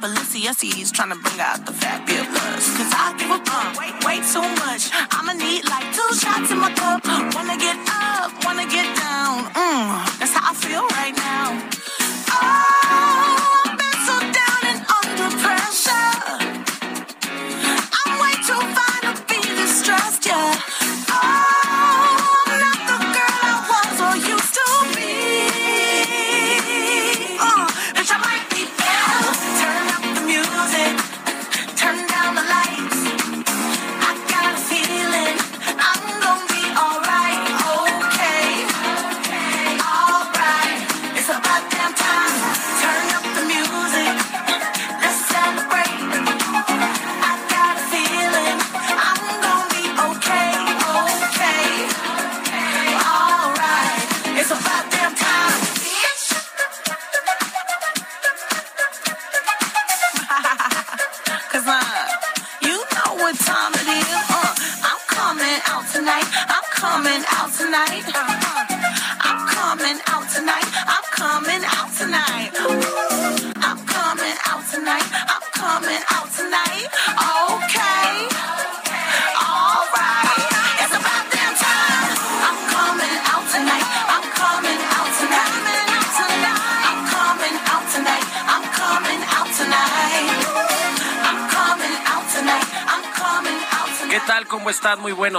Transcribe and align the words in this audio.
My 0.00 0.08
Balenciennes, 0.08 0.92
trying 0.92 1.10
to 1.10 1.16
bring 1.16 1.40
out 1.40 1.64
the 1.64 1.72
fabulous. 1.72 2.76
Cause 2.76 2.92
I 2.94 3.14
give 3.18 3.30
a 3.30 3.38
fuck 3.44 3.78
way, 3.78 3.90
way 4.06 4.16
too 4.26 4.42
much. 4.66 4.90
I'ma 5.10 5.32
need 5.32 5.64
like 5.68 5.92
two 5.94 6.14
shots 6.16 6.50
in 6.50 6.58
my 6.58 6.72
cup. 6.72 7.07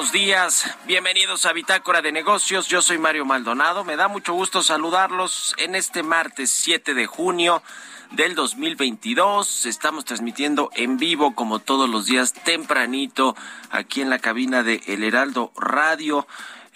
Buenos 0.10 0.26
días. 0.26 0.76
Bienvenidos 0.88 1.46
a 1.46 1.54
Bitácora 1.54 2.02
de 2.02 2.12
Negocios. 2.12 2.68
Yo 2.68 2.82
soy 2.82 2.98
Mario 2.98 3.26
Maldonado. 3.26 3.84
Me 3.84 3.96
da 3.96 4.08
mucho 4.08 4.34
gusto 4.34 4.64
saludarlos 4.64 5.54
en 5.58 5.76
este 5.76 6.02
martes 6.02 6.50
7 6.52 6.96
de 6.96 7.06
junio 7.06 7.62
del 8.12 8.34
2022. 8.34 9.68
Estamos 9.68 10.06
transmitiendo 10.06 10.72
en 10.76 10.98
vivo 10.98 11.36
como 11.36 11.60
todos 11.60 11.88
los 11.88 12.08
días 12.08 12.34
tempranito 12.34 13.36
aquí 13.70 14.02
en 14.02 14.10
la 14.10 14.20
cabina 14.20 14.64
de 14.64 14.82
El 14.88 15.04
Heraldo 15.04 15.52
Radio. 15.56 16.26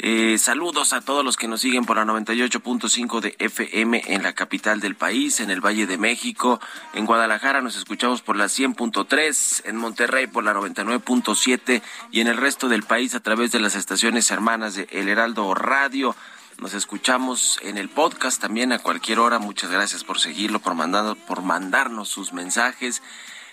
Eh, 0.05 0.37
saludos 0.37 0.91
a 0.91 0.99
todos 0.99 1.23
los 1.23 1.37
que 1.37 1.47
nos 1.47 1.61
siguen 1.61 1.85
por 1.85 1.95
la 1.95 2.03
98.5 2.03 3.21
de 3.21 3.37
FM 3.39 4.03
en 4.07 4.21
la 4.21 4.33
capital 4.33 4.81
del 4.81 4.97
país, 4.97 5.39
en 5.39 5.49
el 5.49 5.61
Valle 5.65 5.87
de 5.87 5.97
México. 5.97 6.59
En 6.93 7.05
Guadalajara 7.05 7.61
nos 7.61 7.77
escuchamos 7.77 8.21
por 8.21 8.35
la 8.35 8.47
100.3, 8.47 9.61
en 9.63 9.77
Monterrey 9.77 10.27
por 10.27 10.43
la 10.43 10.53
99.7 10.55 11.81
y 12.11 12.19
en 12.19 12.27
el 12.27 12.35
resto 12.35 12.67
del 12.67 12.83
país 12.83 13.15
a 13.15 13.21
través 13.21 13.53
de 13.53 13.61
las 13.61 13.75
estaciones 13.75 14.29
hermanas 14.29 14.75
de 14.75 14.89
El 14.91 15.07
Heraldo 15.07 15.53
Radio. 15.53 16.17
Nos 16.57 16.73
escuchamos 16.73 17.57
en 17.61 17.77
el 17.77 17.87
podcast 17.87 18.41
también 18.41 18.73
a 18.73 18.79
cualquier 18.79 19.19
hora. 19.19 19.39
Muchas 19.39 19.71
gracias 19.71 20.03
por 20.03 20.19
seguirlo, 20.19 20.59
por, 20.59 20.75
mandando, 20.75 21.15
por 21.15 21.43
mandarnos 21.43 22.09
sus 22.09 22.33
mensajes. 22.33 23.01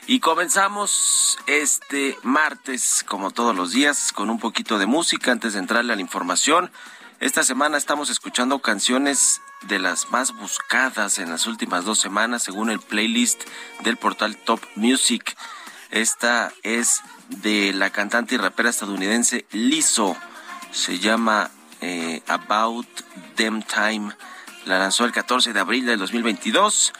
Y 0.06 0.20
comenzamos 0.20 1.38
este 1.46 2.18
martes, 2.22 3.04
como 3.06 3.30
todos 3.30 3.54
los 3.54 3.72
días, 3.72 4.12
con 4.12 4.30
un 4.30 4.38
poquito 4.38 4.78
de 4.78 4.86
música 4.86 5.30
antes 5.30 5.52
de 5.52 5.60
entrarle 5.60 5.92
a 5.92 5.96
la 5.96 6.02
información. 6.02 6.72
Esta 7.20 7.44
semana 7.44 7.76
estamos 7.76 8.10
escuchando 8.10 8.60
canciones 8.60 9.40
de 9.68 9.78
las 9.78 10.10
más 10.10 10.32
buscadas 10.32 11.18
en 11.18 11.30
las 11.30 11.46
últimas 11.46 11.84
dos 11.84 12.00
semanas, 12.00 12.42
según 12.42 12.70
el 12.70 12.80
playlist 12.80 13.42
del 13.84 13.98
portal 13.98 14.36
Top 14.36 14.60
Music. 14.74 15.36
Esta 15.90 16.52
es 16.62 17.02
de 17.28 17.72
la 17.72 17.90
cantante 17.90 18.34
y 18.34 18.38
rapera 18.38 18.70
estadounidense 18.70 19.44
Lizzo. 19.52 20.16
Se 20.72 20.98
llama 20.98 21.50
eh, 21.82 22.22
About 22.26 22.88
Them 23.36 23.62
Time. 23.62 24.12
La 24.64 24.78
lanzó 24.78 25.04
el 25.04 25.12
14 25.12 25.52
de 25.52 25.60
abril 25.60 25.84
del 25.86 25.98
2022 25.98 26.92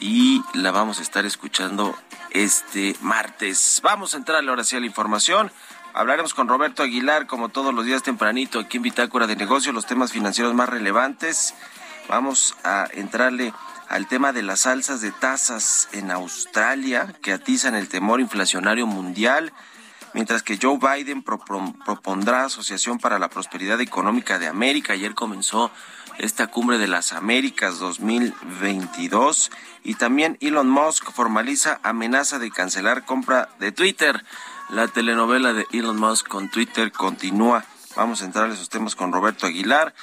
y 0.00 0.42
la 0.54 0.72
vamos 0.72 0.98
a 0.98 1.02
estar 1.02 1.24
escuchando 1.24 1.96
este 2.32 2.96
martes. 3.00 3.80
Vamos 3.82 4.14
a 4.14 4.16
entrarle 4.16 4.50
ahora 4.50 4.64
sí 4.64 4.76
a 4.76 4.80
la 4.80 4.86
información. 4.86 5.50
Hablaremos 5.94 6.32
con 6.34 6.48
Roberto 6.48 6.82
Aguilar, 6.82 7.26
como 7.26 7.50
todos 7.50 7.74
los 7.74 7.84
días 7.84 8.02
tempranito, 8.02 8.58
aquí 8.58 8.78
en 8.78 8.84
Bitácora 8.84 9.26
de 9.26 9.36
Negocios, 9.36 9.74
los 9.74 9.86
temas 9.86 10.12
financieros 10.12 10.54
más 10.54 10.68
relevantes. 10.68 11.54
Vamos 12.08 12.56
a 12.64 12.88
entrarle 12.92 13.52
al 13.88 14.08
tema 14.08 14.32
de 14.32 14.42
las 14.42 14.66
alzas 14.66 15.02
de 15.02 15.12
tasas 15.12 15.88
en 15.92 16.10
Australia, 16.10 17.14
que 17.22 17.32
atizan 17.32 17.74
el 17.74 17.88
temor 17.88 18.20
inflacionario 18.20 18.86
mundial, 18.86 19.52
mientras 20.14 20.42
que 20.42 20.58
Joe 20.60 20.78
Biden 20.78 21.22
propon- 21.22 21.76
propondrá 21.84 22.44
Asociación 22.46 22.98
para 22.98 23.18
la 23.18 23.28
Prosperidad 23.28 23.80
Económica 23.82 24.38
de 24.38 24.48
América. 24.48 24.94
Ayer 24.94 25.14
comenzó 25.14 25.70
esta 26.18 26.46
cumbre 26.46 26.78
de 26.78 26.86
las 26.86 27.12
Américas 27.12 27.78
2022 27.78 29.50
y 29.84 29.94
también 29.94 30.38
Elon 30.40 30.68
Musk 30.68 31.10
formaliza 31.12 31.80
amenaza 31.82 32.38
de 32.38 32.50
cancelar 32.50 33.04
compra 33.04 33.48
de 33.58 33.72
Twitter. 33.72 34.24
La 34.70 34.88
telenovela 34.88 35.52
de 35.52 35.66
Elon 35.72 35.98
Musk 35.98 36.28
con 36.28 36.50
Twitter 36.50 36.92
continúa. 36.92 37.64
Vamos 37.96 38.22
a 38.22 38.24
entrar 38.24 38.50
a 38.50 38.54
esos 38.54 38.68
temas 38.68 38.94
con 38.94 39.12
Roberto 39.12 39.46
Aguilar. 39.46 39.94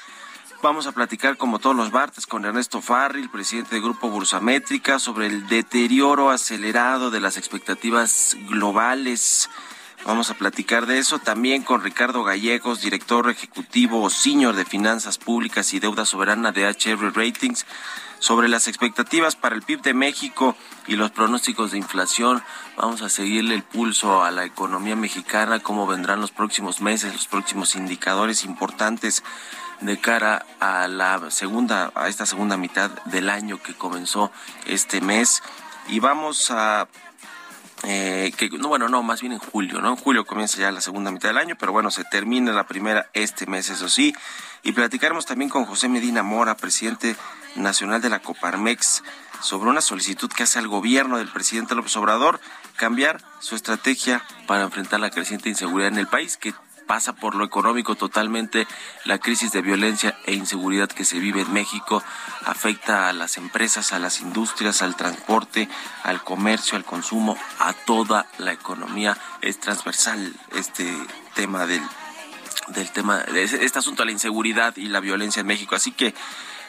Vamos 0.61 0.87
a 0.87 0.91
platicar 0.91 1.37
como 1.37 1.59
todos 1.59 1.75
los 1.75 1.93
martes 1.93 2.27
con 2.27 2.43
Ernesto 2.43 2.81
Farril, 2.81 3.29
presidente 3.29 3.75
del 3.75 3.83
Grupo 3.83 4.09
Bursamétrica, 4.09 4.99
sobre 4.99 5.27
el 5.27 5.47
deterioro 5.47 6.29
acelerado 6.31 7.11
de 7.11 7.21
las 7.21 7.37
expectativas 7.37 8.35
globales 8.49 9.49
Vamos 10.05 10.31
a 10.31 10.33
platicar 10.33 10.85
de 10.85 10.97
eso 10.97 11.19
también 11.19 11.61
con 11.61 11.83
Ricardo 11.83 12.23
Gallegos, 12.23 12.81
director 12.81 13.29
ejecutivo 13.29 14.09
senior 14.09 14.55
de 14.55 14.65
Finanzas 14.65 15.17
Públicas 15.17 15.73
y 15.73 15.79
Deuda 15.79 16.05
Soberana 16.05 16.51
de 16.51 16.67
HR 16.67 17.13
Ratings, 17.13 17.65
sobre 18.19 18.47
las 18.47 18.67
expectativas 18.67 19.35
para 19.35 19.55
el 19.55 19.61
PIB 19.61 19.81
de 19.81 19.93
México 19.93 20.55
y 20.87 20.95
los 20.95 21.11
pronósticos 21.11 21.71
de 21.71 21.77
inflación. 21.77 22.41
Vamos 22.77 23.01
a 23.01 23.09
seguirle 23.09 23.55
el 23.55 23.63
pulso 23.63 24.23
a 24.23 24.31
la 24.31 24.45
economía 24.45 24.95
mexicana, 24.95 25.59
cómo 25.59 25.85
vendrán 25.85 26.21
los 26.21 26.31
próximos 26.31 26.81
meses, 26.81 27.13
los 27.13 27.27
próximos 27.27 27.75
indicadores 27.75 28.45
importantes 28.45 29.23
de 29.81 29.99
cara 29.99 30.45
a 30.59 30.87
la 30.87 31.29
segunda, 31.29 31.91
a 31.95 32.07
esta 32.07 32.25
segunda 32.25 32.57
mitad 32.57 32.89
del 33.05 33.29
año 33.29 33.61
que 33.61 33.73
comenzó 33.73 34.31
este 34.65 35.01
mes. 35.01 35.43
Y 35.87 35.99
vamos 35.99 36.51
a 36.51 36.87
eh, 37.83 38.33
que 38.35 38.49
no 38.49 38.67
bueno 38.67 38.89
no 38.89 39.03
más 39.03 39.21
bien 39.21 39.33
en 39.33 39.39
julio 39.39 39.79
no 39.79 39.89
en 39.89 39.95
julio 39.95 40.25
comienza 40.25 40.59
ya 40.59 40.71
la 40.71 40.81
segunda 40.81 41.11
mitad 41.11 41.29
del 41.29 41.37
año 41.37 41.55
pero 41.57 41.71
bueno 41.71 41.91
se 41.91 42.03
termina 42.03 42.51
la 42.51 42.67
primera 42.67 43.09
este 43.13 43.45
mes 43.45 43.69
eso 43.69 43.89
sí. 43.89 44.13
Y 44.61 44.73
platicaremos 44.73 45.25
también 45.25 45.49
con 45.49 45.63
José 45.65 45.87
Medina 45.87 46.21
Mora 46.21 46.57
presidente 46.57 47.15
nacional 47.55 48.01
de 48.01 48.09
la 48.09 48.19
Coparmex 48.19 49.03
sobre 49.41 49.69
una 49.69 49.81
solicitud 49.81 50.29
que 50.29 50.43
hace 50.43 50.59
al 50.59 50.67
gobierno 50.67 51.17
del 51.17 51.29
presidente 51.29 51.75
López 51.75 51.95
Obrador 51.95 52.41
cambiar 52.75 53.21
su 53.39 53.55
estrategia 53.55 54.23
para 54.47 54.63
enfrentar 54.63 54.99
la 54.99 55.09
creciente 55.09 55.49
inseguridad 55.49 55.89
en 55.89 55.97
el 55.97 56.07
país 56.07 56.35
que 56.35 56.53
pasa 56.89 57.13
por 57.13 57.35
lo 57.35 57.45
económico 57.45 57.93
totalmente. 57.93 58.65
La 59.05 59.19
crisis 59.19 59.51
de 59.51 59.61
violencia 59.61 60.17
e 60.25 60.33
inseguridad 60.33 60.89
que 60.89 61.05
se 61.05 61.19
vive 61.19 61.41
en 61.41 61.53
México 61.53 62.01
afecta 62.45 63.07
a 63.07 63.13
las 63.13 63.37
empresas, 63.37 63.93
a 63.93 63.99
las 63.99 64.21
industrias, 64.21 64.81
al 64.81 64.95
transporte, 64.95 65.69
al 66.01 66.23
comercio, 66.23 66.75
al 66.75 66.85
consumo, 66.85 67.37
a 67.59 67.73
toda 67.73 68.25
la 68.39 68.53
economía. 68.53 69.15
Es 69.41 69.59
transversal 69.59 70.33
este 70.55 70.91
tema 71.35 71.67
del, 71.67 71.83
del 72.69 72.89
tema, 72.89 73.21
este 73.35 73.77
asunto 73.77 74.01
de 74.01 74.07
la 74.07 74.13
inseguridad 74.13 74.75
y 74.75 74.87
la 74.87 74.99
violencia 74.99 75.41
en 75.41 75.47
México. 75.47 75.75
Así 75.75 75.91
que 75.91 76.15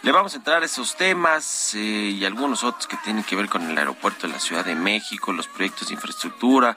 le 0.02 0.12
vamos 0.12 0.34
a 0.34 0.36
entrar 0.36 0.62
a 0.62 0.66
esos 0.66 0.96
temas 0.96 1.74
eh, 1.74 1.78
y 1.78 2.26
algunos 2.26 2.62
otros 2.62 2.86
que 2.86 2.98
tienen 2.98 3.24
que 3.24 3.36
ver 3.36 3.48
con 3.48 3.62
el 3.70 3.78
aeropuerto 3.78 4.26
de 4.26 4.34
la 4.34 4.38
Ciudad 4.38 4.66
de 4.66 4.74
México, 4.74 5.32
los 5.32 5.48
proyectos 5.48 5.88
de 5.88 5.94
infraestructura, 5.94 6.76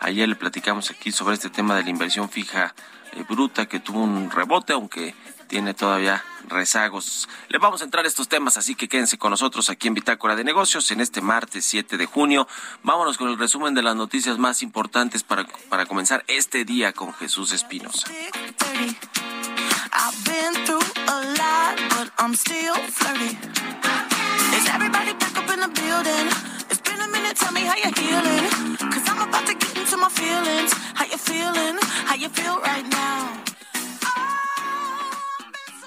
Ayer 0.00 0.28
le 0.28 0.34
platicamos 0.34 0.90
aquí 0.90 1.12
sobre 1.12 1.34
este 1.34 1.50
tema 1.50 1.76
de 1.76 1.84
la 1.84 1.90
inversión 1.90 2.30
fija 2.30 2.74
eh, 3.12 3.24
bruta 3.28 3.66
que 3.66 3.80
tuvo 3.80 4.02
un 4.02 4.30
rebote, 4.30 4.72
aunque 4.72 5.14
tiene 5.46 5.74
todavía 5.74 6.24
rezagos. 6.48 7.28
Le 7.48 7.58
vamos 7.58 7.82
a 7.82 7.84
entrar 7.84 8.04
a 8.06 8.08
estos 8.08 8.28
temas, 8.28 8.56
así 8.56 8.74
que 8.74 8.88
quédense 8.88 9.18
con 9.18 9.30
nosotros 9.30 9.68
aquí 9.68 9.88
en 9.88 9.94
Bitácora 9.94 10.36
de 10.36 10.44
Negocios 10.44 10.90
en 10.90 11.00
este 11.00 11.20
martes 11.20 11.66
7 11.66 11.98
de 11.98 12.06
junio. 12.06 12.48
Vámonos 12.82 13.18
con 13.18 13.28
el 13.28 13.38
resumen 13.38 13.74
de 13.74 13.82
las 13.82 13.94
noticias 13.94 14.38
más 14.38 14.62
importantes 14.62 15.22
para, 15.22 15.46
para 15.68 15.84
comenzar 15.84 16.24
este 16.28 16.64
día 16.64 16.92
con 16.94 17.12
Jesús 17.12 17.52
Espinosa. 17.52 18.06
Tell 27.34 27.52
me 27.52 27.62
how 27.62 27.76
you're. 27.76 27.90
Cause 28.90 29.08
I'm 29.08 29.28
about 29.28 29.46
to 29.46 29.54
get 29.54 29.76
into 29.76 29.96
my 29.96 30.08
feelings. 30.08 30.72
How 30.94 31.04
you 32.16 32.28
feel 32.28 32.60
right 32.60 32.86
now? 32.90 33.42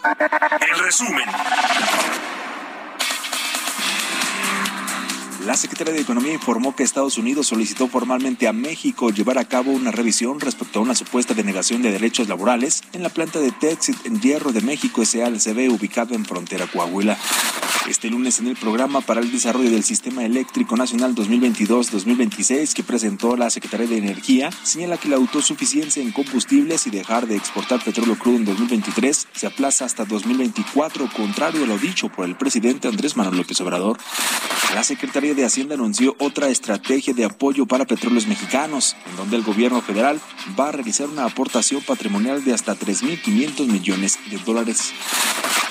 El 0.03 0.83
resumen. 0.83 2.42
La 5.45 5.57
Secretaría 5.57 5.93
de 5.93 5.99
Economía 5.99 6.33
informó 6.33 6.73
que 6.73 6.83
Estados 6.83 7.17
Unidos 7.17 7.47
solicitó 7.47 7.89
formalmente 7.89 8.47
a 8.47 8.53
México 8.53 9.09
llevar 9.09 9.37
a 9.37 9.43
cabo 9.43 9.71
una 9.71 9.91
revisión 9.91 10.39
respecto 10.39 10.79
a 10.79 10.81
una 10.81 10.95
supuesta 10.95 11.33
denegación 11.33 11.81
de 11.81 11.91
derechos 11.91 12.29
laborales 12.29 12.81
en 12.93 13.03
la 13.03 13.09
planta 13.09 13.39
de 13.39 13.51
Texit 13.51 14.05
en 14.05 14.21
Hierro 14.21 14.53
de 14.53 14.61
México 14.61 15.03
SALCB 15.03 15.69
ubicado 15.69 16.15
en 16.15 16.23
frontera 16.23 16.65
Coahuila. 16.67 17.17
Este 17.89 18.09
lunes 18.09 18.39
en 18.39 18.47
el 18.47 18.55
programa 18.55 19.01
para 19.01 19.19
el 19.19 19.29
desarrollo 19.29 19.69
del 19.69 19.83
Sistema 19.83 20.23
Eléctrico 20.23 20.77
Nacional 20.77 21.13
2022-2026 21.15 22.71
que 22.71 22.81
presentó 22.81 23.35
la 23.35 23.49
Secretaría 23.49 23.87
de 23.87 23.97
Energía, 23.97 24.49
señala 24.63 24.95
que 24.95 25.09
la 25.09 25.17
autosuficiencia 25.17 26.01
en 26.01 26.13
combustibles 26.13 26.87
y 26.87 26.91
dejar 26.91 27.27
de 27.27 27.35
exportar 27.35 27.83
petróleo 27.83 28.17
crudo 28.17 28.37
en 28.37 28.45
2023 28.45 29.27
se 29.33 29.47
aplaza 29.47 29.83
hasta 29.83 30.05
2024, 30.05 31.09
contrario 31.13 31.65
a 31.65 31.67
lo 31.67 31.77
dicho 31.77 32.07
por 32.07 32.23
el 32.25 32.37
presidente 32.37 32.87
Andrés 32.87 33.17
Manuel 33.17 33.39
López 33.39 33.59
Obrador. 33.59 33.97
La 34.73 34.83
Secretaría 34.83 35.32
de 35.35 35.45
Hacienda 35.45 35.75
anunció 35.75 36.15
otra 36.19 36.49
estrategia 36.49 37.13
de 37.13 37.25
apoyo 37.25 37.65
para 37.65 37.85
petróleos 37.85 38.27
mexicanos, 38.27 38.95
en 39.09 39.15
donde 39.15 39.35
el 39.35 39.43
gobierno 39.43 39.81
federal 39.81 40.19
va 40.59 40.69
a 40.69 40.71
realizar 40.71 41.07
una 41.07 41.25
aportación 41.25 41.81
patrimonial 41.81 42.43
de 42.43 42.53
hasta 42.53 42.75
3.500 42.75 43.67
millones 43.67 44.19
de 44.29 44.37
dólares. 44.39 44.93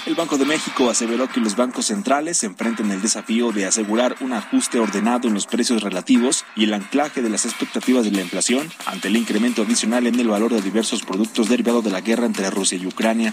El 0.05 0.17
Banco 0.17 0.37
de 0.37 0.45
México 0.45 0.91
aseveró 0.91 1.29
que 1.29 1.39
los 1.39 1.55
bancos 1.55 1.87
centrales 1.87 2.39
se 2.39 2.47
enfrentan 2.47 2.91
el 2.91 3.01
desafío 3.01 3.53
de 3.53 3.67
asegurar 3.67 4.17
un 4.21 4.33
ajuste 4.33 4.81
ordenado 4.81 5.29
en 5.29 5.35
los 5.35 5.47
precios 5.47 5.81
relativos 5.83 6.45
y 6.57 6.65
el 6.65 6.75
anclaje 6.75 7.23
de 7.23 7.31
las 7.31 7.45
expectativas 7.45 8.05
de 8.05 8.11
la 8.11 8.23
inflación 8.23 8.69
ante 8.87 9.09
el 9.09 9.17
incremento 9.17 9.63
adicional 9.63 10.09
en 10.09 10.19
el 10.19 10.27
valor 10.27 10.53
de 10.53 10.61
diversos 10.61 11.03
productos 11.03 11.49
derivados 11.49 11.85
de 11.85 11.91
la 11.91 12.01
guerra 12.01 12.27
entre 12.27 12.51
Rusia 12.51 12.79
y 12.79 12.87
Ucrania. 12.87 13.33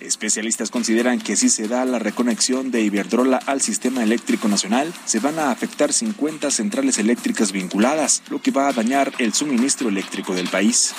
Especialistas 0.00 0.70
consideran 0.70 1.20
que 1.20 1.36
si 1.36 1.48
se 1.48 1.66
da 1.66 1.84
la 1.84 1.98
reconexión 1.98 2.70
de 2.70 2.82
Iberdrola 2.82 3.38
al 3.46 3.60
sistema 3.60 4.02
eléctrico 4.02 4.48
nacional, 4.48 4.92
se 5.04 5.18
van 5.18 5.38
a 5.38 5.50
afectar 5.50 5.92
50 5.92 6.50
centrales 6.50 6.98
eléctricas 6.98 7.52
vinculadas, 7.52 8.22
lo 8.30 8.40
que 8.40 8.50
va 8.50 8.68
a 8.68 8.72
dañar 8.72 9.12
el 9.18 9.34
suministro 9.34 9.88
eléctrico 9.88 10.34
del 10.34 10.48
país. 10.48 10.94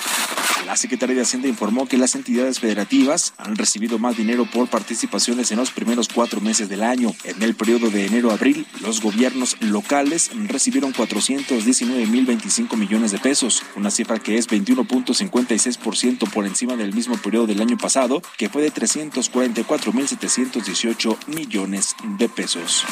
La 0.66 0.76
Secretaría 0.76 1.16
de 1.16 1.22
Hacienda 1.22 1.48
informó 1.48 1.88
que 1.88 1.96
las 1.96 2.14
entidades 2.14 2.60
federativas 2.60 3.32
han 3.38 3.56
recibido 3.56 3.98
más 3.98 4.16
dinero 4.16 4.46
por 4.52 4.68
participaciones 4.68 5.50
en 5.50 5.58
los 5.58 5.70
primeros 5.70 6.08
cuatro 6.08 6.40
meses 6.40 6.68
del 6.68 6.82
año. 6.82 7.14
En 7.24 7.42
el 7.42 7.54
periodo 7.54 7.90
de 7.90 8.06
enero 8.06 8.30
a 8.30 8.34
abril, 8.34 8.66
los 8.80 9.00
gobiernos 9.00 9.56
locales 9.60 10.30
recibieron 10.46 10.92
419.025 10.92 12.76
millones 12.76 13.10
de 13.10 13.18
pesos, 13.18 13.62
una 13.74 13.90
cifra 13.90 14.18
que 14.18 14.38
es 14.38 14.48
21.56% 14.48 16.30
por 16.30 16.46
encima 16.46 16.76
del 16.76 16.94
mismo 16.94 17.16
periodo 17.16 17.46
del 17.46 17.60
año 17.60 17.78
pasado, 17.78 18.22
que 18.36 18.48
fue 18.48 18.62
de 18.62 18.72
344.718 18.72 21.16
millones 21.26 21.96
de 22.18 22.28
pesos. 22.28 22.84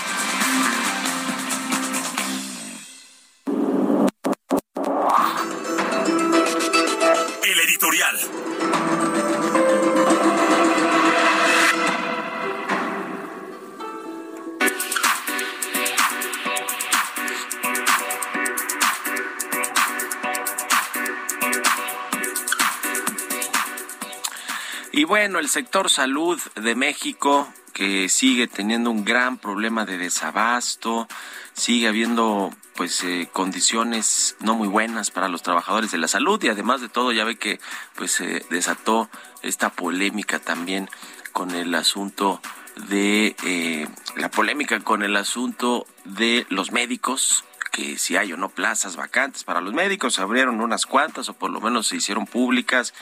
Bueno, 25.19 25.41
el 25.41 25.49
sector 25.49 25.91
salud 25.91 26.41
de 26.55 26.77
México 26.77 27.53
que 27.73 28.09
sigue 28.09 28.47
teniendo 28.47 28.93
un 28.93 29.05
gran 29.05 29.37
problema 29.37 29.85
de 29.85 29.99
desabasto, 29.99 31.09
sigue 31.55 31.89
habiendo 31.89 32.55
pues 32.77 33.03
eh, 33.03 33.29
condiciones 33.33 34.37
no 34.39 34.55
muy 34.55 34.69
buenas 34.69 35.11
para 35.11 35.27
los 35.27 35.43
trabajadores 35.43 35.91
de 35.91 35.99
la 35.99 36.07
salud 36.07 36.41
y 36.45 36.51
además 36.51 36.81
de 36.81 36.89
todo 36.89 37.11
ya 37.11 37.25
ve 37.25 37.35
que 37.37 37.59
pues 37.97 38.13
se 38.13 38.47
desató 38.49 39.11
esta 39.43 39.71
polémica 39.71 40.39
también 40.39 40.89
con 41.33 41.51
el 41.51 41.75
asunto 41.75 42.41
de 42.89 43.35
eh, 43.43 43.89
la 44.15 44.31
polémica 44.31 44.79
con 44.79 45.03
el 45.03 45.17
asunto 45.17 45.85
de 46.05 46.47
los 46.49 46.71
médicos 46.71 47.45
que 47.73 47.99
si 47.99 48.17
hay 48.17 48.33
o 48.33 48.37
no 48.37 48.51
plazas 48.51 48.95
vacantes 48.95 49.43
para 49.43 49.61
los 49.61 49.75
médicos, 49.75 50.15
se 50.15 50.23
abrieron 50.23 50.61
unas 50.61 50.87
cuantas 50.87 51.29
o 51.29 51.35
por 51.35 51.51
lo 51.51 51.61
menos 51.61 51.89
se 51.89 51.97
hicieron 51.97 52.25
públicas 52.25 52.95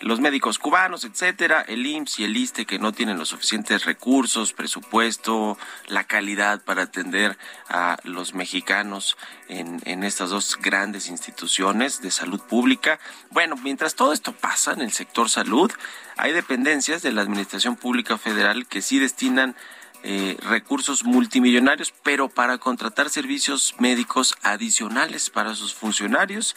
los 0.00 0.18
médicos 0.18 0.58
cubanos, 0.58 1.04
etcétera, 1.04 1.60
el 1.68 1.86
IMSS 1.86 2.20
y 2.20 2.24
el 2.24 2.36
ISTE 2.36 2.64
que 2.64 2.78
no 2.78 2.92
tienen 2.92 3.18
los 3.18 3.28
suficientes 3.28 3.84
recursos, 3.84 4.54
presupuesto, 4.54 5.58
la 5.88 6.04
calidad 6.04 6.62
para 6.62 6.84
atender 6.84 7.36
a 7.68 7.98
los 8.04 8.34
mexicanos 8.34 9.18
en, 9.48 10.02
estas 10.04 10.30
dos 10.30 10.56
grandes 10.60 11.08
instituciones 11.08 12.00
de 12.00 12.10
salud 12.10 12.40
pública. 12.40 12.98
Bueno, 13.30 13.56
mientras 13.56 13.94
todo 13.94 14.14
esto 14.14 14.32
pasa 14.32 14.72
en 14.72 14.80
el 14.80 14.92
sector 14.92 15.28
salud, 15.28 15.70
hay 16.16 16.32
dependencias 16.32 17.02
de 17.02 17.12
la 17.12 17.20
Administración 17.20 17.76
Pública 17.76 18.16
Federal 18.16 18.66
que 18.66 18.80
sí 18.80 18.98
destinan 18.98 19.54
eh, 20.02 20.38
recursos 20.48 21.04
multimillonarios, 21.04 21.92
pero 22.02 22.30
para 22.30 22.56
contratar 22.56 23.10
servicios 23.10 23.74
médicos 23.78 24.34
adicionales 24.42 25.28
para 25.28 25.54
sus 25.54 25.74
funcionarios. 25.74 26.56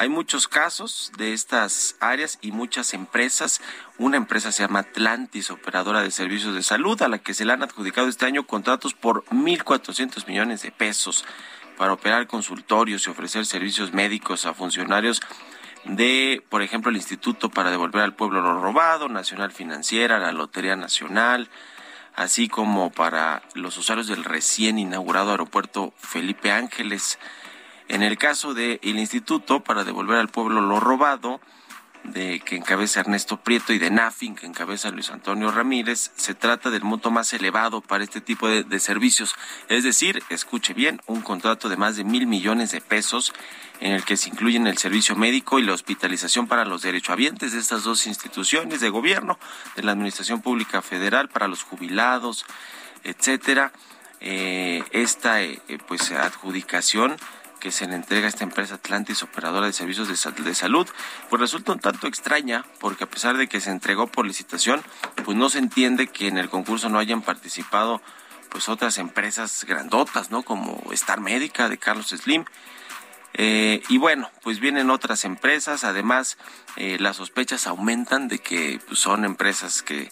Hay 0.00 0.08
muchos 0.08 0.46
casos 0.46 1.10
de 1.18 1.32
estas 1.32 1.96
áreas 1.98 2.38
y 2.40 2.52
muchas 2.52 2.94
empresas. 2.94 3.60
Una 3.98 4.16
empresa 4.16 4.52
se 4.52 4.62
llama 4.62 4.78
Atlantis, 4.78 5.50
operadora 5.50 6.02
de 6.02 6.12
servicios 6.12 6.54
de 6.54 6.62
salud, 6.62 7.02
a 7.02 7.08
la 7.08 7.18
que 7.18 7.34
se 7.34 7.44
le 7.44 7.52
han 7.52 7.64
adjudicado 7.64 8.06
este 8.06 8.24
año 8.24 8.46
contratos 8.46 8.94
por 8.94 9.24
1.400 9.24 10.28
millones 10.28 10.62
de 10.62 10.70
pesos 10.70 11.24
para 11.76 11.94
operar 11.94 12.28
consultorios 12.28 13.04
y 13.04 13.10
ofrecer 13.10 13.44
servicios 13.44 13.92
médicos 13.92 14.46
a 14.46 14.54
funcionarios 14.54 15.20
de, 15.84 16.44
por 16.48 16.62
ejemplo, 16.62 16.90
el 16.90 16.96
Instituto 16.96 17.50
para 17.50 17.72
devolver 17.72 18.02
al 18.02 18.14
pueblo 18.14 18.40
lo 18.40 18.62
robado, 18.62 19.08
Nacional 19.08 19.50
Financiera, 19.50 20.20
la 20.20 20.30
Lotería 20.30 20.76
Nacional, 20.76 21.50
así 22.14 22.46
como 22.46 22.92
para 22.92 23.42
los 23.54 23.76
usuarios 23.76 24.06
del 24.06 24.22
recién 24.22 24.78
inaugurado 24.78 25.32
aeropuerto 25.32 25.92
Felipe 25.98 26.52
Ángeles. 26.52 27.18
En 27.88 28.02
el 28.02 28.18
caso 28.18 28.54
del 28.54 28.78
Instituto 28.82 29.60
para 29.64 29.84
devolver 29.84 30.18
al 30.18 30.28
pueblo 30.28 30.60
lo 30.60 30.78
robado, 30.78 31.40
de 32.04 32.40
que 32.40 32.56
encabeza 32.56 33.00
Ernesto 33.00 33.38
Prieto 33.38 33.72
y 33.72 33.78
de 33.78 33.90
NAFIN 33.90 34.34
que 34.34 34.46
encabeza 34.46 34.90
Luis 34.90 35.10
Antonio 35.10 35.50
Ramírez, 35.50 36.12
se 36.16 36.34
trata 36.34 36.70
del 36.70 36.82
monto 36.82 37.10
más 37.10 37.32
elevado 37.32 37.80
para 37.80 38.04
este 38.04 38.20
tipo 38.20 38.48
de, 38.48 38.80
servicios. 38.80 39.34
Es 39.68 39.84
decir, 39.84 40.22
escuche 40.30 40.74
bien, 40.74 41.00
un 41.06 41.20
contrato 41.20 41.68
de 41.68 41.76
más 41.76 41.96
de 41.96 42.04
mil 42.04 42.26
millones 42.26 42.70
de 42.70 42.80
pesos 42.80 43.32
en 43.80 43.92
el 43.92 44.04
que 44.04 44.16
se 44.16 44.30
incluyen 44.30 44.66
el 44.66 44.78
servicio 44.78 45.16
médico 45.16 45.58
y 45.58 45.62
la 45.62 45.72
hospitalización 45.72 46.46
para 46.46 46.64
los 46.64 46.82
derechohabientes 46.82 47.52
de 47.52 47.58
estas 47.58 47.84
dos 47.84 48.06
instituciones 48.06 48.80
de 48.80 48.88
gobierno, 48.90 49.38
de 49.76 49.82
la 49.82 49.92
Administración 49.92 50.40
Pública 50.40 50.82
Federal, 50.82 51.28
para 51.28 51.48
los 51.48 51.62
jubilados, 51.62 52.44
etcétera. 53.04 53.72
Eh, 54.20 54.82
esta 54.90 55.42
eh, 55.42 55.60
pues 55.86 56.10
adjudicación 56.10 57.16
que 57.58 57.70
se 57.70 57.86
le 57.86 57.94
entrega 57.94 58.26
a 58.26 58.28
esta 58.28 58.44
empresa 58.44 58.76
Atlantis, 58.76 59.22
operadora 59.22 59.66
de 59.66 59.72
servicios 59.72 60.08
de, 60.08 60.42
de, 60.42 60.54
salud, 60.54 60.86
pues 61.28 61.40
resulta 61.40 61.72
un 61.72 61.80
tanto 61.80 62.06
extraña, 62.06 62.64
porque 62.80 63.04
a 63.04 63.10
pesar 63.10 63.36
de 63.36 63.48
que 63.48 63.60
se 63.60 63.70
entregó 63.70 64.06
por 64.06 64.26
licitación, 64.26 64.82
pues 65.24 65.36
no 65.36 65.50
se 65.50 65.58
entiende 65.58 66.08
que 66.08 66.28
en 66.28 66.38
el 66.38 66.48
concurso 66.48 66.88
no 66.88 66.98
hayan 66.98 67.22
participado 67.22 68.00
pues 68.48 68.68
otras 68.68 68.98
empresas 68.98 69.64
grandotas, 69.68 70.30
¿no? 70.30 70.42
Como 70.42 70.82
Star 70.92 71.20
Médica 71.20 71.68
de 71.68 71.78
Carlos 71.78 72.08
Slim. 72.08 72.44
Eh, 73.34 73.82
y 73.88 73.98
bueno, 73.98 74.30
pues 74.42 74.58
vienen 74.58 74.90
otras 74.90 75.24
empresas, 75.24 75.84
además 75.84 76.38
eh, 76.76 76.96
las 76.98 77.16
sospechas 77.16 77.66
aumentan 77.66 78.26
de 78.26 78.38
que 78.38 78.80
pues, 78.86 78.98
son 78.98 79.24
empresas 79.24 79.82
que 79.82 80.10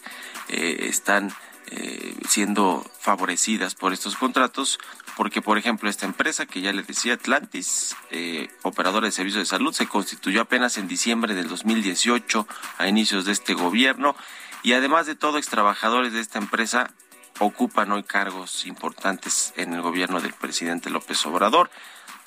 eh, 0.49 0.77
están 0.81 1.33
eh, 1.71 2.15
siendo 2.27 2.89
favorecidas 2.99 3.75
por 3.75 3.93
estos 3.93 4.15
contratos, 4.15 4.79
porque 5.15 5.41
por 5.41 5.57
ejemplo 5.57 5.89
esta 5.89 6.05
empresa 6.05 6.45
que 6.45 6.61
ya 6.61 6.71
le 6.71 6.83
decía 6.83 7.13
Atlantis, 7.13 7.95
eh, 8.11 8.49
operadora 8.63 9.07
de 9.07 9.11
servicios 9.11 9.43
de 9.43 9.49
salud, 9.49 9.73
se 9.73 9.87
constituyó 9.87 10.41
apenas 10.41 10.77
en 10.77 10.87
diciembre 10.87 11.35
del 11.35 11.47
2018 11.47 12.47
a 12.77 12.87
inicios 12.87 13.25
de 13.25 13.31
este 13.31 13.53
gobierno 13.53 14.15
y 14.63 14.73
además 14.73 15.05
de 15.05 15.15
todo 15.15 15.37
extrabajadores 15.37 16.13
de 16.13 16.21
esta 16.21 16.39
empresa 16.39 16.91
ocupan 17.39 17.91
hoy 17.91 18.03
cargos 18.03 18.65
importantes 18.65 19.53
en 19.57 19.73
el 19.73 19.81
gobierno 19.81 20.21
del 20.21 20.33
presidente 20.33 20.89
López 20.89 21.25
Obrador. 21.25 21.69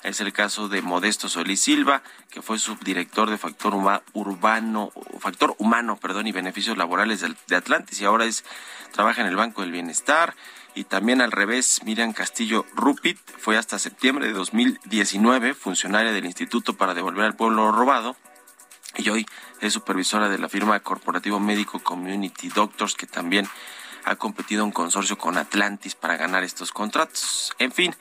Es 0.03 0.19
el 0.19 0.33
caso 0.33 0.67
de 0.67 0.81
Modesto 0.81 1.29
Solís 1.29 1.61
Silva, 1.61 2.01
que 2.29 2.41
fue 2.41 2.57
subdirector 2.57 3.29
de 3.29 3.37
Factor 3.37 3.75
Urbano, 4.13 4.91
Factor 5.19 5.55
Humano, 5.59 5.97
perdón, 5.97 6.27
y 6.27 6.31
Beneficios 6.31 6.77
Laborales 6.77 7.23
de 7.47 7.55
Atlantis 7.55 8.01
y 8.01 8.05
ahora 8.05 8.25
es 8.25 8.43
trabaja 8.91 9.21
en 9.21 9.27
el 9.27 9.35
Banco 9.35 9.61
del 9.61 9.71
Bienestar. 9.71 10.35
Y 10.73 10.85
también 10.85 11.21
al 11.21 11.31
revés, 11.31 11.81
Miriam 11.83 12.13
Castillo 12.13 12.65
Rupit 12.73 13.19
fue 13.37 13.57
hasta 13.57 13.77
septiembre 13.77 14.25
de 14.25 14.33
2019 14.33 15.53
funcionaria 15.53 16.13
del 16.13 16.25
Instituto 16.25 16.75
para 16.77 16.93
devolver 16.93 17.25
al 17.25 17.35
pueblo 17.35 17.71
robado 17.71 18.15
y 18.97 19.09
hoy 19.09 19.25
es 19.61 19.73
supervisora 19.73 20.29
de 20.29 20.37
la 20.37 20.49
firma 20.49 20.79
corporativo 20.79 21.39
médico 21.39 21.79
Community 21.79 22.49
Doctors 22.49 22.95
que 22.95 23.07
también 23.07 23.47
ha 24.03 24.15
competido 24.15 24.65
un 24.65 24.71
consorcio 24.71 25.17
con 25.17 25.37
Atlantis 25.37 25.95
para 25.95 26.17
ganar 26.17 26.43
estos 26.43 26.71
contratos. 26.71 27.53
En 27.59 27.71
fin, 27.71 27.95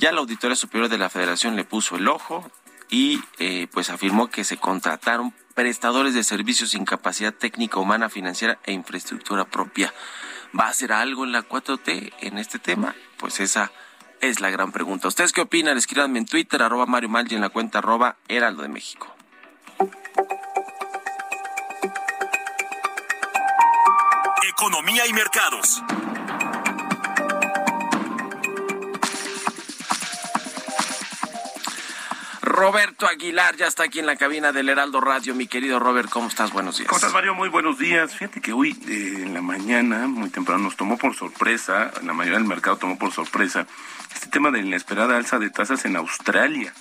ya 0.00 0.12
la 0.12 0.20
Auditoría 0.20 0.56
Superior 0.56 0.88
de 0.88 0.98
la 0.98 1.10
Federación 1.10 1.56
le 1.56 1.64
puso 1.64 1.96
el 1.96 2.08
ojo 2.08 2.50
y 2.88 3.22
eh, 3.38 3.68
pues 3.70 3.90
afirmó 3.90 4.28
que 4.28 4.44
se 4.44 4.56
contrataron 4.56 5.34
prestadores 5.54 6.14
de 6.14 6.24
servicios 6.24 6.70
sin 6.70 6.86
capacidad 6.86 7.34
técnica, 7.34 7.78
humana, 7.78 8.08
financiera 8.08 8.58
e 8.64 8.72
infraestructura 8.72 9.44
propia. 9.44 9.92
¿Va 10.58 10.64
a 10.64 10.70
hacer 10.70 10.92
algo 10.92 11.24
en 11.24 11.32
la 11.32 11.46
4T 11.46 12.14
en 12.20 12.38
este 12.38 12.58
tema? 12.58 12.96
Pues 13.18 13.40
esa 13.40 13.70
es 14.22 14.40
la 14.40 14.50
gran 14.50 14.72
pregunta. 14.72 15.06
¿Ustedes 15.06 15.32
qué 15.32 15.42
opinan? 15.42 15.76
Escríbanme 15.76 16.18
en 16.18 16.26
Twitter, 16.26 16.62
arroba 16.62 16.86
Mario 16.86 17.10
Mal 17.10 17.30
y 17.30 17.34
en 17.34 17.42
la 17.42 17.50
cuenta 17.50 17.78
arroba 17.78 18.16
Heraldo 18.26 18.62
de 18.62 18.68
México. 18.68 19.14
Economía 24.48 25.06
y 25.06 25.12
mercados. 25.12 25.82
Roberto 32.60 33.06
Aguilar 33.06 33.56
ya 33.56 33.66
está 33.66 33.84
aquí 33.84 34.00
en 34.00 34.06
la 34.06 34.16
cabina 34.16 34.52
del 34.52 34.68
Heraldo 34.68 35.00
Radio. 35.00 35.34
Mi 35.34 35.46
querido 35.46 35.78
Robert, 35.78 36.10
¿cómo 36.10 36.28
estás? 36.28 36.52
Buenos 36.52 36.76
días. 36.76 36.88
¿Cómo 36.88 36.98
estás, 36.98 37.14
Mario? 37.14 37.34
Muy 37.34 37.48
buenos 37.48 37.78
días. 37.78 38.14
Fíjate 38.14 38.42
que 38.42 38.52
hoy 38.52 38.78
eh, 38.86 39.22
en 39.22 39.32
la 39.32 39.40
mañana, 39.40 40.06
muy 40.06 40.28
temprano, 40.28 40.64
nos 40.64 40.76
tomó 40.76 40.98
por 40.98 41.16
sorpresa, 41.16 41.90
la 42.02 42.12
mayoría 42.12 42.38
del 42.38 42.46
mercado 42.46 42.76
tomó 42.76 42.98
por 42.98 43.12
sorpresa, 43.12 43.66
este 44.12 44.26
tema 44.26 44.50
de 44.50 44.58
la 44.58 44.66
inesperada 44.66 45.16
alza 45.16 45.38
de 45.38 45.48
tasas 45.48 45.86
en 45.86 45.96
Australia. 45.96 46.74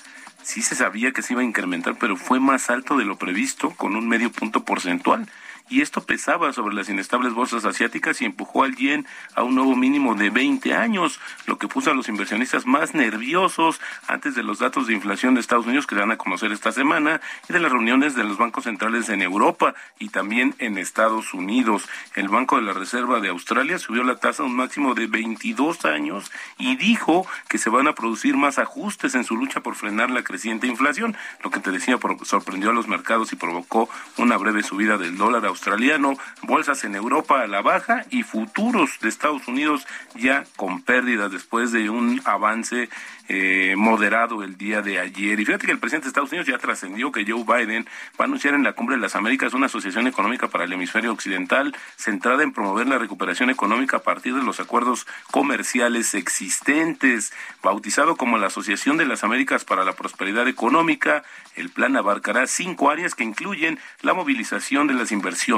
Sí 0.43 0.61
se 0.61 0.75
sabía 0.75 1.13
que 1.13 1.21
se 1.21 1.31
iba 1.31 1.43
a 1.43 1.45
incrementar, 1.45 1.95
pero 1.97 2.17
fue 2.17 2.41
más 2.41 2.69
alto 2.69 2.97
de 2.97 3.05
lo 3.05 3.17
previsto, 3.17 3.69
con 3.69 3.95
un 3.95 4.05
medio 4.09 4.33
punto 4.33 4.65
porcentual 4.65 5.29
y 5.69 5.81
esto 5.81 6.01
pesaba 6.01 6.51
sobre 6.53 6.75
las 6.75 6.89
inestables 6.89 7.33
bolsas 7.33 7.65
asiáticas 7.65 8.21
y 8.21 8.25
empujó 8.25 8.63
al 8.63 8.75
yen 8.75 9.05
a 9.35 9.43
un 9.43 9.55
nuevo 9.55 9.75
mínimo 9.75 10.15
de 10.15 10.29
20 10.29 10.73
años, 10.73 11.19
lo 11.45 11.57
que 11.57 11.67
puso 11.67 11.91
a 11.91 11.93
los 11.93 12.09
inversionistas 12.09 12.65
más 12.65 12.93
nerviosos 12.93 13.79
antes 14.07 14.35
de 14.35 14.43
los 14.43 14.59
datos 14.59 14.87
de 14.87 14.93
inflación 14.93 15.33
de 15.33 15.41
Estados 15.41 15.65
Unidos 15.65 15.87
que 15.87 15.95
dan 15.95 16.11
a 16.11 16.17
conocer 16.17 16.51
esta 16.51 16.71
semana 16.71 17.21
y 17.47 17.53
de 17.53 17.59
las 17.59 17.71
reuniones 17.71 18.15
de 18.15 18.23
los 18.23 18.37
bancos 18.37 18.65
centrales 18.65 19.09
en 19.09 19.21
Europa 19.21 19.75
y 19.99 20.09
también 20.09 20.55
en 20.59 20.77
Estados 20.77 21.33
Unidos. 21.33 21.87
El 22.15 22.29
Banco 22.29 22.55
de 22.55 22.63
la 22.63 22.73
Reserva 22.73 23.19
de 23.19 23.29
Australia 23.29 23.77
subió 23.79 24.03
la 24.03 24.17
tasa 24.17 24.43
a 24.43 24.45
un 24.45 24.55
máximo 24.55 24.95
de 24.95 25.07
22 25.07 25.85
años 25.85 26.31
y 26.57 26.75
dijo 26.75 27.27
que 27.47 27.57
se 27.57 27.69
van 27.69 27.87
a 27.87 27.95
producir 27.95 28.35
más 28.37 28.59
ajustes 28.59 29.15
en 29.15 29.23
su 29.23 29.35
lucha 29.35 29.61
por 29.61 29.75
frenar 29.75 30.09
la 30.09 30.23
creciente 30.23 30.67
inflación, 30.67 31.15
lo 31.43 31.51
que 31.51 31.59
te 31.59 31.71
decía 31.71 31.99
sorprendió 32.23 32.69
a 32.69 32.73
los 32.73 32.87
mercados 32.87 33.33
y 33.33 33.35
provocó 33.35 33.89
una 34.17 34.37
breve 34.37 34.63
subida 34.63 34.97
del 34.97 35.17
dólar 35.17 35.45
australiano, 35.59 36.17
bolsas 36.43 36.85
en 36.85 36.95
Europa 36.95 37.41
a 37.41 37.47
la 37.47 37.61
baja 37.61 38.05
y 38.09 38.23
futuros 38.23 38.97
de 39.01 39.09
Estados 39.09 39.45
Unidos 39.49 39.85
ya 40.15 40.45
con 40.55 40.81
pérdidas 40.81 41.31
después 41.31 41.73
de 41.73 41.89
un 41.89 42.21
avance 42.23 42.89
eh, 43.27 43.75
moderado 43.77 44.41
el 44.41 44.57
día 44.57 44.81
de 44.81 44.99
ayer. 44.99 45.39
Y 45.39 45.45
fíjate 45.45 45.67
que 45.67 45.71
el 45.71 45.77
presidente 45.77 46.05
de 46.05 46.09
Estados 46.09 46.31
Unidos 46.31 46.47
ya 46.47 46.57
trascendió 46.57 47.11
que 47.11 47.25
Joe 47.29 47.43
Biden 47.43 47.85
va 48.19 48.23
a 48.23 48.23
anunciar 48.23 48.55
en 48.55 48.63
la 48.63 48.73
Cumbre 48.73 48.95
de 48.95 49.01
las 49.01 49.15
Américas 49.15 49.53
una 49.53 49.67
asociación 49.67 50.07
económica 50.07 50.47
para 50.47 50.63
el 50.63 50.73
hemisferio 50.73 51.11
occidental 51.11 51.75
centrada 51.95 52.41
en 52.41 52.53
promover 52.53 52.87
la 52.87 52.97
recuperación 52.97 53.49
económica 53.49 53.97
a 53.97 54.03
partir 54.03 54.33
de 54.33 54.41
los 54.41 54.59
acuerdos 54.59 55.05
comerciales 55.29 56.15
existentes. 56.15 57.31
Bautizado 57.61 58.15
como 58.15 58.37
la 58.37 58.47
Asociación 58.47 58.97
de 58.97 59.05
las 59.05 59.23
Américas 59.23 59.65
para 59.65 59.83
la 59.83 59.93
Prosperidad 59.93 60.47
Económica, 60.47 61.23
el 61.55 61.69
plan 61.69 61.97
abarcará 61.97 62.47
cinco 62.47 62.89
áreas 62.89 63.13
que 63.13 63.25
incluyen 63.25 63.77
la 64.01 64.13
movilización 64.13 64.87
de 64.87 64.93
las 64.93 65.11
inversiones, 65.11 65.48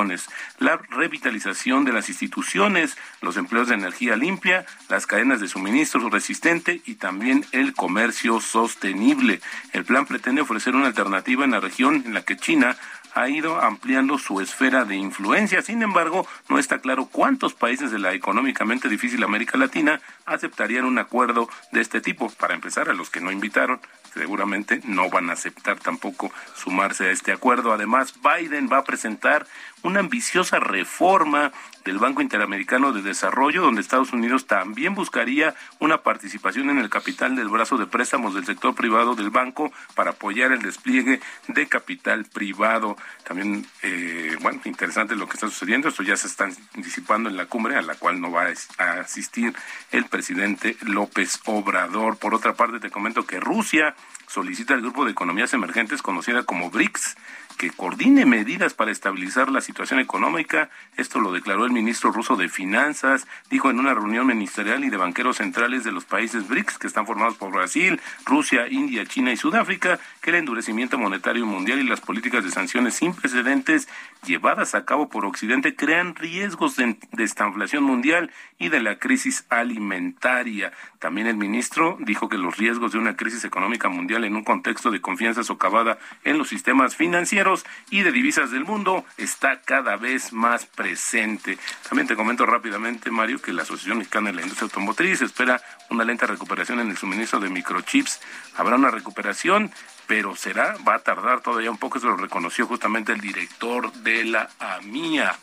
la 0.59 0.77
revitalización 0.89 1.83
de 1.83 1.91
las 1.91 2.07
instituciones, 2.07 2.97
los 3.21 3.35
empleos 3.35 3.67
de 3.67 3.75
energía 3.75 4.15
limpia, 4.15 4.65
las 4.89 5.05
cadenas 5.05 5.41
de 5.41 5.49
suministro 5.49 6.09
resistente 6.09 6.81
y 6.85 6.95
también 6.95 7.45
el 7.51 7.73
comercio 7.73 8.39
sostenible. 8.39 9.41
El 9.73 9.83
plan 9.83 10.05
pretende 10.05 10.41
ofrecer 10.41 10.75
una 10.75 10.87
alternativa 10.87 11.43
en 11.43 11.51
la 11.51 11.59
región 11.59 12.03
en 12.05 12.13
la 12.13 12.23
que 12.23 12.37
China 12.37 12.77
ha 13.13 13.29
ido 13.29 13.61
ampliando 13.61 14.17
su 14.17 14.41
esfera 14.41 14.85
de 14.85 14.95
influencia. 14.95 15.61
Sin 15.61 15.81
embargo, 15.81 16.27
no 16.49 16.59
está 16.59 16.79
claro 16.79 17.05
cuántos 17.05 17.53
países 17.53 17.91
de 17.91 17.99
la 17.99 18.13
económicamente 18.13 18.89
difícil 18.89 19.23
América 19.23 19.57
Latina 19.57 20.01
aceptarían 20.25 20.85
un 20.85 20.99
acuerdo 20.99 21.49
de 21.71 21.81
este 21.81 22.01
tipo. 22.01 22.29
Para 22.29 22.53
empezar, 22.53 22.89
a 22.89 22.93
los 22.93 23.09
que 23.09 23.21
no 23.21 23.31
invitaron, 23.31 23.79
seguramente 24.13 24.81
no 24.83 25.09
van 25.09 25.29
a 25.29 25.33
aceptar 25.33 25.79
tampoco 25.79 26.31
sumarse 26.55 27.05
a 27.05 27.11
este 27.11 27.31
acuerdo. 27.31 27.73
Además, 27.73 28.13
Biden 28.21 28.69
va 28.71 28.77
a 28.77 28.83
presentar 28.83 29.45
una 29.83 29.99
ambiciosa 29.99 30.59
reforma 30.59 31.51
del 31.85 31.97
Banco 31.97 32.21
Interamericano 32.21 32.91
de 32.91 33.01
Desarrollo, 33.01 33.61
donde 33.61 33.81
Estados 33.81 34.13
Unidos 34.13 34.45
también 34.45 34.93
buscaría 34.93 35.55
una 35.79 36.01
participación 36.03 36.69
en 36.69 36.77
el 36.77 36.89
capital 36.89 37.35
del 37.35 37.49
brazo 37.49 37.77
de 37.77 37.87
préstamos 37.87 38.35
del 38.35 38.45
sector 38.45 38.75
privado 38.75 39.15
del 39.15 39.31
banco 39.31 39.71
para 39.95 40.11
apoyar 40.11 40.51
el 40.51 40.61
despliegue 40.61 41.19
de 41.47 41.67
capital 41.67 42.25
privado. 42.25 42.97
También, 43.23 43.65
eh, 43.83 44.35
bueno, 44.41 44.61
interesante 44.65 45.15
lo 45.15 45.27
que 45.27 45.33
está 45.33 45.47
sucediendo. 45.47 45.89
Esto 45.89 46.03
ya 46.03 46.17
se 46.17 46.27
está 46.27 46.49
disipando 46.75 47.29
en 47.29 47.37
la 47.37 47.45
cumbre 47.45 47.75
a 47.75 47.81
la 47.81 47.95
cual 47.95 48.19
no 48.19 48.31
va 48.31 48.47
a 48.77 48.91
asistir 48.99 49.53
el 49.91 50.05
presidente 50.05 50.75
López 50.81 51.39
Obrador. 51.45 52.17
Por 52.17 52.33
otra 52.33 52.53
parte, 52.53 52.79
te 52.79 52.89
comento 52.89 53.25
que 53.25 53.39
Rusia 53.39 53.95
solicita 54.27 54.73
al 54.73 54.81
grupo 54.81 55.05
de 55.05 55.11
economías 55.11 55.53
emergentes 55.53 56.01
conocida 56.01 56.43
como 56.43 56.69
BRICS 56.69 57.15
que 57.61 57.69
coordine 57.69 58.25
medidas 58.25 58.73
para 58.73 58.89
estabilizar 58.89 59.51
la 59.51 59.61
situación 59.61 59.99
económica. 59.99 60.71
Esto 60.97 61.19
lo 61.19 61.31
declaró 61.31 61.63
el 61.63 61.71
ministro 61.71 62.11
ruso 62.11 62.35
de 62.35 62.49
Finanzas, 62.49 63.27
dijo 63.51 63.69
en 63.69 63.77
una 63.77 63.93
reunión 63.93 64.25
ministerial 64.25 64.83
y 64.83 64.89
de 64.89 64.97
banqueros 64.97 65.37
centrales 65.37 65.83
de 65.83 65.91
los 65.91 66.05
países 66.05 66.47
BRICS, 66.47 66.79
que 66.79 66.87
están 66.87 67.05
formados 67.05 67.35
por 67.35 67.51
Brasil, 67.51 68.01
Rusia, 68.25 68.67
India, 68.67 69.05
China 69.05 69.31
y 69.31 69.37
Sudáfrica, 69.37 69.99
que 70.21 70.31
el 70.31 70.37
endurecimiento 70.37 70.97
monetario 70.97 71.45
mundial 71.45 71.77
y 71.77 71.83
las 71.83 72.01
políticas 72.01 72.43
de 72.43 72.49
sanciones 72.49 72.95
sin 72.95 73.13
precedentes 73.13 73.87
llevadas 74.25 74.73
a 74.73 74.83
cabo 74.83 75.09
por 75.09 75.25
Occidente 75.25 75.75
crean 75.75 76.15
riesgos 76.15 76.75
de, 76.77 76.97
de 77.11 77.23
esta 77.23 77.45
inflación 77.45 77.83
mundial 77.83 78.31
y 78.57 78.69
de 78.69 78.79
la 78.79 78.97
crisis 78.97 79.45
alimentaria. 79.49 80.71
También 80.97 81.27
el 81.27 81.37
ministro 81.37 81.97
dijo 81.99 82.27
que 82.27 82.39
los 82.39 82.57
riesgos 82.57 82.91
de 82.91 82.97
una 82.97 83.15
crisis 83.15 83.45
económica 83.45 83.87
mundial 83.87 84.23
en 84.23 84.35
un 84.35 84.43
contexto 84.43 84.89
de 84.89 85.01
confianza 85.01 85.43
socavada 85.43 85.99
en 86.23 86.39
los 86.39 86.49
sistemas 86.49 86.95
financieros 86.95 87.50
y 87.89 88.01
de 88.01 88.11
divisas 88.11 88.51
del 88.51 88.65
mundo 88.65 89.05
está 89.17 89.61
cada 89.61 89.97
vez 89.97 90.33
más 90.33 90.65
presente. 90.65 91.57
También 91.87 92.07
te 92.07 92.15
comento 92.15 92.45
rápidamente, 92.45 93.11
Mario, 93.11 93.41
que 93.41 93.53
la 93.53 93.63
Asociación 93.63 93.99
Mexicana 93.99 94.29
de 94.29 94.35
la 94.35 94.41
Industria 94.41 94.65
Automotriz 94.65 95.21
espera 95.21 95.61
una 95.89 96.03
lenta 96.03 96.25
recuperación 96.25 96.79
en 96.79 96.89
el 96.89 96.97
suministro 96.97 97.39
de 97.39 97.49
microchips. 97.49 98.19
Habrá 98.57 98.75
una 98.75 98.91
recuperación, 98.91 99.71
pero 100.07 100.35
será, 100.35 100.75
va 100.87 100.95
a 100.95 100.99
tardar 100.99 101.41
todavía 101.41 101.71
un 101.71 101.77
poco, 101.77 101.97
eso 101.97 102.07
lo 102.07 102.17
reconoció 102.17 102.65
justamente 102.67 103.11
el 103.11 103.21
director 103.21 103.91
de 103.93 104.25
la 104.25 104.49
AMIA. 104.59 105.37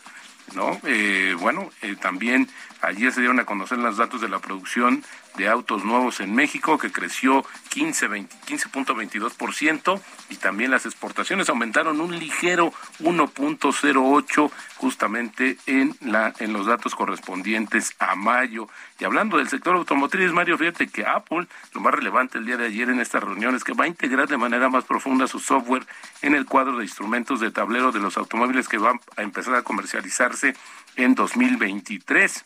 ¿no? 0.55 0.79
Eh, 0.83 1.35
bueno, 1.39 1.69
eh, 1.81 1.95
también 1.95 2.49
ayer 2.81 3.11
se 3.11 3.21
dieron 3.21 3.39
a 3.39 3.45
conocer 3.45 3.77
los 3.77 3.97
datos 3.97 4.21
de 4.21 4.29
la 4.29 4.39
producción 4.39 5.03
de 5.39 5.47
autos 5.47 5.83
nuevos 5.85 6.19
en 6.19 6.35
México, 6.35 6.77
que 6.77 6.91
creció 6.91 7.43
15.22%, 7.71 9.99
y 10.29 10.35
también 10.35 10.69
las 10.69 10.85
exportaciones 10.85 11.49
aumentaron 11.49 11.99
un 12.01 12.19
ligero 12.19 12.71
1.08 12.99 14.51
justamente 14.75 15.57
en, 15.65 15.95
la, 16.01 16.33
en 16.39 16.53
los 16.53 16.67
datos 16.67 16.93
correspondientes 16.93 17.95
a 17.99 18.15
mayo. 18.15 18.67
Y 18.99 19.05
hablando 19.05 19.37
del 19.37 19.47
sector 19.47 19.77
automotriz, 19.77 20.33
Mario, 20.33 20.57
fíjate 20.57 20.89
que 20.89 21.05
Apple, 21.05 21.47
lo 21.73 21.79
más 21.79 21.93
relevante 21.93 22.37
el 22.37 22.45
día 22.45 22.57
de 22.57 22.65
ayer 22.65 22.89
en 22.89 22.99
esta 22.99 23.21
reunión 23.21 23.55
es 23.55 23.63
que 23.63 23.71
va 23.73 23.85
a 23.85 23.87
integrar 23.87 24.27
de 24.27 24.35
manera 24.37 24.67
más 24.67 24.83
profunda 24.83 25.25
su 25.27 25.39
software 25.39 25.87
en 26.21 26.35
el 26.35 26.45
cuadro 26.45 26.77
de 26.77 26.83
instrumentos 26.83 27.39
de 27.39 27.51
tablero 27.51 27.93
de 27.93 27.99
los 27.99 28.17
automóviles 28.17 28.67
que 28.67 28.77
van 28.77 28.99
a 29.15 29.21
empezar 29.21 29.55
a 29.55 29.63
comercializarse 29.63 30.53
en 30.97 31.15
2023. 31.15 32.43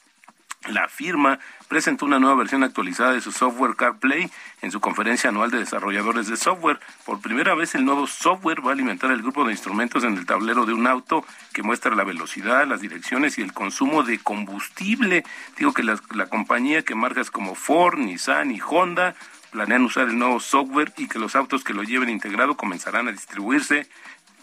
La 0.69 0.87
firma 0.87 1.39
presentó 1.67 2.05
una 2.05 2.19
nueva 2.19 2.35
versión 2.35 2.63
actualizada 2.63 3.11
de 3.11 3.19
su 3.19 3.33
software 3.33 3.75
CarPlay 3.75 4.31
en 4.61 4.71
su 4.71 4.79
conferencia 4.79 5.29
anual 5.29 5.51
de 5.51 5.59
desarrolladores 5.59 6.27
de 6.27 6.37
software. 6.37 6.79
Por 7.05 7.19
primera 7.19 7.53
vez 7.53 7.75
el 7.75 7.83
nuevo 7.83 8.07
software 8.07 8.65
va 8.65 8.69
a 8.69 8.73
alimentar 8.73 9.11
el 9.11 9.21
grupo 9.21 9.43
de 9.43 9.51
instrumentos 9.51 10.05
en 10.05 10.17
el 10.17 10.25
tablero 10.25 10.65
de 10.65 10.73
un 10.73 10.87
auto 10.87 11.25
que 11.51 11.63
muestra 11.63 11.95
la 11.95 12.05
velocidad, 12.05 12.65
las 12.65 12.79
direcciones 12.79 13.37
y 13.37 13.41
el 13.41 13.51
consumo 13.51 14.03
de 14.03 14.19
combustible. 14.19 15.25
Digo 15.57 15.73
que 15.73 15.83
la, 15.83 15.97
compañía 16.27 16.83
que 16.83 16.95
marcas 16.95 17.29
como 17.29 17.55
Ford, 17.55 17.97
Nissan 17.97 18.51
y 18.51 18.61
Honda 18.61 19.15
planean 19.51 19.83
usar 19.83 20.07
el 20.07 20.17
nuevo 20.17 20.39
software 20.39 20.93
y 20.95 21.07
que 21.07 21.19
los 21.19 21.35
autos 21.35 21.63
que 21.63 21.73
lo 21.73 21.83
lleven 21.83 22.09
integrado 22.09 22.55
comenzarán 22.55 23.09
a 23.09 23.11
distribuirse 23.11 23.87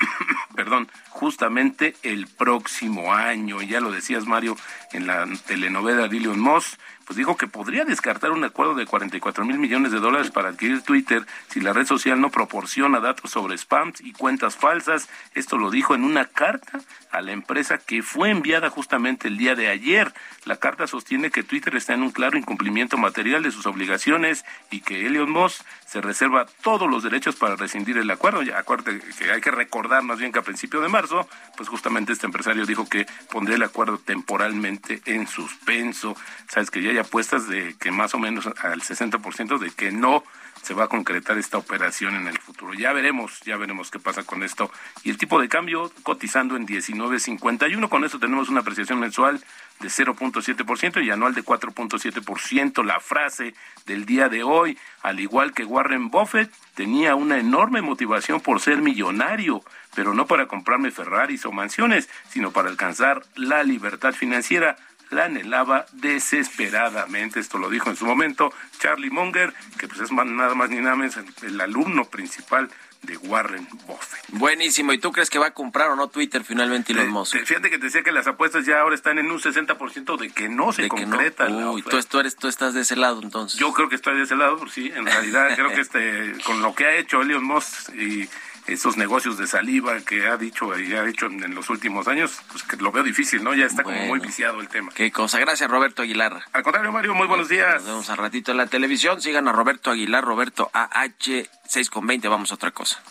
perdón, 0.54 0.88
justamente 1.08 1.94
el 2.02 2.26
próximo 2.26 3.12
año. 3.12 3.62
Ya 3.62 3.80
lo 3.80 3.90
decías, 3.90 4.26
Mario, 4.26 4.56
en 4.92 5.06
la 5.06 5.26
telenovela 5.46 6.08
de 6.08 6.28
Moss, 6.38 6.78
pues 7.10 7.16
dijo 7.16 7.36
que 7.36 7.48
podría 7.48 7.84
descartar 7.84 8.30
un 8.30 8.44
acuerdo 8.44 8.76
de 8.76 8.86
44 8.86 9.44
mil 9.44 9.58
millones 9.58 9.90
de 9.90 9.98
dólares 9.98 10.30
para 10.30 10.50
adquirir 10.50 10.82
Twitter 10.82 11.26
si 11.48 11.60
la 11.60 11.72
red 11.72 11.84
social 11.84 12.20
no 12.20 12.30
proporciona 12.30 13.00
datos 13.00 13.32
sobre 13.32 13.58
spams 13.58 14.00
y 14.00 14.12
cuentas 14.12 14.54
falsas. 14.54 15.08
Esto 15.34 15.58
lo 15.58 15.72
dijo 15.72 15.96
en 15.96 16.04
una 16.04 16.26
carta 16.26 16.78
a 17.10 17.20
la 17.20 17.32
empresa 17.32 17.78
que 17.78 18.04
fue 18.04 18.30
enviada 18.30 18.70
justamente 18.70 19.26
el 19.26 19.38
día 19.38 19.56
de 19.56 19.66
ayer. 19.66 20.14
La 20.44 20.58
carta 20.58 20.86
sostiene 20.86 21.32
que 21.32 21.42
Twitter 21.42 21.74
está 21.74 21.94
en 21.94 22.04
un 22.04 22.12
claro 22.12 22.38
incumplimiento 22.38 22.96
material 22.96 23.42
de 23.42 23.50
sus 23.50 23.66
obligaciones 23.66 24.44
y 24.70 24.80
que 24.80 25.04
Elon 25.04 25.32
Musk 25.32 25.64
se 25.86 26.00
reserva 26.00 26.46
todos 26.62 26.88
los 26.88 27.02
derechos 27.02 27.34
para 27.34 27.56
rescindir 27.56 27.98
el 27.98 28.08
acuerdo. 28.08 28.42
Acuérdate 28.56 29.00
que 29.18 29.32
hay 29.32 29.40
que 29.40 29.50
recordar 29.50 30.04
más 30.04 30.20
bien 30.20 30.30
que 30.30 30.38
a 30.38 30.42
principio 30.42 30.80
de 30.80 30.88
marzo, 30.88 31.28
pues 31.56 31.68
justamente 31.68 32.12
este 32.12 32.26
empresario 32.26 32.64
dijo 32.66 32.88
que 32.88 33.08
pondría 33.32 33.56
el 33.56 33.64
acuerdo 33.64 33.98
temporalmente 33.98 35.02
en 35.06 35.26
suspenso. 35.26 36.16
Sabes 36.46 36.70
que 36.70 36.80
ya 36.80 36.99
apuestas 37.00 37.48
de 37.48 37.74
que 37.78 37.90
más 37.90 38.14
o 38.14 38.18
menos 38.18 38.46
al 38.46 38.80
60% 38.80 39.58
de 39.58 39.70
que 39.70 39.92
no 39.92 40.24
se 40.62 40.74
va 40.74 40.84
a 40.84 40.88
concretar 40.88 41.38
esta 41.38 41.58
operación 41.58 42.16
en 42.16 42.26
el 42.26 42.38
futuro. 42.38 42.74
Ya 42.74 42.92
veremos, 42.92 43.40
ya 43.40 43.56
veremos 43.56 43.90
qué 43.90 43.98
pasa 43.98 44.24
con 44.24 44.42
esto. 44.42 44.70
Y 45.02 45.10
el 45.10 45.16
tipo 45.16 45.40
de 45.40 45.48
cambio 45.48 45.90
cotizando 46.02 46.56
en 46.56 46.66
19.51, 46.66 47.88
con 47.88 48.04
eso 48.04 48.18
tenemos 48.18 48.48
una 48.48 48.60
apreciación 48.60 49.00
mensual 49.00 49.42
de 49.80 49.88
0.7% 49.88 51.02
y 51.02 51.10
anual 51.10 51.34
de 51.34 51.42
4.7%. 51.42 52.84
La 52.84 53.00
frase 53.00 53.54
del 53.86 54.04
día 54.04 54.28
de 54.28 54.42
hoy, 54.42 54.78
al 55.02 55.20
igual 55.20 55.52
que 55.52 55.64
Warren 55.64 56.10
Buffett, 56.10 56.52
tenía 56.74 57.14
una 57.14 57.38
enorme 57.38 57.80
motivación 57.80 58.40
por 58.40 58.60
ser 58.60 58.82
millonario, 58.82 59.62
pero 59.94 60.14
no 60.14 60.26
para 60.26 60.46
comprarme 60.46 60.90
Ferraris 60.90 61.46
o 61.46 61.52
mansiones, 61.52 62.08
sino 62.28 62.50
para 62.50 62.68
alcanzar 62.68 63.22
la 63.34 63.62
libertad 63.62 64.12
financiera 64.12 64.76
la 65.10 65.24
anhelaba 65.24 65.86
desesperadamente. 65.92 67.40
Esto 67.40 67.58
lo 67.58 67.68
dijo 67.68 67.90
en 67.90 67.96
su 67.96 68.06
momento 68.06 68.52
Charlie 68.78 69.10
Munger, 69.10 69.52
que 69.78 69.88
pues 69.88 70.00
es 70.00 70.12
nada 70.12 70.54
más 70.54 70.70
ni 70.70 70.78
nada 70.78 70.96
menos 70.96 71.16
el, 71.42 71.60
alumno 71.60 72.04
principal 72.06 72.70
de 73.02 73.16
Warren 73.16 73.66
Buffett. 73.86 74.24
Buenísimo. 74.28 74.92
¿Y 74.92 74.98
tú 74.98 75.10
crees 75.10 75.30
que 75.30 75.38
va 75.38 75.46
a 75.46 75.50
comprar 75.54 75.90
o 75.90 75.96
no 75.96 76.08
Twitter 76.08 76.44
finalmente 76.44 76.92
Elon 76.92 77.08
Musk? 77.08 77.36
Fíjate 77.44 77.70
que 77.70 77.78
te 77.78 77.86
decía 77.86 78.02
que 78.02 78.12
las 78.12 78.26
apuestas 78.26 78.66
ya 78.66 78.80
ahora 78.80 78.94
están 78.94 79.18
en 79.18 79.30
un 79.30 79.40
60% 79.40 80.18
de 80.18 80.30
que 80.30 80.48
no 80.48 80.72
se 80.72 80.88
concretan. 80.88 81.64
Uy, 81.64 81.82
tú, 81.82 81.98
tú, 82.02 82.20
eres, 82.20 82.36
tú 82.36 82.48
estás 82.48 82.74
de 82.74 82.82
ese 82.82 82.96
lado 82.96 83.20
entonces. 83.22 83.58
Yo 83.58 83.72
creo 83.72 83.88
que 83.88 83.96
estoy 83.96 84.16
de 84.16 84.24
ese 84.24 84.36
lado, 84.36 84.58
pues 84.58 84.72
sí. 84.72 84.92
En 84.94 85.06
realidad 85.06 85.48
creo 85.56 85.70
que 85.70 85.80
este 85.80 86.34
con 86.44 86.62
lo 86.62 86.74
que 86.74 86.86
ha 86.86 86.96
hecho 86.96 87.22
Elon 87.22 87.44
Musk 87.44 87.94
y 87.94 88.28
esos 88.66 88.96
negocios 88.96 89.36
de 89.38 89.46
saliva 89.46 90.00
que 90.00 90.26
ha 90.26 90.36
dicho 90.36 90.78
y 90.78 90.92
ha 90.94 91.08
hecho 91.08 91.26
en, 91.26 91.54
los 91.54 91.70
últimos 91.70 92.08
años, 92.08 92.40
pues 92.50 92.62
que 92.62 92.76
lo 92.76 92.92
veo 92.92 93.02
difícil, 93.02 93.42
¿no? 93.42 93.54
Ya 93.54 93.66
está 93.66 93.82
como 93.82 93.98
muy 94.06 94.20
viciado 94.20 94.60
el 94.60 94.68
tema. 94.68 94.90
Qué 94.94 95.10
cosa. 95.10 95.38
Gracias, 95.38 95.70
Roberto 95.70 96.02
Aguilar. 96.02 96.42
Al 96.52 96.62
contrario, 96.62 96.92
Mario, 96.92 97.14
muy 97.14 97.26
buenos 97.26 97.48
días. 97.48 97.76
Nos 97.76 97.86
vemos 97.86 98.10
al 98.10 98.18
ratito 98.18 98.52
en 98.52 98.58
la 98.58 98.66
televisión. 98.66 99.20
Sigan 99.20 99.48
a 99.48 99.52
Roberto 99.52 99.90
Aguilar, 99.90 100.24
Roberto 100.24 100.70
AH 100.72 101.44
6 101.66 101.90
con 101.90 102.06
20. 102.06 102.28
Vamos 102.28 102.52
a 102.52 102.54
otra 102.54 102.70
cosa. 102.70 103.02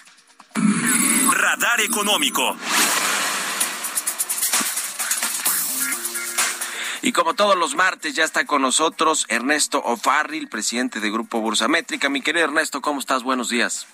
Radar 1.31 1.81
económico. 1.81 2.57
Y 7.01 7.13
como 7.13 7.33
todos 7.33 7.55
los 7.55 7.75
martes, 7.75 8.13
ya 8.13 8.25
está 8.25 8.45
con 8.45 8.61
nosotros 8.61 9.25
Ernesto 9.29 9.79
O'Farrill, 9.79 10.49
presidente 10.49 10.99
de 10.99 11.09
Grupo 11.09 11.39
Bursamétrica. 11.39 12.09
Mi 12.09 12.21
querido 12.21 12.45
Ernesto, 12.45 12.81
¿cómo 12.81 12.99
estás? 12.99 13.23
Buenos 13.23 13.49
días. 13.49 13.87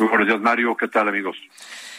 Muy 0.00 0.08
buenos 0.08 0.28
días, 0.28 0.40
Mario. 0.40 0.74
¿Qué 0.78 0.88
tal, 0.88 1.08
amigos? 1.08 1.36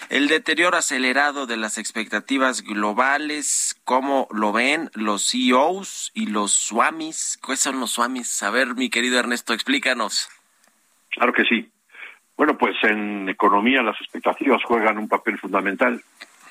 El 0.09 0.27
deterioro 0.27 0.75
acelerado 0.75 1.45
de 1.45 1.55
las 1.55 1.77
expectativas 1.77 2.63
globales, 2.63 3.79
¿cómo 3.83 4.27
lo 4.31 4.51
ven 4.51 4.89
los 4.95 5.29
CEOs 5.29 6.11
y 6.15 6.25
los 6.25 6.51
SWAMIs? 6.51 7.39
¿Qué 7.45 7.55
son 7.55 7.79
los 7.79 7.91
SWAMIs? 7.91 8.41
A 8.41 8.49
ver, 8.49 8.73
mi 8.73 8.89
querido 8.89 9.19
Ernesto, 9.19 9.53
explícanos. 9.53 10.29
Claro 11.11 11.31
que 11.31 11.43
sí. 11.43 11.69
Bueno, 12.35 12.57
pues 12.57 12.75
en 12.81 13.29
economía 13.29 13.83
las 13.83 14.01
expectativas 14.01 14.63
juegan 14.63 14.97
un 14.97 15.07
papel 15.07 15.37
fundamental. 15.37 16.01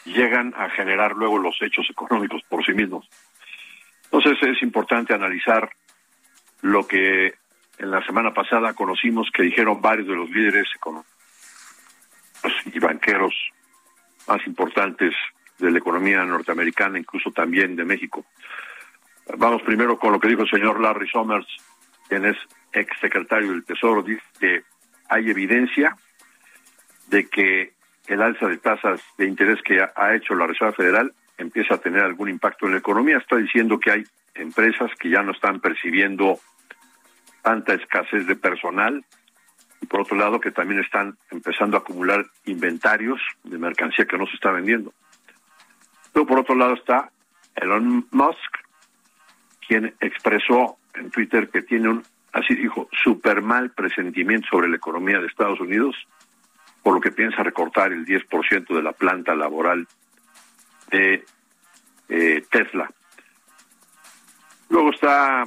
Llegan 0.05 0.55
a 0.57 0.71
generar 0.71 1.17
luego 1.17 1.37
los 1.37 1.61
hechos 1.63 1.91
económicos 1.91 2.43
por 2.49 2.65
sí 2.65 2.75
mismos. 2.75 3.11
Entonces 4.05 4.39
es 4.41 4.63
importante 4.63 5.15
analizar 5.15 5.69
lo 6.61 6.87
que 6.87 7.35
en 7.79 7.91
la 7.91 8.07
semana 8.07 8.33
pasada 8.33 8.73
conocimos 8.73 9.29
que 9.35 9.43
dijeron 9.43 9.83
varios 9.83 10.07
de 10.07 10.15
los 10.15 10.31
líderes 10.31 10.69
económicos 10.77 11.20
y 12.67 12.79
banqueros 12.79 13.35
más 14.27 14.47
importantes 14.47 15.15
de 15.59 15.71
la 15.71 15.79
economía 15.79 16.25
norteamericana, 16.25 16.99
incluso 16.99 17.31
también 17.31 17.77
de 17.77 17.85
México. 17.85 18.25
Vamos 19.37 19.63
primero 19.63 19.99
con 19.99 20.13
lo 20.13 20.21
que 20.21 20.29
dijo 20.29 20.43
el 20.43 20.51
señor 20.51 20.81
Larry 20.81 21.09
Summers, 21.09 21.47
quien 22.09 22.25
es 22.27 22.37
ex 22.73 22.99
secretario 23.01 23.51
del 23.51 23.65
Tesoro, 23.65 24.03
dice 24.03 24.23
que 24.39 24.63
hay 25.09 25.31
evidencia 25.31 25.97
de 27.09 27.29
que 27.29 27.73
el 28.07 28.23
alza 28.23 28.49
de 28.49 28.59
tasas 28.59 29.01
de 29.19 29.27
interés 29.27 29.61
que 29.63 29.81
ha 29.83 30.15
hecho 30.15 30.35
la 30.35 30.47
Reserva 30.47 30.73
Federal 30.73 31.13
empieza 31.39 31.75
a 31.75 31.79
tener 31.79 32.03
algún 32.03 32.29
impacto 32.29 32.67
en 32.67 32.73
la 32.73 32.79
economía. 32.79 33.19
Está 33.19 33.37
diciendo 33.37 33.79
que 33.79 33.91
hay 33.91 34.05
empresas 34.35 34.91
que 34.99 35.11
ya 35.11 35.23
no 35.23 35.33
están 35.33 35.61
percibiendo 35.61 36.39
tanta 37.43 37.75
escasez 37.75 38.27
de 38.27 38.37
personal, 38.37 39.05
por 39.91 40.03
otro 40.03 40.17
lado 40.17 40.41
que 40.41 40.53
también 40.53 40.81
están 40.81 41.19
empezando 41.33 41.77
a 41.77 41.81
acumular 41.81 42.25
inventarios 42.47 43.21
de 43.43 43.59
mercancía 43.59 44.07
que 44.07 44.17
no 44.17 44.25
se 44.27 44.35
está 44.35 44.53
vendiendo. 44.53 44.95
Luego 46.15 46.29
por 46.29 46.39
otro 46.39 46.55
lado 46.55 46.75
está 46.75 47.11
Elon 47.57 48.07
Musk, 48.13 48.57
quien 49.67 49.93
expresó 50.01 50.79
en 50.95 51.11
Twitter 51.11 51.49
que 51.49 51.63
tiene 51.63 51.89
un, 51.89 52.05
así 52.33 52.55
dijo, 52.55 52.89
super 53.03 53.43
mal 53.43 53.71
presentimiento 53.71 54.47
sobre 54.49 54.69
la 54.69 54.77
economía 54.77 55.19
de 55.19 55.27
Estados 55.27 55.59
Unidos 55.59 55.97
por 56.85 56.95
lo 56.95 57.01
que 57.01 57.11
piensa 57.11 57.43
recortar 57.43 57.93
el 57.93 58.07
10% 58.07 58.75
de 58.75 58.83
la 58.83 58.93
planta 58.93 59.35
laboral 59.35 59.89
de 60.93 61.25
eh, 62.09 62.45
Tesla. 62.49 62.91
Luego 64.69 64.91
está 64.91 65.45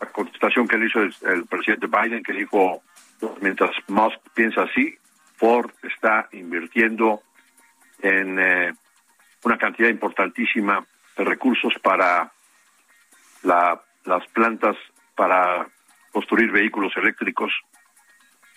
la 0.00 0.06
contestación 0.08 0.68
que 0.68 0.78
le 0.78 0.86
hizo 0.86 1.00
el, 1.00 1.46
presidente 1.46 1.86
Biden, 1.86 2.22
que 2.22 2.32
dijo, 2.32 2.82
mientras 3.40 3.70
Musk 3.88 4.18
piensa 4.34 4.62
así, 4.62 4.96
Ford 5.36 5.70
está 5.82 6.28
invirtiendo 6.32 7.22
en 8.00 8.38
eh, 8.38 8.72
una 9.44 9.58
cantidad 9.58 9.88
importantísima 9.88 10.84
de 11.16 11.24
recursos 11.24 11.72
para 11.82 12.32
las 13.42 14.26
plantas 14.32 14.76
para 15.14 15.66
construir 16.12 16.50
vehículos 16.50 16.92
eléctricos 16.96 17.52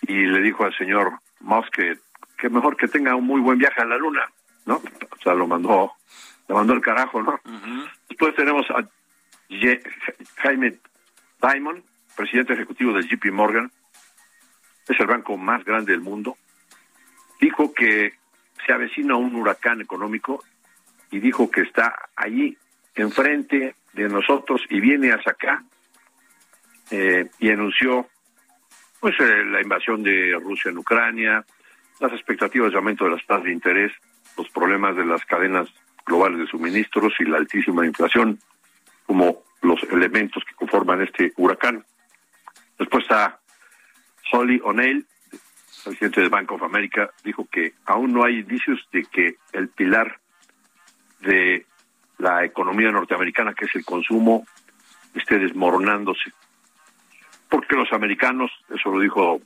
y 0.02 0.26
le 0.26 0.40
dijo 0.40 0.64
al 0.64 0.76
señor 0.76 1.12
Musk 1.40 1.70
que, 1.74 1.98
que 2.38 2.48
mejor 2.48 2.76
que 2.76 2.88
tenga 2.88 3.14
un 3.14 3.26
muy 3.26 3.40
buen 3.40 3.58
viaje 3.58 3.80
a 3.80 3.84
la 3.84 3.96
luna, 3.96 4.24
¿no? 4.66 4.76
O 4.76 5.22
sea, 5.22 5.34
lo 5.34 5.46
mandó, 5.46 5.92
lo 6.48 6.54
mandó 6.54 6.72
el 6.72 6.80
carajo, 6.80 7.22
¿no? 7.22 7.38
Después 8.08 8.34
tenemos 8.34 8.66
a 8.70 8.84
Jaime 10.36 10.78
Dimon, 11.42 11.82
presidente 12.16 12.52
ejecutivo 12.52 12.92
de 12.92 13.02
JP 13.02 13.32
Morgan, 13.32 13.70
es 14.88 15.00
el 15.00 15.06
banco 15.06 15.36
más 15.36 15.64
grande 15.64 15.92
del 15.92 16.00
mundo, 16.00 16.36
dijo 17.40 17.72
que 17.72 18.14
se 18.64 18.72
avecina 18.72 19.16
un 19.16 19.34
huracán 19.34 19.80
económico 19.80 20.42
y 21.10 21.18
dijo 21.18 21.50
que 21.50 21.62
está 21.62 21.94
allí 22.16 22.56
enfrente 22.94 23.74
de 23.92 24.08
nosotros 24.08 24.62
y 24.70 24.80
viene 24.80 25.12
hacia 25.12 25.32
acá 25.32 25.64
eh, 26.90 27.28
y 27.38 27.50
anunció 27.50 28.06
pues 29.00 29.18
eh, 29.18 29.44
la 29.44 29.60
invasión 29.60 30.02
de 30.02 30.38
Rusia 30.40 30.70
en 30.70 30.78
Ucrania, 30.78 31.44
las 31.98 32.12
expectativas 32.12 32.70
de 32.70 32.78
aumento 32.78 33.04
de 33.04 33.10
las 33.10 33.26
tasas 33.26 33.44
de 33.44 33.52
interés, 33.52 33.92
los 34.36 34.48
problemas 34.50 34.96
de 34.96 35.04
las 35.04 35.24
cadenas 35.24 35.68
globales 36.06 36.38
de 36.38 36.46
suministros 36.46 37.12
y 37.18 37.24
la 37.24 37.38
altísima 37.38 37.84
inflación 37.84 38.38
como 39.06 39.42
los 39.62 39.82
elementos 39.84 40.44
que 40.44 40.54
conforman 40.54 41.02
este 41.02 41.32
huracán. 41.36 41.84
Después 42.78 43.04
está 43.04 43.40
Holly 44.32 44.60
O'Neill, 44.64 45.06
presidente 45.84 46.20
del 46.20 46.30
Bank 46.30 46.52
of 46.52 46.62
America, 46.62 47.10
dijo 47.24 47.46
que 47.50 47.74
aún 47.86 48.12
no 48.12 48.24
hay 48.24 48.40
indicios 48.40 48.80
de 48.92 49.04
que 49.04 49.36
el 49.52 49.68
pilar 49.68 50.18
de 51.20 51.66
la 52.18 52.44
economía 52.44 52.90
norteamericana, 52.90 53.54
que 53.54 53.64
es 53.64 53.74
el 53.74 53.84
consumo, 53.84 54.46
esté 55.14 55.38
desmoronándose 55.38 56.32
porque 57.52 57.76
los 57.76 57.92
americanos, 57.92 58.50
eso 58.74 58.90
lo 58.90 58.98
dijo 58.98 59.42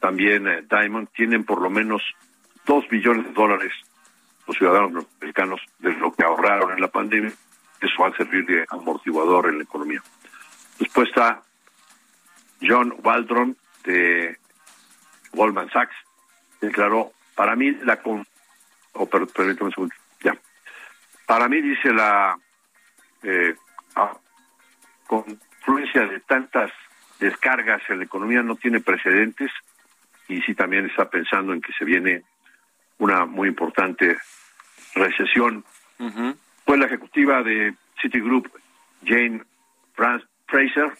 también 0.00 0.46
eh, 0.46 0.62
Diamond, 0.68 1.08
tienen 1.16 1.44
por 1.44 1.62
lo 1.62 1.70
menos 1.70 2.02
dos 2.66 2.86
billones 2.90 3.24
de 3.24 3.32
dólares 3.32 3.72
los 4.46 4.54
ciudadanos 4.58 5.06
americanos 5.18 5.62
de 5.78 5.94
lo 5.94 6.12
que 6.12 6.24
ahorraron 6.24 6.72
en 6.72 6.80
la 6.82 6.88
pandemia. 6.88 7.32
Eso 7.82 8.02
va 8.02 8.08
a 8.08 8.16
servir 8.16 8.46
de 8.46 8.64
amortiguador 8.70 9.48
en 9.48 9.58
la 9.58 9.64
economía. 9.64 10.02
Después 10.78 11.08
está 11.08 11.42
John 12.60 12.94
Waldron 13.02 13.56
de 13.84 14.38
Goldman 15.32 15.70
Sachs, 15.70 15.94
declaró, 16.60 17.12
para 17.34 17.56
mí 17.56 17.72
la 17.82 18.00
con... 18.00 18.26
Oh, 18.92 19.06
permítame 19.06 19.66
un 19.66 19.72
segundo, 19.72 19.94
ya. 20.22 20.36
Para 21.26 21.48
mí, 21.48 21.60
dice 21.60 21.92
la 21.92 22.38
eh, 23.22 23.54
ah, 23.96 24.16
confluencia 25.06 26.06
de 26.06 26.20
tantas 26.20 26.70
descargas 27.18 27.82
en 27.88 27.98
la 27.98 28.04
economía 28.04 28.42
no 28.42 28.56
tiene 28.56 28.80
precedentes 28.80 29.50
y 30.28 30.40
sí 30.42 30.54
también 30.54 30.86
está 30.86 31.08
pensando 31.08 31.52
en 31.52 31.60
que 31.60 31.72
se 31.72 31.84
viene 31.84 32.22
una 32.98 33.24
muy 33.26 33.48
importante 33.48 34.16
recesión. 34.94 35.64
Fue 36.64 36.78
la 36.78 36.86
ejecutiva 36.86 37.42
de 37.42 37.74
Citigroup, 38.00 38.48
Jane 39.04 39.42
Fraser, 40.46 40.92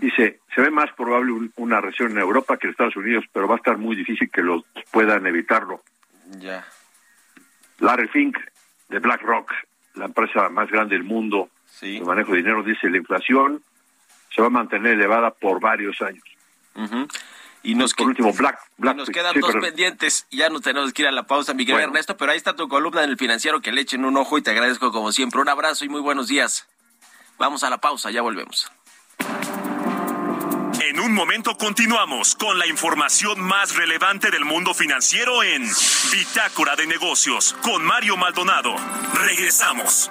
dice, 0.00 0.40
se 0.54 0.60
ve 0.60 0.70
más 0.70 0.90
probable 0.96 1.50
una 1.56 1.80
recesión 1.80 2.12
en 2.12 2.18
Europa 2.18 2.56
que 2.56 2.66
en 2.66 2.70
Estados 2.70 2.96
Unidos, 2.96 3.24
pero 3.32 3.46
va 3.46 3.54
a 3.54 3.58
estar 3.58 3.76
muy 3.76 3.94
difícil 3.94 4.30
que 4.30 4.42
los 4.42 4.62
puedan 4.90 5.26
evitarlo. 5.26 5.82
Ya. 6.38 6.66
Larry 7.80 8.08
Fink, 8.08 8.38
de 8.88 8.98
BlackRock, 8.98 9.52
la 9.94 10.06
empresa 10.06 10.48
más 10.48 10.70
grande 10.70 10.96
del 10.96 11.04
mundo 11.04 11.50
de 11.80 12.00
manejo 12.00 12.32
de 12.32 12.38
dinero, 12.38 12.62
dice, 12.62 12.88
la 12.88 12.96
inflación 12.96 13.62
se 14.34 14.40
va 14.40 14.46
a 14.46 14.50
mantener 14.50 14.92
elevada 14.92 15.30
por 15.30 15.60
varios 15.60 16.00
años. 16.00 16.24
Y 17.62 17.74
nos, 17.74 17.94
por 17.94 18.06
último, 18.08 18.32
Black, 18.32 18.58
nos 18.78 19.10
quedan 19.10 19.38
dos 19.40 19.54
pendientes. 19.60 20.26
Ya 20.30 20.48
no 20.48 20.60
tenemos 20.60 20.92
que 20.92 21.02
ir 21.02 21.08
a 21.08 21.12
la 21.12 21.24
pausa, 21.24 21.54
Miguel 21.54 21.80
Ernesto, 21.80 22.16
pero 22.16 22.32
ahí 22.32 22.38
está 22.38 22.54
tu 22.54 22.68
columna 22.68 23.02
en 23.04 23.10
el 23.10 23.16
financiero 23.16 23.60
que 23.60 23.72
le 23.72 23.80
echen 23.80 24.04
un 24.04 24.16
ojo 24.16 24.38
y 24.38 24.42
te 24.42 24.50
agradezco 24.50 24.92
como 24.92 25.12
siempre. 25.12 25.40
Un 25.40 25.48
abrazo 25.48 25.84
y 25.84 25.88
muy 25.88 26.00
buenos 26.00 26.28
días. 26.28 26.66
Vamos 27.38 27.64
a 27.64 27.70
la 27.70 27.78
pausa, 27.78 28.10
ya 28.10 28.22
volvemos. 28.22 28.70
En 30.80 31.00
un 31.00 31.12
momento 31.12 31.56
continuamos 31.56 32.34
con 32.34 32.58
la 32.58 32.66
información 32.66 33.40
más 33.40 33.76
relevante 33.76 34.30
del 34.30 34.44
mundo 34.44 34.74
financiero 34.74 35.42
en 35.42 35.68
Bitácora 36.12 36.76
de 36.76 36.86
Negocios 36.86 37.54
con 37.62 37.84
Mario 37.84 38.16
Maldonado. 38.16 38.74
Regresamos. 39.14 40.10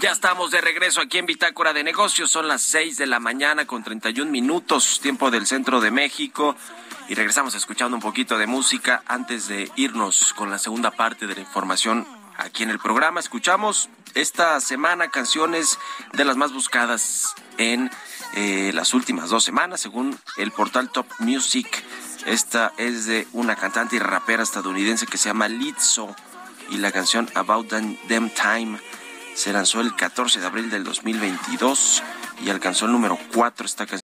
Ya 0.00 0.12
estamos 0.12 0.50
de 0.50 0.60
regreso 0.60 1.00
aquí 1.00 1.18
en 1.18 1.26
Bitácora 1.26 1.72
de 1.72 1.84
Negocios. 1.84 2.30
Son 2.30 2.48
las 2.48 2.62
6 2.62 2.96
de 2.96 3.06
la 3.06 3.20
mañana 3.20 3.66
con 3.66 3.84
31 3.84 4.30
minutos, 4.30 5.00
tiempo 5.02 5.30
del 5.30 5.46
centro 5.46 5.80
de 5.80 5.90
México. 5.90 6.56
Y 7.08 7.14
regresamos 7.14 7.54
escuchando 7.54 7.96
un 7.96 8.02
poquito 8.02 8.38
de 8.38 8.46
música 8.46 9.02
antes 9.06 9.48
de 9.48 9.70
irnos 9.76 10.32
con 10.32 10.50
la 10.50 10.58
segunda 10.58 10.90
parte 10.90 11.26
de 11.26 11.34
la 11.34 11.42
información 11.42 12.06
aquí 12.38 12.62
en 12.62 12.70
el 12.70 12.78
programa. 12.78 13.20
Escuchamos 13.20 13.90
esta 14.14 14.60
semana 14.60 15.08
canciones 15.08 15.78
de 16.12 16.24
las 16.24 16.36
más 16.36 16.52
buscadas 16.52 17.34
en 17.58 17.90
eh, 18.34 18.72
las 18.74 18.94
últimas 18.94 19.28
dos 19.28 19.44
semanas, 19.44 19.80
según 19.80 20.18
el 20.38 20.50
portal 20.50 20.90
Top 20.90 21.06
Music. 21.18 21.84
Esta 22.24 22.72
es 22.78 23.06
de 23.06 23.28
una 23.32 23.54
cantante 23.54 23.96
y 23.96 23.98
rapera 23.98 24.42
estadounidense 24.42 25.06
que 25.06 25.18
se 25.18 25.28
llama 25.28 25.48
Lizzo 25.48 26.16
y 26.70 26.78
la 26.78 26.92
canción 26.92 27.28
About 27.34 27.68
Them 27.68 28.30
Time 28.30 28.78
se 29.34 29.52
lanzó 29.52 29.80
el 29.80 29.94
14 29.94 30.40
de 30.40 30.46
abril 30.46 30.70
del 30.70 30.84
2022 30.84 32.02
y 32.44 32.50
alcanzó 32.50 32.86
el 32.86 32.92
número 32.92 33.18
4 33.34 33.66
esta 33.66 33.86
canción. 33.86 34.00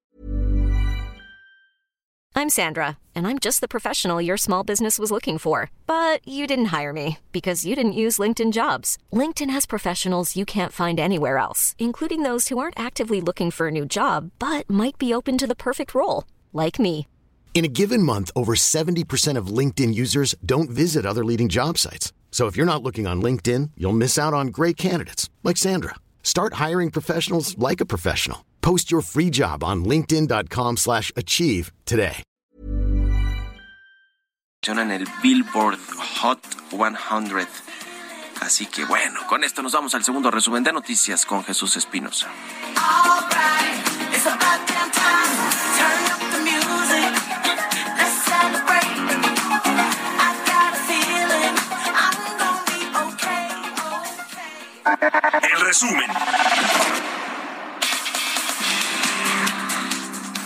I'm 2.36 2.48
Sandra, 2.48 2.96
and 3.14 3.26
I'm 3.26 3.38
just 3.38 3.60
the 3.60 3.68
professional 3.68 4.22
your 4.22 4.38
small 4.38 4.62
business 4.64 4.98
was 4.98 5.10
looking 5.10 5.36
for. 5.36 5.70
But 5.86 6.26
you 6.26 6.46
didn't 6.46 6.72
hire 6.72 6.92
me 6.92 7.18
because 7.32 7.66
you 7.66 7.74
didn't 7.74 8.00
use 8.04 8.16
LinkedIn 8.18 8.52
jobs. 8.52 8.96
LinkedIn 9.12 9.50
has 9.50 9.66
professionals 9.66 10.36
you 10.36 10.46
can't 10.46 10.72
find 10.72 10.98
anywhere 10.98 11.36
else, 11.36 11.74
including 11.78 12.22
those 12.22 12.48
who 12.48 12.58
aren't 12.58 12.80
actively 12.80 13.20
looking 13.20 13.50
for 13.50 13.66
a 13.68 13.70
new 13.70 13.84
job 13.84 14.30
but 14.38 14.70
might 14.70 14.96
be 14.96 15.12
open 15.12 15.36
to 15.36 15.46
the 15.46 15.54
perfect 15.54 15.94
role, 15.94 16.24
like 16.52 16.78
me. 16.78 17.06
In 17.52 17.64
a 17.64 17.68
given 17.68 18.02
month, 18.02 18.30
over 18.34 18.54
70% 18.54 19.36
of 19.36 19.48
LinkedIn 19.48 19.92
users 19.94 20.34
don't 20.42 20.70
visit 20.70 21.04
other 21.04 21.24
leading 21.24 21.48
job 21.48 21.76
sites. 21.78 22.12
So 22.30 22.46
if 22.46 22.56
you're 22.56 22.64
not 22.64 22.82
looking 22.82 23.06
on 23.06 23.20
LinkedIn, 23.20 23.72
you'll 23.76 24.00
miss 24.04 24.18
out 24.18 24.32
on 24.32 24.48
great 24.48 24.78
candidates 24.78 25.28
like 25.42 25.58
Sandra. 25.58 25.96
Start 26.22 26.54
hiring 26.54 26.90
professionals 26.90 27.58
like 27.58 27.82
a 27.82 27.86
professional. 27.86 28.46
Post 28.62 28.90
your 28.90 29.02
free 29.02 29.28
job 29.30 29.62
on 29.62 29.84
linkedin.com 29.84 30.78
slash 30.78 31.12
achieve 31.16 31.72
today. 31.84 32.22
En 34.66 34.90
el 34.90 35.06
Billboard 35.22 35.78
Hot 36.20 36.38
100. 36.70 37.48
Así 38.40 38.66
que 38.66 38.84
bueno, 38.84 39.20
con 39.26 39.42
esto 39.42 39.62
nos 39.62 39.72
vamos 39.72 39.94
al 39.94 40.04
segundo 40.04 40.30
resumen 40.30 40.62
de 40.62 40.72
noticias 40.72 41.26
con 41.26 41.42
Jesús 41.44 41.76
Espinosa. 41.76 42.28
El 54.84 55.60
resumen. 55.66 56.10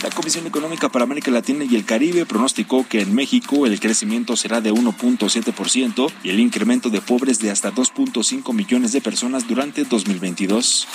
La 0.05 0.11
Comisión 0.11 0.47
Económica 0.47 0.91
para 0.91 1.05
América 1.05 1.31
Latina 1.31 1.65
y 1.65 1.77
el 1.77 1.87
Caribe 1.87 2.27
pronosticó 2.27 2.87
que 2.87 3.01
en 3.01 3.15
México 3.15 3.65
el 3.65 3.81
crecimiento 3.81 4.37
será 4.37 4.61
de 4.61 4.71
1.7% 4.71 6.13
y 6.23 6.29
el 6.29 6.41
incremento 6.41 6.91
de 6.91 7.01
pobres 7.01 7.39
de 7.39 7.51
hasta 7.51 7.73
2.5 7.73 8.53
millones 8.53 8.93
de 8.93 9.01
personas 9.01 9.49
durante 9.49 9.85
2022. 9.85 10.87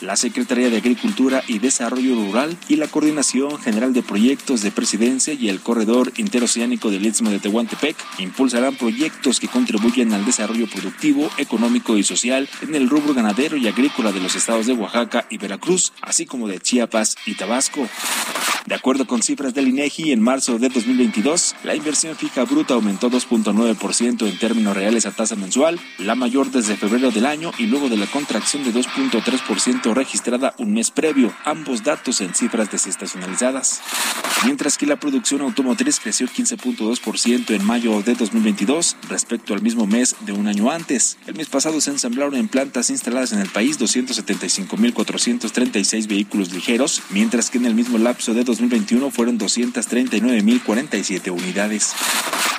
La 0.00 0.16
Secretaría 0.16 0.68
de 0.68 0.78
Agricultura 0.78 1.44
y 1.46 1.60
Desarrollo 1.60 2.16
Rural 2.16 2.58
y 2.68 2.74
la 2.74 2.88
Coordinación 2.88 3.56
General 3.60 3.92
de 3.92 4.02
Proyectos 4.02 4.60
de 4.62 4.72
Presidencia 4.72 5.32
y 5.32 5.48
el 5.48 5.60
Corredor 5.60 6.12
Interoceánico 6.16 6.90
del 6.90 7.06
Istmo 7.06 7.30
de 7.30 7.38
Tehuantepec 7.38 7.94
impulsarán 8.18 8.74
proyectos 8.74 9.38
que 9.38 9.46
contribuyen 9.46 10.12
al 10.12 10.24
desarrollo 10.24 10.66
productivo, 10.66 11.30
económico 11.38 11.96
y 11.96 12.02
social 12.02 12.48
en 12.62 12.74
el 12.74 12.90
rubro 12.90 13.14
ganadero 13.14 13.56
y 13.56 13.68
agrícola 13.68 14.10
de 14.10 14.18
los 14.18 14.34
estados 14.34 14.66
de 14.66 14.72
Oaxaca 14.72 15.26
y 15.30 15.38
Veracruz, 15.38 15.92
así 16.02 16.26
como 16.26 16.48
de 16.48 16.58
Chiapas 16.58 17.14
y 17.24 17.36
Tabasco. 17.36 17.88
De 18.66 18.74
acuerdo 18.76 19.06
con 19.06 19.22
cifras 19.22 19.54
del 19.54 19.68
INEGI, 19.68 20.12
en 20.12 20.20
marzo 20.22 20.58
de 20.58 20.68
2022, 20.68 21.56
la 21.64 21.74
inversión 21.74 22.14
fija 22.16 22.44
bruta 22.44 22.74
aumentó 22.74 23.10
2.9% 23.10 24.28
en 24.28 24.38
términos 24.38 24.76
reales 24.76 25.04
a 25.04 25.10
tasa 25.10 25.34
mensual, 25.34 25.80
la 25.98 26.14
mayor 26.14 26.48
desde 26.50 26.76
febrero 26.76 27.10
del 27.10 27.26
año 27.26 27.50
y 27.58 27.66
luego 27.66 27.88
de 27.88 27.96
la 27.96 28.06
contracción 28.06 28.62
de 28.62 28.72
2.3% 28.72 29.92
registrada 29.94 30.54
un 30.58 30.74
mes 30.74 30.92
previo, 30.92 31.34
ambos 31.44 31.82
datos 31.82 32.20
en 32.20 32.34
cifras 32.34 32.70
desestacionalizadas. 32.70 33.82
Mientras 34.44 34.78
que 34.78 34.86
la 34.86 34.94
producción 34.96 35.40
automotriz 35.40 35.98
creció 36.00 36.28
15.2% 36.28 37.50
en 37.50 37.64
mayo 37.64 38.00
de 38.02 38.14
2022 38.14 38.96
respecto 39.08 39.54
al 39.54 39.62
mismo 39.62 39.86
mes 39.86 40.14
de 40.20 40.32
un 40.32 40.46
año 40.46 40.70
antes. 40.70 41.18
El 41.26 41.34
mes 41.34 41.48
pasado 41.48 41.80
se 41.80 41.90
ensamblaron 41.90 42.36
en 42.36 42.46
plantas 42.48 42.90
instaladas 42.90 43.32
en 43.32 43.40
el 43.40 43.48
país 43.48 43.80
275.436 43.80 46.06
vehículos 46.06 46.52
ligeros, 46.52 47.02
mientras 47.10 47.50
que 47.50 47.58
en 47.58 47.66
el 47.66 47.74
mismo 47.74 47.98
lapso 47.98 48.21
de 48.30 48.44
2021 48.44 49.10
fueron 49.10 49.36
239.047 49.36 51.32
unidades. 51.32 51.92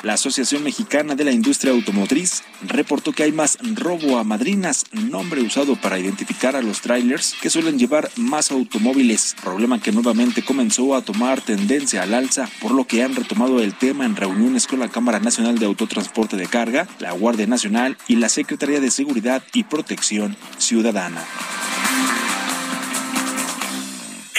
La 0.04 0.16
Asociación 0.16 0.62
Mexicana 0.64 1.16
de 1.16 1.24
la 1.24 1.32
Industria 1.32 1.72
Automotriz 1.72 2.44
reportó 2.68 3.14
que 3.14 3.24
hay 3.24 3.32
más 3.32 3.58
robo 3.74 4.18
a 4.20 4.26
madrinas, 4.26 4.86
nombre 4.92 5.42
usado 5.42 5.78
para 5.78 5.98
identificar 5.98 6.58
a 6.58 6.62
los 6.62 6.82
trailers 6.82 7.34
que 7.42 7.50
suelen 7.50 7.80
llevar 7.80 8.12
más 8.18 8.52
automóviles, 8.52 9.38
problema 9.42 9.82
que 9.82 9.94
nuevamente 9.94 10.44
comenzó 10.44 10.94
a 10.96 11.02
tomar 11.02 11.40
tendencia 11.40 12.04
al 12.04 12.14
alza, 12.14 12.50
por 12.60 12.72
lo 12.72 12.86
que 12.86 13.02
han 13.02 13.16
retomado 13.16 13.62
el 13.62 13.74
tema 13.74 14.06
en 14.06 14.18
reuniones 14.18 14.68
con 14.68 14.80
la 14.80 14.90
Cámara 14.90 15.22
Nacional 15.22 15.58
de 15.58 15.68
Autotransporte 15.68 16.36
de 16.36 16.48
Carga, 16.48 16.86
la 17.00 17.14
Guardia 17.14 17.48
Nacional 17.48 17.98
y 18.10 18.18
la 18.18 18.28
Secretaría 18.28 18.82
de 18.82 18.92
Seguridad 18.92 19.42
y 19.54 19.64
Protección 19.64 20.36
Ciudadana. 20.58 21.24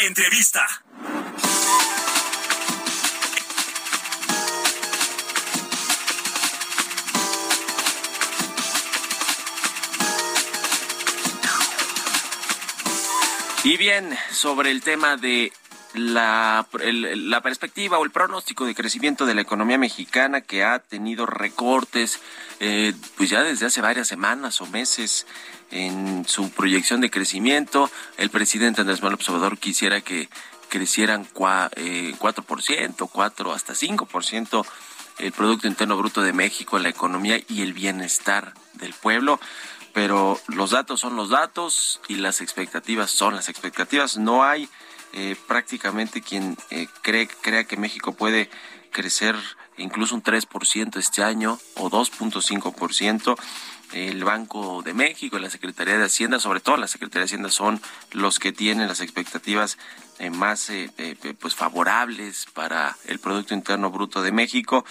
Entrevista. 0.07 0.84
Y 13.65 13.79
bien, 13.79 14.15
sobre 14.31 14.71
el 14.71 14.83
tema 14.83 15.17
de 15.17 15.51
la, 15.95 16.67
la, 16.75 17.41
perspectiva 17.41 17.99
o 17.99 18.05
el 18.05 18.11
pronóstico 18.11 18.67
de 18.67 18.75
crecimiento 18.75 19.25
de 19.25 19.35
la 19.35 19.41
economía 19.41 19.79
mexicana 19.79 20.43
que 20.43 20.63
ha 20.63 20.81
tenido 20.81 21.25
recortes 21.25 22.21
eh, 22.61 22.93
pues 23.17 23.31
ya 23.31 23.43
desde 23.43 23.67
hace 23.67 23.81
varias 23.81 24.07
semanas 24.07 24.61
o 24.61 24.67
meses 24.67 25.27
en 25.71 26.25
su 26.27 26.51
proyección 26.51 27.01
de 27.01 27.11
crecimiento. 27.11 27.91
El 28.19 28.29
presidente 28.29 28.83
Andrés 28.83 29.01
Manuel 29.01 29.15
Observador 29.15 29.57
quisiera 29.57 30.03
que 30.03 30.29
crecieran 30.69 31.27
4%, 31.33 31.71
eh, 31.77 32.15
4 33.13 33.53
hasta 33.53 33.75
5% 33.75 34.67
el 35.19 35.33
Producto 35.33 35.69
Interno 35.69 35.97
Bruto 35.97 36.23
de 36.23 36.33
México, 36.33 36.79
la 36.79 36.89
economía 36.89 37.41
y 37.49 37.63
el 37.63 37.73
bienestar 37.73 38.55
del 38.75 38.93
pueblo 38.95 39.39
pero 39.95 40.41
los 40.49 40.73
datos 40.73 41.01
son 41.01 41.15
los 41.15 41.31
datos 41.31 42.01
y 42.09 42.17
las 42.17 42.41
expectativas 42.41 43.13
son 43.13 43.37
las 43.37 43.49
expectativas. 43.49 44.19
No 44.19 44.43
hay 44.43 44.69
eh, 45.13 45.37
prácticamente 45.47 46.21
quien 46.21 46.59
eh, 46.71 46.89
cree, 47.01 47.29
crea 47.29 47.65
que 47.65 47.77
México 47.77 48.13
puede 48.13 48.51
crecer 48.91 49.37
incluso 49.79 50.15
un 50.15 50.23
3% 50.23 50.97
este 50.97 51.23
año 51.23 51.59
o 51.77 51.91
2.5%. 51.91 53.37
El 53.93 54.25
Banco 54.25 54.83
de 54.83 54.93
México 54.93 55.39
la 55.39 55.51
Secretaría 55.51 55.97
de 55.97 56.05
Hacienda, 56.05 56.41
sobre 56.41 56.61
todo 56.61 56.77
la 56.77 56.89
Secretaría 56.89 57.21
de 57.21 57.27
Hacienda, 57.27 57.51
son 57.51 57.81
los 58.11 58.41
que 58.41 58.51
tienen 58.51 58.89
las 58.89 59.01
expectativas 59.01 59.79
eh, 60.19 60.31
más 60.31 60.73
pues 61.39 61.55
favorables 61.55 62.47
para 62.53 62.97
el 63.07 63.21
Producto 63.21 63.55
Interno 63.55 63.91
Bruto 63.91 64.23
de 64.23 64.33
México, 64.33 64.85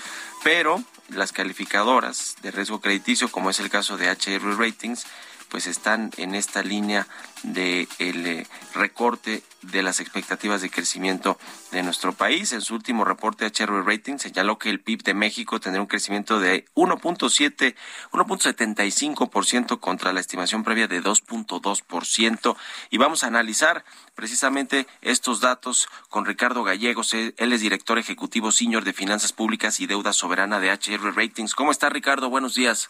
pero 0.44 0.82
las 1.10 1.34
calificadoras 1.34 2.36
de 2.42 2.52
riesgo 2.52 2.80
crediticio, 2.80 3.30
como 3.30 3.50
es 3.50 3.60
el 3.60 3.70
caso 3.70 3.98
de 3.98 4.10
HR 4.10 4.58
Ratings, 4.58 5.06
pues 5.54 5.68
están 5.68 6.10
en 6.18 6.34
esta 6.34 6.64
línea 6.64 7.06
de 7.44 7.88
el 8.00 8.26
eh, 8.26 8.48
recorte 8.74 9.44
de 9.62 9.84
las 9.84 10.00
expectativas 10.00 10.64
de 10.64 10.72
crecimiento 10.72 11.38
de 11.72 11.84
nuestro 11.84 12.12
país. 12.12 12.54
En 12.54 12.62
su 12.62 12.74
último 12.74 13.06
reporte, 13.06 13.46
HR 13.46 13.86
Rating 13.86 14.18
señaló 14.18 14.58
que 14.58 14.72
el 14.72 14.80
PIB 14.80 15.04
de 15.04 15.14
México 15.14 15.60
tendrá 15.60 15.80
un 15.80 15.86
crecimiento 15.86 16.40
de 16.40 16.66
1.7, 16.74 17.76
1.75% 18.14 19.80
contra 19.80 20.12
la 20.12 20.22
estimación 20.22 20.64
previa 20.64 20.88
de 20.88 21.04
2.2%. 21.04 22.56
Y 22.90 22.98
vamos 22.98 23.24
a 23.24 23.28
analizar 23.28 23.86
precisamente 24.16 24.88
estos 25.04 25.40
datos 25.40 25.88
con 26.10 26.26
Ricardo 26.26 26.64
Gallegos. 26.64 27.14
Él 27.14 27.36
es 27.38 27.62
director 27.62 28.00
ejecutivo 28.00 28.52
senior 28.52 28.84
de 28.86 28.94
finanzas 28.94 29.34
públicas 29.34 29.80
y 29.80 29.86
deuda 29.86 30.14
soberana 30.14 30.60
de 30.60 30.72
HR 30.72 31.16
Ratings. 31.16 31.54
¿Cómo 31.54 31.72
está 31.72 31.90
Ricardo? 31.90 32.32
Buenos 32.32 32.56
días. 32.56 32.90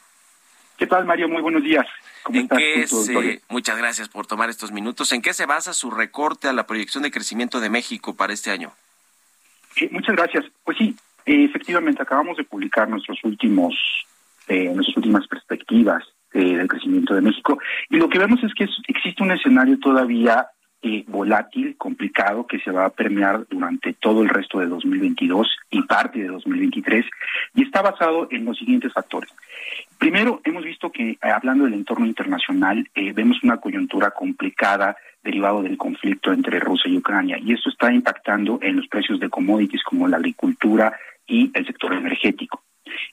¿Qué 0.78 0.88
tal, 0.88 1.04
Mario? 1.04 1.28
Muy 1.28 1.42
buenos 1.42 1.62
días. 1.62 1.86
¿En 2.32 2.48
qué 2.48 2.88
se, 2.88 3.42
muchas 3.50 3.78
gracias 3.78 4.10
por 4.10 4.28
tomar 4.28 4.50
estos 4.50 4.72
minutos. 4.72 5.12
¿En 5.12 5.22
qué 5.22 5.34
se 5.34 5.46
basa 5.46 5.74
su 5.74 5.92
recorte 5.92 6.48
a 6.48 6.54
la 6.54 6.66
proyección 6.66 7.04
de 7.04 7.12
crecimiento 7.12 7.60
de 7.60 7.70
México 7.70 8.16
para 8.16 8.34
este 8.34 8.52
año? 8.52 8.72
muchas 9.92 10.16
gracias. 10.16 10.46
Pues 10.64 10.78
sí, 10.78 10.96
eh, 11.26 11.46
efectivamente 11.46 12.02
acabamos 12.02 12.38
de 12.38 12.44
publicar 12.44 12.88
nuestros 12.88 13.20
últimos, 13.24 13.76
eh, 14.48 14.72
nuestras 14.74 14.98
últimas 14.98 15.28
perspectivas 15.28 16.04
eh, 16.34 16.58
del 16.58 16.68
crecimiento 16.68 17.14
de 17.16 17.22
México 17.22 17.60
y 17.90 17.98
lo 17.98 18.10
que 18.10 18.20
vemos 18.20 18.44
es 18.44 18.54
que 18.54 18.68
existe 18.88 19.24
un 19.24 19.32
escenario 19.32 19.78
todavía 19.80 20.48
volátil, 21.08 21.76
complicado, 21.78 22.46
que 22.46 22.60
se 22.60 22.72
va 22.72 22.86
a 22.86 22.90
permear 22.90 23.46
durante 23.50 23.94
todo 23.94 24.22
el 24.22 24.30
resto 24.30 24.60
de 24.60 24.68
2022 24.68 25.48
y 25.72 25.82
parte 25.84 26.20
de 26.20 26.28
2023 26.28 27.06
y 27.56 27.64
está 27.64 27.82
basado 27.82 28.28
en 28.32 28.46
los 28.46 28.58
siguientes 28.58 28.92
factores. 28.94 29.32
Primero, 29.98 30.42
hemos 30.44 30.64
visto 30.64 30.92
que, 30.92 31.12
eh, 31.12 31.18
hablando 31.22 31.66
del 31.66 31.76
entorno 31.76 32.06
internacional, 32.06 32.88
eh, 32.96 33.14
vemos 33.14 33.42
una 33.44 33.58
coyuntura 33.58 34.12
complicada 34.12 34.98
derivado 35.24 35.64
del 35.64 35.78
conflicto 35.78 36.34
entre 36.34 36.60
Rusia 36.60 36.92
y 36.92 36.98
Ucrania, 36.98 37.38
y 37.40 37.54
esto 37.54 37.70
está 37.70 37.92
impactando 37.92 38.60
en 38.62 38.76
los 38.76 38.88
precios 38.88 39.20
de 39.20 39.30
commodities 39.30 39.84
como 39.84 40.08
la 40.08 40.18
agricultura 40.18 40.94
y 41.26 41.50
el 41.54 41.66
sector 41.66 41.94
energético. 41.94 42.62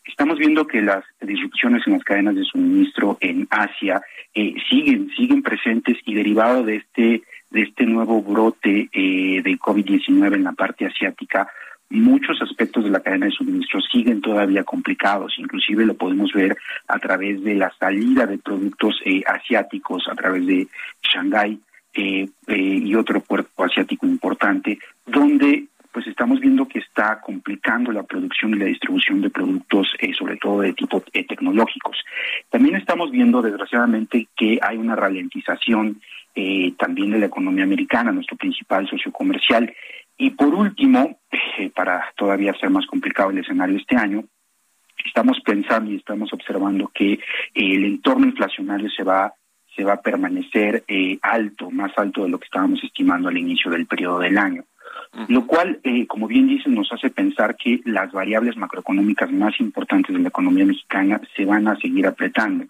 Estamos 0.04 0.38
viendo 0.38 0.66
que 0.66 0.82
las 0.82 1.04
disrupciones 1.20 1.86
en 1.86 1.94
las 1.94 2.02
cadenas 2.02 2.34
de 2.34 2.44
suministro 2.44 3.16
en 3.20 3.46
Asia 3.50 4.02
eh, 4.34 4.54
siguen 4.68 5.10
siguen 5.16 5.42
presentes 5.42 5.96
y 6.04 6.14
derivado 6.14 6.64
de 6.64 6.76
este 6.76 7.22
de 7.50 7.62
este 7.62 7.84
nuevo 7.84 8.22
brote 8.22 8.88
eh, 8.92 9.42
de 9.42 9.58
COVID-19 9.58 10.34
en 10.34 10.44
la 10.44 10.52
parte 10.52 10.86
asiática, 10.86 11.48
muchos 11.90 12.40
aspectos 12.40 12.84
de 12.84 12.90
la 12.90 13.00
cadena 13.00 13.26
de 13.26 13.32
suministro 13.32 13.80
siguen 13.80 14.20
todavía 14.20 14.62
complicados, 14.62 15.34
inclusive 15.38 15.84
lo 15.84 15.94
podemos 15.94 16.32
ver 16.32 16.56
a 16.86 16.98
través 16.98 17.42
de 17.42 17.56
la 17.56 17.72
salida 17.78 18.26
de 18.26 18.38
productos 18.38 19.00
eh, 19.04 19.22
asiáticos 19.26 20.06
a 20.08 20.14
través 20.14 20.46
de 20.46 20.68
Shanghái 21.02 21.60
eh, 21.94 22.28
eh, 22.46 22.56
y 22.56 22.94
otro 22.94 23.20
puerto 23.20 23.64
asiático 23.64 24.06
importante, 24.06 24.78
donde 25.04 25.66
pues 25.92 26.06
estamos 26.06 26.38
viendo 26.38 26.68
que 26.68 26.78
está 26.78 27.20
complicando 27.20 27.90
la 27.90 28.04
producción 28.04 28.54
y 28.54 28.58
la 28.58 28.66
distribución 28.66 29.20
de 29.20 29.30
productos, 29.30 29.88
sobre 30.16 30.36
todo 30.36 30.60
de 30.60 30.72
tipo 30.72 31.00
tecnológicos. 31.00 31.96
También 32.48 32.76
estamos 32.76 33.10
viendo, 33.10 33.42
desgraciadamente, 33.42 34.28
que 34.36 34.60
hay 34.62 34.76
una 34.76 34.94
ralentización 34.94 36.00
eh, 36.34 36.72
también 36.78 37.10
de 37.10 37.18
la 37.18 37.26
economía 37.26 37.64
americana, 37.64 38.12
nuestro 38.12 38.36
principal 38.36 38.88
socio 38.88 39.12
comercial. 39.12 39.72
Y 40.16 40.30
por 40.30 40.54
último, 40.54 41.20
eh, 41.58 41.70
para 41.70 42.12
todavía 42.16 42.54
ser 42.54 42.70
más 42.70 42.86
complicado 42.86 43.30
el 43.30 43.38
escenario 43.38 43.76
este 43.76 43.96
año, 43.96 44.24
estamos 45.04 45.40
pensando 45.40 45.90
y 45.90 45.96
estamos 45.96 46.32
observando 46.32 46.90
que 46.94 47.18
el 47.54 47.84
entorno 47.84 48.26
inflacionario 48.26 48.90
se 48.90 49.02
va 49.02 49.32
se 49.76 49.84
va 49.84 49.92
a 49.92 50.02
permanecer 50.02 50.84
alto, 51.22 51.70
más 51.70 51.92
alto 51.96 52.24
de 52.24 52.28
lo 52.28 52.40
que 52.40 52.46
estábamos 52.46 52.82
estimando 52.82 53.28
al 53.28 53.38
inicio 53.38 53.70
del 53.70 53.86
periodo 53.86 54.18
del 54.18 54.36
año 54.36 54.64
lo 55.28 55.46
cual, 55.46 55.80
eh, 55.82 56.06
como 56.06 56.28
bien 56.28 56.46
dicen, 56.46 56.74
nos 56.74 56.92
hace 56.92 57.10
pensar 57.10 57.56
que 57.56 57.80
las 57.84 58.12
variables 58.12 58.56
macroeconómicas 58.56 59.30
más 59.32 59.58
importantes 59.60 60.14
de 60.14 60.22
la 60.22 60.28
economía 60.28 60.64
mexicana 60.64 61.20
se 61.36 61.44
van 61.44 61.66
a 61.68 61.76
seguir 61.76 62.06
apretando. 62.06 62.66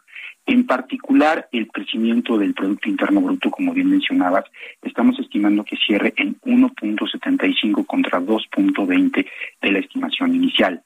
En 0.47 0.67
particular, 0.67 1.49
el 1.53 1.69
crecimiento 1.69 2.37
del 2.39 2.55
Producto 2.55 2.89
Interno 2.89 3.21
Bruto, 3.21 3.51
como 3.51 3.73
bien 3.73 3.91
mencionabas, 3.91 4.45
estamos 4.83 5.19
estimando 5.19 5.65
que 5.65 5.77
cierre 5.77 6.13
en 6.17 6.41
1.75 6.41 7.87
contra 7.87 8.21
2.20 8.21 9.27
de 9.63 9.73
la 9.73 9.79
estimación 9.79 10.35
inicial. 10.35 10.83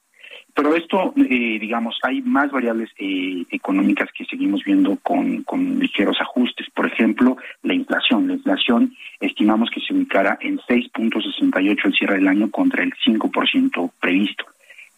Pero 0.54 0.76
esto, 0.76 1.12
eh, 1.16 1.58
digamos, 1.60 1.98
hay 2.02 2.22
más 2.22 2.52
variables 2.52 2.88
eh, 2.98 3.44
económicas 3.50 4.08
que 4.16 4.24
seguimos 4.24 4.62
viendo 4.62 4.96
con, 5.02 5.42
con 5.42 5.80
ligeros 5.80 6.20
ajustes. 6.20 6.68
Por 6.70 6.86
ejemplo, 6.86 7.36
la 7.62 7.74
inflación. 7.74 8.28
La 8.28 8.34
inflación 8.34 8.94
estimamos 9.18 9.68
que 9.70 9.80
se 9.80 9.92
ubicará 9.92 10.38
en 10.40 10.58
6.68 10.58 11.84
al 11.84 11.94
cierre 11.94 12.14
del 12.16 12.28
año 12.28 12.50
contra 12.52 12.84
el 12.84 12.92
5% 13.04 13.90
previsto. 14.00 14.44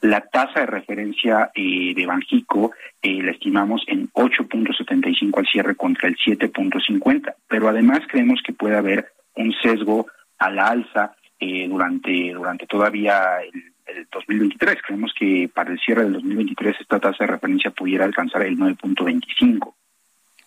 La 0.06 0.20
tasa 0.20 0.60
de 0.60 0.66
referencia 0.66 1.50
eh, 1.52 1.92
de 1.92 2.06
Banjico 2.06 2.70
eh, 3.02 3.20
la 3.22 3.32
estimamos 3.32 3.82
en 3.88 4.08
8.75 4.12 5.38
al 5.38 5.46
cierre 5.46 5.74
contra 5.74 6.08
el 6.08 6.16
7.50, 6.16 7.34
pero 7.48 7.68
además 7.68 8.00
creemos 8.08 8.40
que 8.44 8.52
puede 8.52 8.76
haber 8.76 9.12
un 9.34 9.52
sesgo 9.60 10.06
a 10.38 10.50
la 10.50 10.68
alza 10.68 11.16
eh, 11.40 11.66
durante 11.68 12.32
durante 12.32 12.66
todavía 12.66 13.40
el 13.42 13.76
el 13.86 14.06
2023. 14.10 14.76
Creemos 14.82 15.12
que 15.18 15.50
para 15.52 15.72
el 15.72 15.78
cierre 15.78 16.04
del 16.04 16.14
2023 16.14 16.76
esta 16.80 17.00
tasa 17.00 17.24
de 17.24 17.32
referencia 17.32 17.70
pudiera 17.70 18.04
alcanzar 18.04 18.42
el 18.42 18.56
9.25. 18.58 19.74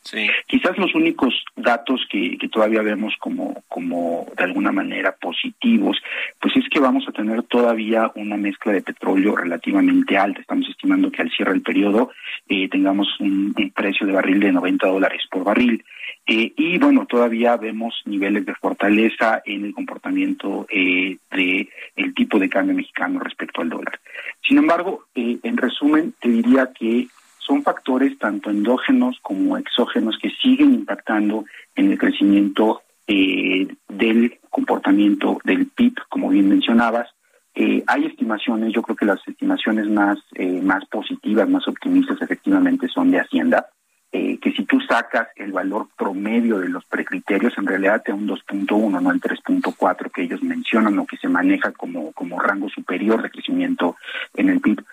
Sí. 0.09 0.27
Quizás 0.47 0.75
los 0.79 0.95
únicos 0.95 1.43
datos 1.55 2.01
que, 2.09 2.35
que, 2.39 2.49
todavía 2.49 2.81
vemos 2.81 3.13
como, 3.19 3.61
como 3.67 4.25
de 4.35 4.43
alguna 4.43 4.71
manera 4.71 5.15
positivos, 5.15 5.97
pues 6.41 6.55
es 6.57 6.67
que 6.67 6.79
vamos 6.79 7.05
a 7.07 7.11
tener 7.11 7.43
todavía 7.43 8.11
una 8.15 8.35
mezcla 8.35 8.71
de 8.71 8.81
petróleo 8.81 9.35
relativamente 9.35 10.17
alta. 10.17 10.41
Estamos 10.41 10.67
estimando 10.67 11.11
que 11.11 11.21
al 11.21 11.29
cierre 11.29 11.51
del 11.51 11.61
periodo 11.61 12.09
eh, 12.47 12.67
tengamos 12.69 13.07
un, 13.19 13.53
precio 13.75 14.07
de 14.07 14.13
barril 14.13 14.39
de 14.39 14.51
90 14.51 14.87
dólares 14.87 15.21
por 15.29 15.43
barril. 15.43 15.83
Eh, 16.25 16.53
y 16.57 16.77
bueno, 16.79 17.05
todavía 17.05 17.55
vemos 17.57 18.01
niveles 18.05 18.45
de 18.45 18.55
fortaleza 18.55 19.41
en 19.45 19.65
el 19.65 19.73
comportamiento 19.73 20.65
eh, 20.69 21.17
de 21.31 21.69
el 21.95 22.13
tipo 22.15 22.39
de 22.39 22.49
cambio 22.49 22.75
mexicano 22.75 23.19
respecto 23.19 23.61
al 23.61 23.69
dólar. 23.69 23.99
Sin 24.47 24.57
embargo, 24.57 25.05
eh, 25.13 25.37
en 25.43 25.57
resumen, 25.57 26.13
te 26.19 26.29
diría 26.29 26.71
que 26.73 27.07
son 27.49 27.63
factores 27.63 28.15
tanto 28.19 28.51
endógenos 28.51 29.17
como 29.23 29.57
exógenos 29.57 30.19
que 30.21 30.29
siguen 30.29 30.71
impactando 30.75 31.45
en 31.75 31.91
el 31.91 31.97
crecimiento 31.97 32.83
eh, 33.07 33.67
del 33.87 34.37
comportamiento 34.51 35.39
del 35.43 35.65
PIB, 35.65 35.95
como 36.09 36.29
bien 36.29 36.47
mencionabas. 36.47 37.09
Eh, 37.55 37.83
hay 37.87 38.05
estimaciones, 38.05 38.71
yo 38.71 38.83
creo 38.83 38.95
que 38.95 39.07
las 39.07 39.27
estimaciones 39.27 39.89
más, 39.89 40.19
eh, 40.35 40.61
más 40.61 40.85
positivas, 40.85 41.49
más 41.49 41.67
optimistas 41.67 42.21
efectivamente 42.21 42.87
son 42.87 43.09
de 43.09 43.19
Hacienda, 43.19 43.67
eh, 44.11 44.39
que 44.39 44.51
si 44.53 44.65
tú 44.65 44.79
sacas 44.81 45.27
el 45.35 45.51
valor 45.51 45.87
promedio 45.95 46.57
de 46.57 46.69
los 46.69 46.83
precriterios, 46.85 47.55
en 47.57 47.67
realidad 47.67 48.01
te 48.03 48.11
da 48.11 48.17
un 48.17 48.27
2.1, 48.27 49.01
no 49.01 49.11
el 49.11 49.21
3.4 49.21 50.11
que 50.11 50.23
ellos 50.23 50.41
mencionan 50.41 50.97
o 50.97 51.05
que 51.05 51.17
se 51.17 51.27
maneja 51.27 51.71
como, 51.73 52.11
como 52.13 52.39
rango 52.39 52.69
superior 52.69 53.21
de 53.21 53.29
crecimiento 53.29 53.97
en 54.33 54.49
el 54.49 54.61
PIB, 54.61 54.83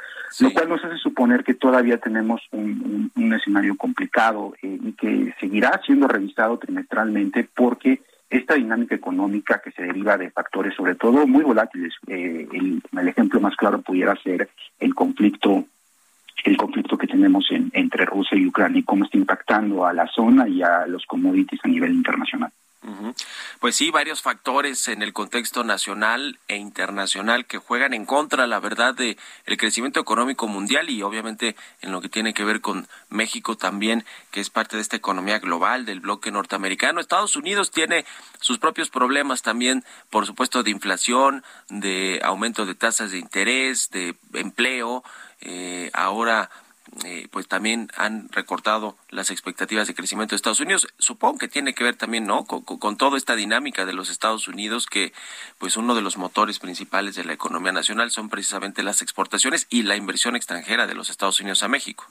lo 0.40 0.52
cual 0.52 0.68
nos 0.68 0.85
hace 0.85 0.98
suponer 0.98 1.44
que 1.44 1.55
todavía 1.55 1.96
tenemos 1.96 2.42
un, 2.52 3.11
un, 3.16 3.33
escenario 3.33 3.74
complicado 3.76 4.55
eh, 4.61 4.79
y 4.83 4.92
que 4.92 5.35
seguirá 5.40 5.81
siendo 5.87 6.09
revisado 6.09 6.59
trimestralmente 6.59 7.48
porque 7.55 8.02
esta 8.29 8.55
dinámica 8.55 8.96
económica 8.96 9.62
que 9.64 9.70
se 9.70 9.83
deriva 9.83 10.18
de 10.18 10.31
factores 10.31 10.74
sobre 10.74 10.94
todo 10.94 11.26
muy 11.26 11.42
volátiles, 11.42 11.94
eh, 12.07 12.46
el, 12.52 12.83
el 12.98 13.09
ejemplo 13.09 13.40
más 13.40 13.57
claro 13.57 13.81
pudiera 13.81 14.14
ser 14.22 14.50
el 14.79 14.94
conflicto 14.94 15.64
el 16.44 16.57
conflicto 16.57 16.96
que 16.96 17.07
tenemos 17.07 17.46
en, 17.51 17.70
entre 17.72 18.05
Rusia 18.05 18.38
y 18.38 18.46
Ucrania 18.46 18.81
y 18.81 18.85
cómo 18.85 19.05
está 19.05 19.16
impactando 19.16 19.85
a 19.87 19.92
la 19.92 20.07
zona 20.09 20.49
y 20.49 20.62
a 20.62 20.87
los 20.87 21.05
commodities 21.07 21.61
a 21.64 21.68
nivel 21.68 21.92
internacional. 21.92 22.53
Pues 23.59 23.75
sí, 23.75 23.90
varios 23.90 24.22
factores 24.22 24.87
en 24.87 25.03
el 25.03 25.12
contexto 25.12 25.64
nacional 25.64 26.38
e 26.46 26.57
internacional 26.57 27.44
que 27.46 27.59
juegan 27.59 27.94
en 27.94 28.07
contra, 28.07 28.46
la 28.46 28.61
verdad, 28.61 28.94
de 28.94 29.16
el 29.44 29.57
crecimiento 29.57 29.99
económico 29.99 30.46
mundial 30.46 30.88
y 30.88 31.03
obviamente 31.03 31.57
en 31.81 31.90
lo 31.90 32.01
que 32.01 32.09
tiene 32.09 32.33
que 32.33 32.44
ver 32.44 32.61
con 32.61 32.87
México 33.09 33.57
también, 33.57 34.05
que 34.31 34.40
es 34.40 34.51
parte 34.51 34.77
de 34.77 34.83
esta 34.83 34.96
economía 34.96 35.40
global 35.40 35.85
del 35.85 35.99
bloque 35.99 36.31
norteamericano. 36.31 37.01
Estados 37.01 37.35
Unidos 37.35 37.72
tiene 37.72 38.05
sus 38.40 38.59
propios 38.59 38.88
problemas 38.88 39.42
también, 39.42 39.83
por 40.09 40.25
supuesto, 40.25 40.62
de 40.62 40.70
inflación, 40.70 41.42
de 41.68 42.20
aumento 42.22 42.66
de 42.66 42.77
tasas 42.77 43.11
de 43.11 43.18
interés, 43.18 43.90
de 43.90 44.14
empleo, 44.35 45.03
eh, 45.47 45.91
ahora 45.93 46.51
eh, 47.05 47.29
pues 47.31 47.47
también 47.47 47.89
han 47.97 48.29
recortado 48.31 48.97
las 49.11 49.31
expectativas 49.31 49.87
de 49.87 49.95
crecimiento 49.95 50.35
de 50.35 50.37
Estados 50.37 50.61
Unidos. 50.61 50.89
Supongo 50.99 51.39
que 51.39 51.49
tiene 51.49 51.75
que 51.75 51.85
ver 51.85 51.97
también, 51.97 52.27
¿no? 52.27 52.45
Con, 52.45 52.97
toda 52.97 53.17
esta 53.17 53.37
dinámica 53.37 53.85
de 53.85 53.93
los 53.93 54.09
Estados 54.11 54.49
Unidos, 54.49 54.87
que 54.87 55.13
pues 55.59 55.77
uno 55.77 55.95
de 55.95 56.03
los 56.03 56.17
motores 56.17 56.59
principales 56.59 57.15
de 57.15 57.25
la 57.25 57.33
economía 57.33 57.73
nacional 57.73 58.11
son 58.11 58.29
precisamente 58.29 58.83
las 58.83 59.03
exportaciones 59.03 59.67
y 59.69 59.83
la 59.83 59.97
inversión 59.97 60.37
extranjera 60.37 60.87
de 60.87 60.95
los 60.95 61.11
Estados 61.11 61.41
Unidos 61.41 61.63
a 61.63 61.69
México. 61.69 62.07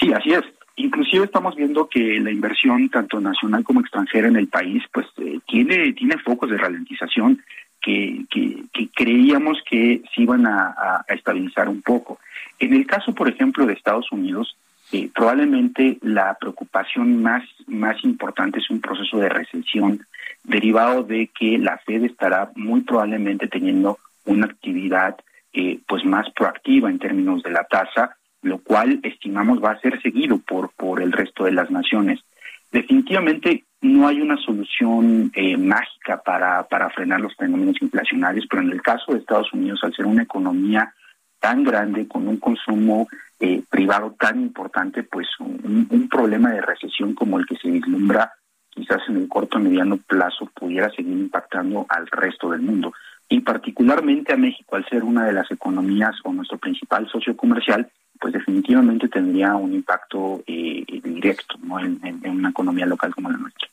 Sí, 0.00 0.12
así 0.12 0.32
es. 0.32 0.44
Inclusive 0.76 1.24
estamos 1.24 1.54
viendo 1.54 1.88
que 1.88 2.20
la 2.20 2.30
inversión 2.30 2.90
tanto 2.90 3.20
nacional 3.20 3.64
como 3.64 3.80
extranjera 3.80 4.28
en 4.28 4.36
el 4.36 4.48
país, 4.48 4.82
pues 4.92 5.06
eh, 5.18 5.38
tiene 5.46 5.92
tiene 5.94 6.18
focos 6.18 6.50
de 6.50 6.58
ralentización 6.58 7.42
que, 7.86 8.88
creíamos 8.94 9.58
que 9.68 10.02
se 10.14 10.22
iban 10.22 10.46
a, 10.46 11.04
estabilizar 11.08 11.68
un 11.68 11.82
poco. 11.82 12.18
En 12.58 12.74
el 12.74 12.86
caso, 12.86 13.14
por 13.14 13.28
ejemplo, 13.28 13.66
de 13.66 13.74
Estados 13.74 14.10
Unidos, 14.10 14.56
eh, 14.92 15.10
probablemente 15.14 15.98
la 16.02 16.34
preocupación 16.34 17.22
más, 17.22 17.42
más 17.66 18.02
importante 18.04 18.58
es 18.58 18.70
un 18.70 18.80
proceso 18.80 19.18
de 19.18 19.28
recesión 19.28 20.06
derivado 20.44 21.02
de 21.02 21.28
que 21.38 21.58
la 21.58 21.78
Fed 21.78 22.04
estará 22.04 22.50
muy 22.54 22.82
probablemente 22.82 23.48
teniendo 23.48 23.98
una 24.24 24.46
actividad 24.46 25.16
eh, 25.52 25.80
pues 25.88 26.04
más 26.04 26.28
proactiva 26.30 26.90
en 26.90 26.98
términos 26.98 27.42
de 27.42 27.50
la 27.50 27.64
tasa, 27.64 28.16
lo 28.42 28.58
cual 28.58 29.00
estimamos 29.02 29.62
va 29.62 29.72
a 29.72 29.80
ser 29.80 30.00
seguido 30.02 30.38
por, 30.38 30.70
por 30.70 31.02
el 31.02 31.12
resto 31.12 31.44
de 31.44 31.52
las 31.52 31.70
naciones. 31.70 32.20
Definitivamente 32.70 33.64
no 33.80 34.08
hay 34.08 34.20
una 34.20 34.36
solución 34.38 35.30
eh, 35.34 35.56
mágica 35.56 36.22
para, 36.22 36.66
para 36.66 36.90
frenar 36.90 37.20
los 37.20 37.34
fenómenos 37.36 37.80
inflacionarios, 37.80 38.46
pero 38.48 38.62
en 38.62 38.72
el 38.72 38.82
caso 38.82 39.12
de 39.12 39.18
Estados 39.18 39.52
Unidos, 39.52 39.80
al 39.82 39.94
ser 39.94 40.06
una 40.06 40.22
economía 40.22 40.92
tan 41.38 41.62
grande, 41.62 42.08
con 42.08 42.26
un 42.26 42.38
consumo 42.38 43.06
eh, 43.38 43.62
privado 43.68 44.16
tan 44.18 44.40
importante, 44.40 45.02
pues 45.02 45.28
un, 45.38 45.86
un, 45.90 46.08
problema 46.08 46.50
de 46.50 46.62
recesión 46.62 47.14
como 47.14 47.38
el 47.38 47.46
que 47.46 47.56
se 47.56 47.70
vislumbra 47.70 48.32
quizás 48.70 49.02
en 49.08 49.16
el 49.16 49.28
corto 49.28 49.58
o 49.58 49.60
mediano 49.60 49.98
plazo 49.98 50.50
pudiera 50.54 50.90
seguir 50.90 51.12
impactando 51.12 51.86
al 51.88 52.06
resto 52.06 52.50
del 52.50 52.62
mundo. 52.62 52.92
Y 53.28 53.40
particularmente 53.40 54.32
a 54.32 54.36
México, 54.36 54.76
al 54.76 54.88
ser 54.88 55.02
una 55.02 55.24
de 55.26 55.32
las 55.32 55.50
economías 55.50 56.14
o 56.24 56.32
nuestro 56.32 56.58
principal 56.58 57.08
socio 57.10 57.36
comercial, 57.36 57.90
pues 58.20 58.32
definitivamente 58.32 59.08
tendría 59.08 59.54
un 59.54 59.72
impacto 59.72 60.42
eh, 60.46 60.84
directo 61.02 61.56
¿no? 61.62 61.78
en, 61.80 62.20
una 62.24 62.50
economía 62.50 62.86
local 62.86 63.14
como 63.14 63.30
la 63.30 63.38
nuestra. 63.38 63.68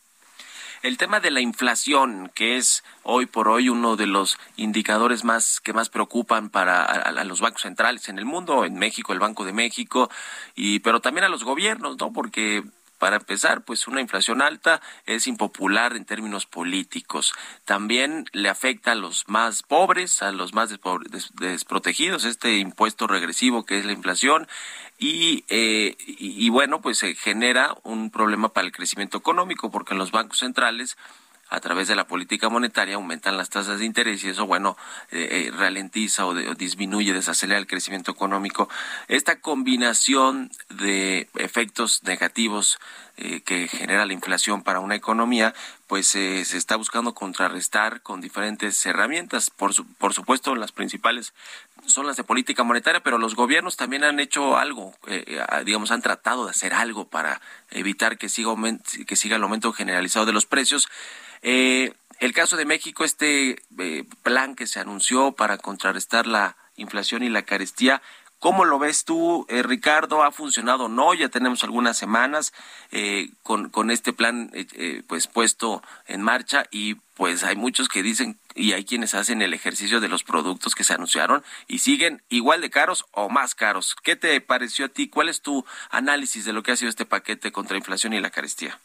El 0.81 0.97
tema 0.97 1.21
de 1.21 1.31
la 1.31 1.39
inflación, 1.39 2.29
que 2.35 2.57
es 2.57 2.83
hoy 3.03 3.25
por 3.25 3.47
hoy 3.47 3.69
uno 3.69 3.95
de 3.95 4.05
los 4.05 4.37
indicadores 4.57 5.23
más 5.23 5.61
que 5.61 5.71
más 5.71 5.89
preocupan 5.89 6.49
para 6.49 6.83
a, 6.83 7.23
los 7.23 7.39
bancos 7.39 7.61
centrales 7.61 8.09
en 8.09 8.19
el 8.19 8.25
mundo, 8.25 8.65
en 8.65 8.75
México 8.75 9.13
el 9.13 9.19
Banco 9.19 9.45
de 9.45 9.53
México 9.53 10.09
y 10.55 10.79
pero 10.79 10.99
también 10.99 11.23
a 11.23 11.29
los 11.29 11.45
gobiernos, 11.45 11.97
¿no? 11.99 12.11
Porque 12.11 12.63
para 13.03 13.17
empezar, 13.17 13.65
pues 13.65 13.89
una 13.89 13.99
inflación 13.99 14.41
alta 14.41 14.79
es 15.05 15.27
impopular 15.27 15.97
en 15.97 16.05
términos 16.05 16.45
políticos. 16.45 17.33
También 17.65 18.27
le 18.31 18.47
afecta 18.47 18.93
a 18.93 18.95
los 18.95 19.27
más 19.27 19.61
pobres, 19.61 20.21
a 20.21 20.31
los 20.31 20.53
más 20.53 20.73
desprotegidos, 21.33 22.23
este 22.23 22.59
impuesto 22.59 23.05
regresivo 23.05 23.65
que 23.65 23.77
es 23.77 23.83
la 23.83 23.91
inflación. 23.91 24.47
Y, 24.97 25.43
eh, 25.49 25.97
y, 26.07 26.47
bueno, 26.47 26.79
pues 26.79 26.99
se 26.99 27.13
genera 27.13 27.75
un 27.83 28.09
problema 28.09 28.53
para 28.53 28.67
el 28.67 28.71
crecimiento 28.71 29.17
económico 29.17 29.69
porque 29.69 29.95
los 29.95 30.11
bancos 30.11 30.39
centrales 30.39 30.95
a 31.49 31.59
través 31.59 31.87
de 31.87 31.95
la 31.95 32.07
política 32.07 32.49
monetaria 32.49 32.95
aumentan 32.95 33.37
las 33.37 33.49
tasas 33.49 33.79
de 33.79 33.85
interés 33.85 34.23
y 34.23 34.29
eso, 34.29 34.47
bueno, 34.47 34.75
eh, 35.11 35.27
eh, 35.47 35.51
ralentiza 35.55 36.25
o, 36.25 36.33
disminuye, 36.33 37.13
desacelera 37.13 37.59
el 37.59 37.67
crecimiento 37.67 38.11
económico. 38.11 38.69
Esta 39.07 39.39
combinación 39.39 40.51
de 40.69 41.29
efectos 41.35 42.01
negativos 42.03 42.79
eh, 43.17 43.41
que 43.41 43.67
genera 43.67 44.07
la 44.07 44.13
inflación 44.13 44.63
para 44.63 44.79
una 44.79 44.95
economía, 44.95 45.53
pues 45.85 46.07
se 46.07 46.39
está 46.41 46.75
buscando 46.75 47.13
contrarrestar 47.13 48.01
con 48.01 48.19
diferentes 48.19 48.83
herramientas. 48.87 49.51
Por, 49.51 49.73
por 49.97 50.15
supuesto, 50.15 50.55
las 50.55 50.71
principales 50.71 51.33
son 51.85 52.07
las 52.07 52.17
de 52.17 52.23
política 52.23 52.63
monetaria, 52.63 53.03
pero 53.03 53.19
los 53.19 53.35
gobiernos 53.35 53.77
también 53.77 54.03
han 54.03 54.19
hecho 54.19 54.57
algo, 54.57 54.95
digamos, 55.65 55.91
han 55.91 56.01
tratado 56.01 56.45
de 56.45 56.51
hacer 56.51 56.73
algo 56.73 57.07
para 57.07 57.41
evitar 57.69 58.17
que 58.17 58.29
siga, 58.29 58.55
que 59.05 59.15
siga 59.15 59.35
el 59.35 59.43
aumento 59.43 59.71
generalizado 59.73 60.25
de 60.25 60.31
los 60.31 60.47
precios. 60.47 60.89
Eh, 61.43 61.93
el 62.19 62.31
caso 62.33 62.55
de 62.55 62.65
México, 62.65 63.03
este 63.03 63.61
eh, 63.77 64.05
plan 64.23 64.55
que 64.55 64.65
se 64.65 64.79
anunció 64.79 65.33
para 65.33 65.57
contrarrestar 65.57 66.25
la 66.25 66.55
inflación 66.77 67.21
y 67.21 67.29
la 67.29 67.43
carestía, 67.43 68.01
¿Cómo 68.39 68.65
lo 68.65 68.77
ves 68.77 69.05
tú, 69.05 69.45
eh, 69.47 69.63
Ricardo? 69.63 70.21
¿Ha 70.21 70.33
funcionado 70.33 70.87
o 70.87 70.89
no? 70.89 71.13
Ya 71.13 71.29
tenemos 71.29 71.63
algunas 71.63 71.97
semanas 71.97 72.51
eh, 72.91 73.29
con, 73.41 73.69
con 73.69 73.89
este 73.89 74.11
plan 74.11 74.51
pues 75.07 75.27
puesto 75.27 75.81
en 76.07 76.21
marcha 76.21 76.65
y 76.69 76.95
pues 77.15 77.45
hay 77.45 77.55
muchos 77.55 77.87
que 77.87 78.03
dicen 78.03 78.37
y 78.53 78.73
hay 78.73 78.83
quienes 78.83 79.13
hacen 79.13 79.41
el 79.41 79.53
ejercicio 79.53 80.01
de 80.01 80.09
los 80.09 80.25
productos 80.25 80.75
que 80.75 80.83
se 80.83 80.93
anunciaron 80.93 81.41
y 81.69 81.79
siguen 81.79 82.21
igual 82.27 82.59
de 82.59 82.69
caros 82.69 83.05
o 83.11 83.29
más 83.29 83.55
caros. 83.55 83.95
¿Qué 84.03 84.17
te 84.17 84.41
pareció 84.41 84.87
a 84.87 84.89
ti? 84.89 85.07
¿Cuál 85.07 85.29
es 85.29 85.41
tu 85.41 85.65
análisis 85.89 86.43
de 86.43 86.51
lo 86.51 86.63
que 86.63 86.73
ha 86.73 86.75
sido 86.75 86.89
este 86.89 87.05
paquete 87.05 87.53
contra 87.53 87.77
inflación 87.77 88.11
y 88.11 88.19
la 88.19 88.29
carestía? 88.29 88.77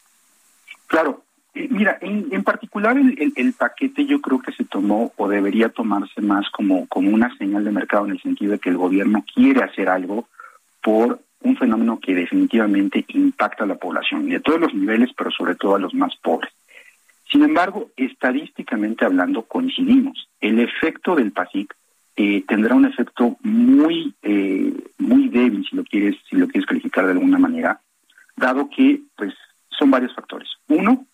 Claro, 0.86 1.24
eh, 1.59 1.66
mira, 1.72 1.98
en, 2.00 2.44
particular 2.44 2.96
el, 2.96 3.52
paquete 3.52 4.06
yo 4.06 4.20
creo 4.20 4.38
que 4.40 4.52
se 4.52 4.64
tomó 4.64 5.12
o 5.16 5.28
debería 5.28 5.70
tomarse 5.70 6.20
más 6.20 6.48
como, 6.50 6.86
como 6.86 7.11
una 7.11 7.36
señal 7.36 7.64
de 7.64 7.72
mercado 7.72 8.04
en 8.04 8.12
el 8.12 8.22
sentido 8.22 8.52
de 8.52 8.61
que 8.61 8.70
el 8.70 8.76
gobierno 8.76 9.24
quiere 9.34 9.64
hacer 9.64 9.88
algo 9.88 10.28
por 10.80 11.20
un 11.40 11.56
fenómeno 11.56 11.98
que 11.98 12.14
definitivamente 12.14 13.04
impacta 13.09 13.64
a 13.64 13.66
la 13.66 13.74
población, 13.74 14.28
de 14.28 14.38
todos 14.38 14.61
los 14.61 14.72
niveles, 14.72 15.11
pero 15.16 15.32
sobre 15.32 15.56
todo 15.56 15.74
a 15.74 15.80
los 15.80 15.94
más 15.94 16.14
pobres. 16.22 16.52
Sin 17.28 17.42
embargo, 17.42 17.90
estadísticamente 17.96 19.04
hablando, 19.04 19.42
coincidimos. 19.42 20.28
El 20.40 20.61
efecto 20.61 21.16
del 21.16 21.32
PASIC 21.32 21.74
eh, 22.14 22.44
tendrá 22.46 22.76
un 22.76 22.84
efecto 22.84 23.36
muy, 23.42 24.14
eh, 24.22 24.72
muy 24.98 25.28
débil, 25.28 25.66
si 25.68 25.74
lo 25.74 25.82
quieres, 25.82 26.14
si 26.30 26.36
lo 26.36 26.46
quieres 26.46 26.66
calificar 26.66 27.04
de 27.04 27.12
alguna 27.12 27.38
manera, 27.38 27.80
dado 28.36 28.70
que, 28.70 29.00
pues, 29.16 29.34
son 29.76 29.90
varios 29.90 30.14
factores. 30.14 30.48
Uno, 30.68 31.04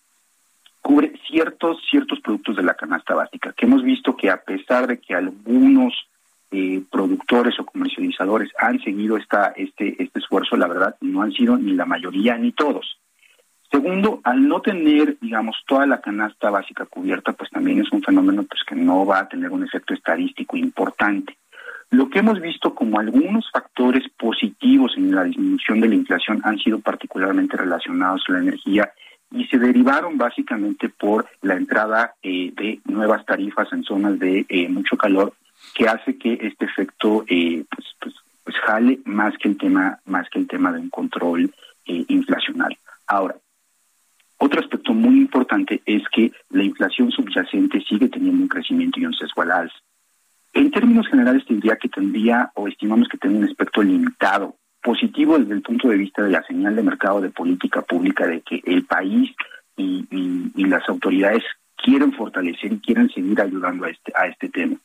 cubre 0.85 1.13
ciertos, 1.27 1.79
ciertos 1.89 2.19
productos 2.19 2.57
de 2.57 2.61
la 2.61 2.75
canasta 2.75 3.15
básica, 3.15 3.53
que 3.57 3.65
hemos 3.65 3.81
visto 3.81 4.15
que 4.15 4.29
a 4.29 4.43
pesar 4.43 4.85
de 4.85 4.99
que 4.99 5.15
algunos 5.15 5.95
eh, 6.51 6.83
productores 6.91 7.59
o 7.59 7.65
comercializadores 7.65 8.51
han 8.59 8.79
seguido 8.83 9.17
esta, 9.17 9.47
este, 9.57 9.95
este 9.97 10.19
esfuerzo, 10.19 10.55
la 10.55 10.67
verdad 10.67 10.95
no 11.01 11.23
han 11.23 11.31
sido 11.31 11.57
ni 11.57 11.73
la 11.73 11.87
mayoría 11.87 12.37
ni 12.37 12.51
todos. 12.51 12.99
Segundo, 13.71 14.21
al 14.23 14.47
no 14.47 14.61
tener, 14.61 15.17
digamos, 15.19 15.57
toda 15.65 15.87
la 15.87 16.01
canasta 16.01 16.51
básica 16.51 16.85
cubierta, 16.85 17.33
pues 17.33 17.49
también 17.49 17.81
es 17.81 17.91
un 17.91 18.03
fenómeno 18.03 18.43
pues 18.43 18.61
que 18.63 18.75
no 18.75 19.07
va 19.07 19.21
a 19.21 19.27
tener 19.27 19.49
un 19.49 19.63
efecto 19.63 19.95
estadístico 19.95 20.55
importante. 20.55 21.35
Lo 21.89 22.11
que 22.11 22.19
hemos 22.19 22.39
visto 22.39 22.75
como 22.75 22.99
algunos 22.99 23.49
factores 23.51 24.07
positivos 24.19 24.93
en 24.97 25.15
la 25.15 25.23
disminución 25.23 25.81
de 25.81 25.87
la 25.87 25.95
inflación 25.95 26.41
han 26.43 26.59
sido 26.59 26.77
particularmente 26.79 27.57
relacionados 27.57 28.23
a 28.27 28.33
la 28.33 28.39
energía 28.39 28.91
y 29.31 29.45
se 29.45 29.57
derivaron 29.57 30.17
básicamente 30.17 30.89
por 30.89 31.27
la 31.41 31.55
entrada 31.55 32.15
eh, 32.21 32.53
de 32.55 32.79
nuevas 32.85 33.25
tarifas 33.25 33.71
en 33.73 33.83
zonas 33.83 34.19
de 34.19 34.45
eh, 34.47 34.69
mucho 34.69 34.97
calor 34.97 35.33
que 35.73 35.87
hace 35.87 36.17
que 36.17 36.33
este 36.41 36.65
efecto 36.65 37.25
eh, 37.27 37.65
pues, 37.69 37.87
pues, 37.99 38.15
pues, 38.43 38.57
jale 38.57 38.99
más 39.05 39.37
que 39.37 39.49
el 39.49 39.57
tema 39.57 39.99
más 40.05 40.29
que 40.29 40.39
el 40.39 40.47
tema 40.47 40.71
de 40.71 40.79
un 40.79 40.89
control 40.89 41.53
inflacionario. 41.87 42.79
Ahora, 43.05 43.35
otro 44.37 44.59
aspecto 44.59 44.93
muy 44.93 45.17
importante 45.17 45.83
es 45.85 46.01
que 46.11 46.31
la 46.49 46.63
inflación 46.63 47.11
subyacente 47.11 47.79
sigue 47.81 48.09
teniendo 48.09 48.41
un 48.41 48.47
crecimiento 48.47 48.99
y 48.99 49.05
un 49.05 49.13
sesgo 49.13 49.43
al 49.43 49.51
alza. 49.51 49.77
En 50.53 50.71
términos 50.71 51.07
generales 51.07 51.45
tendría 51.45 51.75
que 51.75 51.89
tendría 51.89 52.51
o 52.55 52.67
estimamos 52.67 53.07
que 53.07 53.17
tiene 53.17 53.37
un 53.37 53.43
aspecto 53.43 53.83
limitado 53.83 54.55
positivo 54.85 55.39
desde 55.39 55.55
el 55.55 55.63
punto 55.63 55.89
de 55.89 55.97
vista 55.97 56.21
de 56.21 56.29
la 56.29 56.43
señal 56.43 56.75
de 56.75 56.83
mercado 56.83 57.19
de 57.19 57.31
política 57.31 57.81
pública 57.81 58.27
de 58.27 58.41
que 58.41 58.61
el 58.65 58.85
país 58.85 59.31
y, 59.75 60.05
las 60.67 60.87
autoridades 60.89 61.43
quieren 61.75 62.11
fortalecer 62.11 62.73
y 62.73 62.79
quieren 62.79 63.09
seguir 63.09 63.39
ayudando 63.39 63.85
a 63.85 63.89
este, 63.89 64.11
a 64.15 64.27
este 64.27 64.49
tema. 64.49 64.75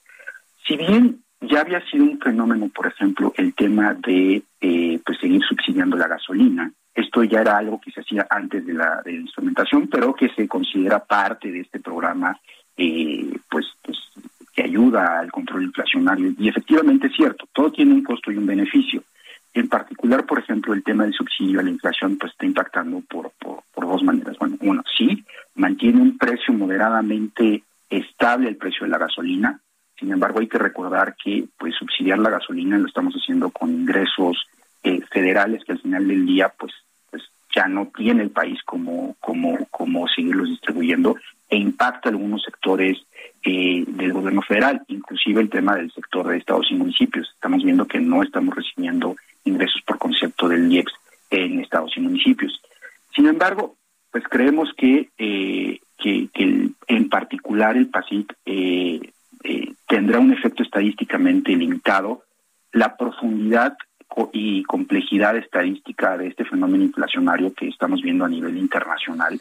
Si 0.67 0.77
bien 0.77 1.23
ya 1.41 1.63
había 1.63 1.81
sido 1.91 2.05
un 2.05 2.19
fenómeno, 2.19 2.69
por 2.69 2.87
ejemplo, 2.87 3.33
el 3.37 3.55
tema 3.55 3.95
de 3.95 4.43
eh, 4.61 5.01
pues 5.05 5.19
seguir 5.19 5.43
subsidiando 5.43 5.97
la 5.97 6.07
gasolina, 6.07 6.71
esto 6.95 7.25
ya 7.25 7.41
era 7.41 7.57
algo 7.57 7.81
que 7.81 7.91
se 7.91 8.01
hacía 8.01 8.27
antes 8.31 8.65
de 8.67 8.75
la, 8.75 9.03
instrumentación, 9.07 9.89
pero 9.89 10.15
que 10.15 10.29
se 10.31 10.47
considera 10.47 11.05
parte 11.05 11.51
de 11.51 11.61
este 11.61 11.81
programa, 11.81 12.39
eh, 12.77 13.33
pues, 13.51 13.67
pues 13.83 13.99
que 14.55 14.63
ayuda 14.63 15.21
al 15.21 15.31
control 15.31 15.65
inflacionario. 15.65 16.33
Y 16.39 16.49
efectivamente 16.49 17.09
es 17.09 17.17
cierto, 17.17 17.49
todo 17.53 17.73
tiene 17.73 17.95
un 17.95 18.03
costo 18.03 18.31
y 18.31 18.37
un 18.37 18.47
beneficio. 18.47 19.03
En 19.53 19.69
particular, 19.69 20.27
por 20.27 20.39
ejemplo, 20.39 20.75
el 20.75 20.85
tema 20.85 21.05
del 21.05 21.13
subsidio 21.13 21.61
a 21.61 21.63
la 21.63 21.71
inflación 21.71 22.17
pues 22.19 22.33
está 22.33 22.47
impactando 22.47 23.01
por, 23.09 23.33
por, 23.39 23.63
dos 23.75 24.03
maneras. 24.05 24.37
Bueno, 24.39 24.57
uno, 24.61 24.85
sí, 24.97 25.25
mantiene 25.57 26.01
un 26.01 26.17
precio 26.17 26.55
moderadamente 26.55 27.65
estable 27.89 28.49
el 28.49 28.57
precio 28.57 28.85
de 28.85 28.91
la 28.91 28.99
gasolina. 28.99 29.61
Sin 29.99 30.13
embargo, 30.13 30.39
hay 30.39 30.47
que 30.47 30.59
recordar 30.59 31.17
que 31.17 31.45
pues 31.59 31.75
subsidiar 31.75 32.21
la 32.21 32.31
gasolina 32.31 32.79
lo 32.79 32.87
estamos 32.87 33.13
haciendo 33.15 33.51
con 33.51 33.71
ingresos 33.71 34.47
eh, 34.85 35.01
federales 35.11 35.65
que 35.65 35.73
al 35.73 35.81
final 35.81 36.07
del 36.07 36.25
día 36.25 36.53
pues 36.57 36.73
pues 37.11 37.23
ya 37.55 37.67
no 37.67 37.91
tiene 37.95 38.23
el 38.23 38.31
país 38.31 38.63
como 38.65 39.17
como 39.19 39.67
como 39.71 40.07
seguirlos 40.09 40.49
distribuyendo 40.49 41.17
e 41.49 41.57
impacta 41.57 42.09
algunos 42.09 42.45
sectores 42.45 42.99
eh, 43.43 43.85
del 43.87 44.13
gobierno 44.13 44.43
federal, 44.43 44.83
inclusive 44.89 45.43
el 45.43 45.51
tema 45.51 45.75
del 45.75 45.91
sector 45.93 46.29
de 46.29 46.39
estados 46.39 46.69
y 46.71 46.75
municipios. 46.75 47.29
Estamos 47.35 47.65
viendo 47.65 47.87
que 47.87 47.99
no 47.99 48.23
estamos 48.23 48.55
recibiendo 48.55 49.17
ingresos 49.45 49.83
por 49.87 49.99
concepto 49.99 50.49
del 50.49 50.71
IEPS 50.71 50.93
en 51.31 51.61
estados 51.61 51.93
y 51.97 52.01
municipios. 52.01 52.61
Sin 53.15 53.27
embargo, 53.27 53.77
pues 54.11 54.25
creemos 54.29 54.73
que, 54.77 55.11
eh, 55.19 55.79
que, 55.97 56.29
en 56.89 57.09
particular 57.09 57.77
el 57.77 57.89
PASIC 57.89 58.35
eh, 58.45 59.01
eh, 59.45 59.73
tendrá 59.87 60.19
un 60.19 60.33
efecto 60.33 60.63
estadísticamente 60.63 61.55
limitado. 61.55 62.25
La 62.73 62.97
profundidad 62.97 63.77
y 64.33 64.65
complejidad 64.65 65.37
estadística 65.37 66.17
de 66.17 66.29
este 66.29 66.45
fenómeno 66.45 66.85
inflacionario 66.85 67.55
que 67.55 67.69
estamos 67.69 68.03
viendo 68.03 68.25
a 68.25 68.29
nivel 68.29 68.57
internacional, 68.57 69.41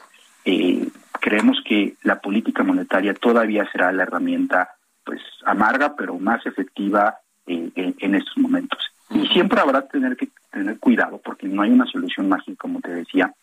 creemos 1.20 1.58
que 1.66 1.96
la 2.04 2.22
política 2.22 2.64
monetaria 2.64 3.14
todavía 3.16 3.68
será 3.72 3.92
la 3.92 4.04
herramienta 4.04 4.70
pues 5.04 5.22
amarga 5.44 5.96
pero 5.96 6.20
más 6.20 6.46
efectiva 6.46 7.18
en 7.48 8.16
estos 8.16 8.38
momentos. 8.38 8.80
Y 9.12 9.28
siempre 9.28 9.60
habrá 9.60 9.88
tener 9.88 10.16
que 10.16 10.30
tener 10.52 10.78
cuidado 10.80 11.20
porque 11.24 11.48
no 11.48 11.62
hay 11.62 11.72
una 11.72 11.86
solución 11.86 12.30
mágica, 12.30 12.58
como 12.58 12.80
te 12.80 12.92
decía, 12.92 13.34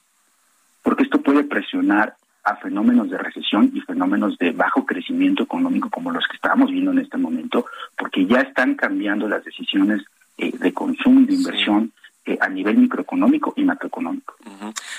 porque 0.82 1.04
esto 1.04 1.20
puede 1.20 1.44
presionar 1.44 2.14
a 2.44 2.56
fenómenos 2.56 3.10
de 3.10 3.18
recesión 3.18 3.72
y 3.74 3.80
fenómenos 3.80 4.38
de 4.38 4.52
bajo 4.52 4.86
crecimiento 4.86 5.42
económico 5.42 5.90
como 5.90 6.12
los 6.12 6.24
que 6.28 6.36
estamos 6.36 6.70
viendo 6.70 6.92
en 6.92 7.00
este 7.00 7.18
momento, 7.18 7.66
porque 7.98 8.24
ya 8.26 8.40
están 8.40 8.74
cambiando 8.74 9.28
las 9.28 9.44
decisiones 9.44 10.02
eh, 10.38 10.56
de 10.56 10.72
consumo 10.72 11.20
y 11.20 11.26
de 11.26 11.34
inversión. 11.34 11.92
Eh, 12.28 12.36
a 12.40 12.48
nivel 12.48 12.76
microeconómico 12.76 13.54
y 13.54 13.62
macroeconómico. 13.62 14.34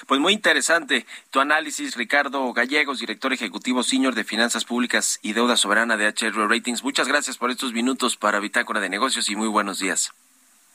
Pues 0.08 0.22
muy 0.22 0.32
interesante 0.32 1.06
tu 1.30 1.42
análisis, 1.42 1.98
Ricardo 1.98 2.54
Gallegos, 2.54 3.02
director 3.02 3.34
ejecutivo 3.34 3.84
senior 3.84 4.16
de 4.16 4.24
Finanzas 4.24 4.64
Públicas 4.64 5.20
y 5.22 5.34
Deuda 5.34 5.58
Soberana 5.58 5.98
de 5.98 6.08
HR 6.08 6.48
Ratings. 6.48 6.86
Muchas 6.86 7.10
gracias 7.10 7.38
por 7.38 7.52
estos 7.52 7.74
minutos 7.74 8.16
para 8.16 8.40
Bitácora 8.40 8.80
de 8.80 8.88
Negocios 8.88 9.30
y 9.30 9.36
muy 9.36 9.50
buenos 9.50 9.80
días. 9.80 10.14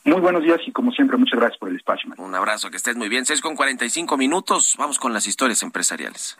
Muy 0.05 0.21
buenos 0.21 0.43
días 0.43 0.61
y 0.67 0.73
como 0.73 0.91
siempre, 0.91 1.17
muchas 1.17 1.39
gracias 1.39 1.59
por 1.59 1.69
el 1.69 1.77
espacio. 1.77 2.13
Un 2.19 2.35
abrazo, 2.35 2.71
que 2.71 2.77
estés 2.77 2.97
muy 2.97 3.09
bien. 3.09 3.25
6 3.25 3.41
con 3.41 3.55
45 3.55 4.17
minutos. 4.17 4.75
Vamos 4.77 4.99
con 4.99 5.13
las 5.13 5.29
historias 5.29 5.63
empresariales. 5.63 6.37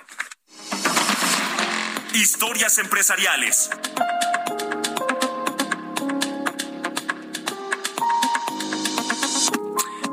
Historias 2.13 2.79
empresariales. 2.79 3.71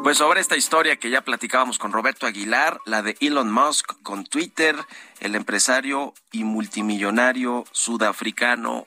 Pues 0.04 0.18
sobre 0.18 0.42
esta 0.42 0.56
historia 0.56 0.98
que 0.98 1.10
ya 1.10 1.22
platicábamos 1.22 1.80
con 1.80 1.92
Roberto 1.92 2.28
Aguilar, 2.28 2.80
la 2.86 3.02
de 3.02 3.18
Elon 3.20 3.52
Musk 3.52 3.94
con 4.04 4.26
Twitter, 4.26 4.76
el 5.22 5.34
empresario 5.34 6.14
y 6.32 6.44
multimillonario 6.44 7.66
sudafricano 7.72 8.86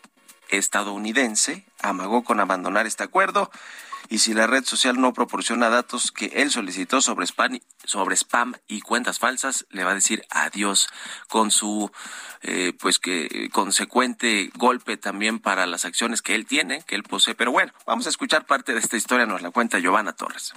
estadounidense 0.49 1.65
amagó 1.81 2.23
con 2.23 2.39
abandonar 2.41 2.87
este 2.87 3.03
acuerdo 3.03 3.51
y 4.13 4.19
si 4.19 4.35
la 4.35 4.47
red 4.47 4.63
social 4.63 5.01
no 5.01 5.15
proporciona 5.15 5.71
datos 5.71 6.13
que 6.13 6.27
él 6.35 6.51
solicitó 6.51 7.01
sobre 7.01 7.25
spam, 7.25 7.61
sobre 7.83 8.15
spam 8.15 8.53
y 8.69 8.83
cuentas 8.83 9.19
falsas, 9.19 9.65
le 9.71 9.85
va 9.85 9.93
a 9.93 9.95
decir 9.95 10.23
adiós 10.29 10.91
con 11.31 11.51
su 11.51 11.91
eh, 12.43 12.75
pues 12.79 12.99
que 12.99 13.49
consecuente 13.51 14.51
golpe 14.55 14.99
también 14.99 15.39
para 15.39 15.65
las 15.65 15.87
acciones 15.87 16.21
que 16.21 16.35
él 16.35 16.45
tiene, 16.45 16.83
que 16.83 16.95
él 16.95 17.05
posee. 17.05 17.35
Pero 17.35 17.53
bueno, 17.53 17.73
vamos 17.87 18.05
a 18.05 18.11
escuchar 18.11 18.45
parte 18.45 18.75
de 18.75 18.81
esta 18.81 18.99
historia, 18.99 19.25
nos 19.25 19.41
la 19.41 19.51
cuenta 19.51 19.79
Giovanna 19.79 20.13
Torres. 20.13 20.53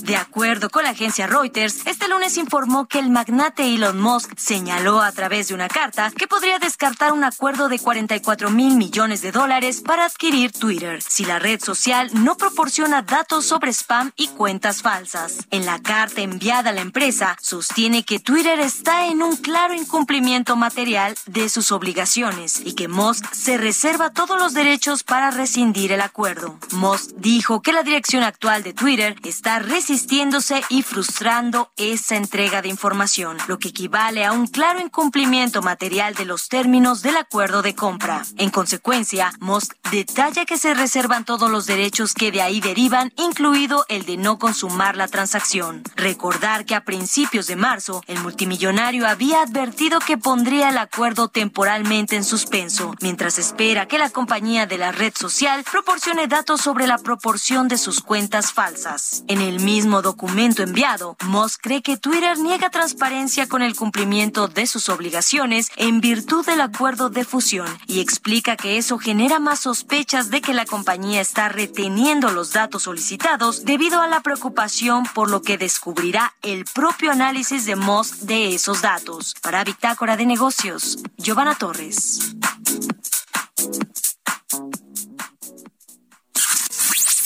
De 0.00 0.16
acuerdo 0.16 0.70
con 0.70 0.84
la 0.84 0.90
agencia 0.90 1.26
Reuters, 1.26 1.86
este 1.86 2.08
lunes 2.08 2.38
informó 2.38 2.86
que 2.86 2.98
el 2.98 3.10
magnate 3.10 3.74
Elon 3.74 4.00
Musk 4.00 4.32
señaló 4.38 5.00
a 5.00 5.12
través 5.12 5.48
de 5.48 5.54
una 5.54 5.68
carta 5.68 6.10
que 6.10 6.26
podría 6.26 6.58
descartar 6.58 7.12
un 7.12 7.24
acuerdo 7.24 7.68
de 7.68 7.78
44 7.78 8.50
mil 8.50 8.76
millones 8.76 9.20
de 9.20 9.32
dólares 9.32 9.82
para 9.82 10.06
adquirir 10.06 10.50
Twitter 10.50 11.02
si 11.02 11.24
la 11.26 11.38
red 11.38 11.60
social 11.60 12.10
no 12.14 12.36
proporciona 12.36 13.02
datos 13.02 13.44
sobre 13.44 13.72
spam 13.72 14.12
y 14.16 14.28
cuentas 14.28 14.80
falsas. 14.82 15.46
En 15.50 15.66
la 15.66 15.80
carta 15.80 16.22
enviada 16.22 16.70
a 16.70 16.72
la 16.72 16.80
empresa, 16.80 17.36
sostiene 17.40 18.02
que 18.02 18.18
Twitter 18.18 18.60
está 18.60 19.06
en 19.06 19.22
un 19.22 19.36
claro 19.36 19.74
incumplimiento 19.74 20.56
material 20.56 21.14
de 21.26 21.48
sus 21.48 21.70
obligaciones 21.70 22.60
y 22.64 22.74
que 22.74 22.88
Musk 22.88 23.30
se 23.32 23.58
reserva 23.58 24.10
todos 24.10 24.38
los 24.38 24.54
derechos 24.54 25.04
para 25.04 25.30
rescindir 25.30 25.92
el 25.92 26.00
acuerdo. 26.00 26.58
Musk 26.72 27.10
dijo 27.16 27.60
que 27.60 27.72
la 27.72 27.82
dirección 27.82 28.24
actual 28.24 28.62
de 28.62 28.72
Twitter 28.72 29.16
está 29.22 29.58
resistiendo 29.58 29.81
resistiéndose 29.82 30.62
y 30.68 30.82
frustrando 30.82 31.72
esa 31.76 32.14
entrega 32.14 32.62
de 32.62 32.68
información, 32.68 33.36
lo 33.48 33.58
que 33.58 33.70
equivale 33.70 34.24
a 34.24 34.30
un 34.30 34.46
claro 34.46 34.80
incumplimiento 34.80 35.60
material 35.60 36.14
de 36.14 36.24
los 36.24 36.46
términos 36.46 37.02
del 37.02 37.16
acuerdo 37.16 37.62
de 37.62 37.74
compra. 37.74 38.22
En 38.36 38.50
consecuencia, 38.50 39.32
Musk 39.40 39.72
detalla 39.90 40.44
que 40.44 40.56
se 40.56 40.74
reservan 40.74 41.24
todos 41.24 41.50
los 41.50 41.66
derechos 41.66 42.14
que 42.14 42.30
de 42.30 42.42
ahí 42.42 42.60
derivan, 42.60 43.12
incluido 43.16 43.84
el 43.88 44.06
de 44.06 44.18
no 44.18 44.38
consumar 44.38 44.96
la 44.96 45.08
transacción. 45.08 45.82
Recordar 45.96 46.64
que 46.64 46.76
a 46.76 46.84
principios 46.84 47.48
de 47.48 47.56
marzo, 47.56 48.04
el 48.06 48.20
multimillonario 48.20 49.08
había 49.08 49.42
advertido 49.42 49.98
que 49.98 50.16
pondría 50.16 50.68
el 50.68 50.78
acuerdo 50.78 51.26
temporalmente 51.26 52.14
en 52.14 52.22
suspenso, 52.22 52.94
mientras 53.00 53.36
espera 53.36 53.88
que 53.88 53.98
la 53.98 54.10
compañía 54.10 54.66
de 54.66 54.78
la 54.78 54.92
red 54.92 55.12
social 55.16 55.64
proporcione 55.68 56.28
datos 56.28 56.60
sobre 56.60 56.86
la 56.86 56.98
proporción 56.98 57.66
de 57.66 57.78
sus 57.78 58.00
cuentas 58.00 58.52
falsas. 58.52 59.24
En 59.26 59.40
el 59.40 59.58
mismo 59.72 60.02
documento 60.02 60.62
enviado, 60.62 61.16
Moss 61.24 61.56
cree 61.56 61.80
que 61.80 61.96
Twitter 61.96 62.38
niega 62.38 62.68
transparencia 62.68 63.48
con 63.48 63.62
el 63.62 63.74
cumplimiento 63.74 64.46
de 64.46 64.66
sus 64.66 64.90
obligaciones 64.90 65.70
en 65.76 66.02
virtud 66.02 66.44
del 66.44 66.60
acuerdo 66.60 67.08
de 67.08 67.24
fusión 67.24 67.66
y 67.86 68.00
explica 68.00 68.58
que 68.58 68.76
eso 68.76 68.98
genera 68.98 69.38
más 69.38 69.60
sospechas 69.60 70.28
de 70.28 70.42
que 70.42 70.52
la 70.52 70.66
compañía 70.66 71.22
está 71.22 71.48
reteniendo 71.48 72.30
los 72.30 72.52
datos 72.52 72.82
solicitados 72.82 73.64
debido 73.64 74.02
a 74.02 74.08
la 74.08 74.20
preocupación 74.20 75.04
por 75.14 75.30
lo 75.30 75.40
que 75.40 75.56
descubrirá 75.56 76.34
el 76.42 76.66
propio 76.66 77.10
análisis 77.10 77.64
de 77.64 77.74
Moss 77.74 78.26
de 78.26 78.54
esos 78.54 78.82
datos. 78.82 79.34
Para 79.40 79.64
Bitácora 79.64 80.18
de 80.18 80.26
Negocios, 80.26 80.98
Giovanna 81.16 81.54
Torres. 81.54 82.34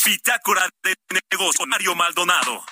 Bitácora 0.07 0.69
de 0.85 0.95
negocio 1.33 1.67
Mario 1.67 1.97
Maldonado. 1.97 2.63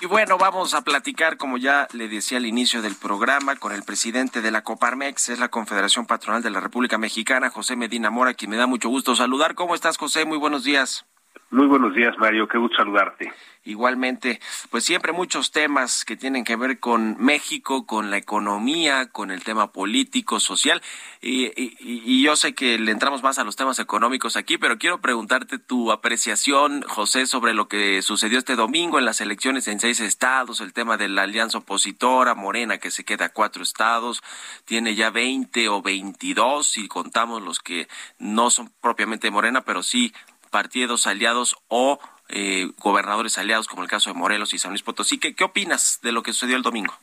Y 0.00 0.06
bueno, 0.06 0.36
vamos 0.36 0.74
a 0.74 0.82
platicar, 0.82 1.36
como 1.36 1.56
ya 1.56 1.86
le 1.92 2.08
decía 2.08 2.38
al 2.38 2.46
inicio 2.46 2.82
del 2.82 2.96
programa, 2.96 3.54
con 3.54 3.70
el 3.70 3.84
presidente 3.84 4.42
de 4.42 4.50
la 4.50 4.64
Coparmex, 4.64 5.28
es 5.28 5.38
la 5.38 5.48
Confederación 5.48 6.06
Patronal 6.06 6.42
de 6.42 6.50
la 6.50 6.58
República 6.58 6.98
Mexicana, 6.98 7.50
José 7.50 7.76
Medina 7.76 8.10
Mora, 8.10 8.34
quien 8.34 8.50
me 8.50 8.56
da 8.56 8.66
mucho 8.66 8.88
gusto 8.88 9.14
saludar. 9.14 9.54
¿Cómo 9.54 9.76
estás, 9.76 9.96
José? 9.96 10.24
Muy 10.24 10.38
buenos 10.38 10.64
días. 10.64 11.06
Muy 11.50 11.66
buenos 11.66 11.94
días, 11.94 12.16
Mario. 12.18 12.48
Qué 12.48 12.58
gusto 12.58 12.78
saludarte. 12.78 13.32
Igualmente, 13.66 14.40
pues 14.70 14.84
siempre 14.84 15.12
muchos 15.12 15.50
temas 15.50 16.04
que 16.04 16.16
tienen 16.16 16.44
que 16.44 16.56
ver 16.56 16.80
con 16.80 17.16
México, 17.18 17.86
con 17.86 18.10
la 18.10 18.18
economía, 18.18 19.10
con 19.10 19.30
el 19.30 19.42
tema 19.42 19.72
político, 19.72 20.38
social. 20.38 20.82
Y, 21.22 22.22
yo 22.22 22.36
sé 22.36 22.54
que 22.54 22.78
le 22.78 22.90
entramos 22.90 23.22
más 23.22 23.38
a 23.38 23.44
los 23.44 23.56
temas 23.56 23.78
económicos 23.78 24.36
aquí, 24.36 24.58
pero 24.58 24.78
quiero 24.78 25.00
preguntarte 25.00 25.58
tu 25.58 25.92
apreciación, 25.92 26.82
José, 26.82 27.26
sobre 27.26 27.54
lo 27.54 27.68
que 27.68 28.02
sucedió 28.02 28.38
este 28.38 28.56
domingo 28.56 28.98
en 28.98 29.04
las 29.04 29.20
elecciones 29.20 29.68
en 29.68 29.80
seis 29.80 30.00
estados, 30.00 30.60
el 30.60 30.72
tema 30.72 30.96
de 30.96 31.08
la 31.08 31.22
alianza 31.22 31.58
opositora, 31.58 32.34
Morena, 32.34 32.78
que 32.78 32.90
se 32.90 33.04
queda 33.04 33.26
a 33.26 33.32
cuatro 33.32 33.62
estados, 33.62 34.22
tiene 34.66 34.94
ya 34.94 35.10
20 35.10 35.68
o 35.68 35.80
22, 35.80 36.66
si 36.66 36.88
contamos 36.88 37.42
los 37.42 37.60
que 37.60 37.88
no 38.18 38.50
son 38.50 38.70
propiamente 38.80 39.30
Morena, 39.30 39.62
pero 39.62 39.82
sí 39.82 40.12
partidos 40.54 41.08
aliados 41.08 41.56
o 41.66 41.98
eh, 42.28 42.70
gobernadores 42.78 43.38
aliados, 43.38 43.66
como 43.66 43.82
el 43.82 43.88
caso 43.88 44.12
de 44.12 44.16
Morelos 44.16 44.54
y 44.54 44.58
San 44.58 44.70
Luis 44.70 44.84
Potosí. 44.84 45.18
¿Qué, 45.18 45.34
¿Qué 45.34 45.42
opinas 45.42 45.98
de 46.00 46.12
lo 46.12 46.22
que 46.22 46.32
sucedió 46.32 46.54
el 46.54 46.62
domingo? 46.62 46.94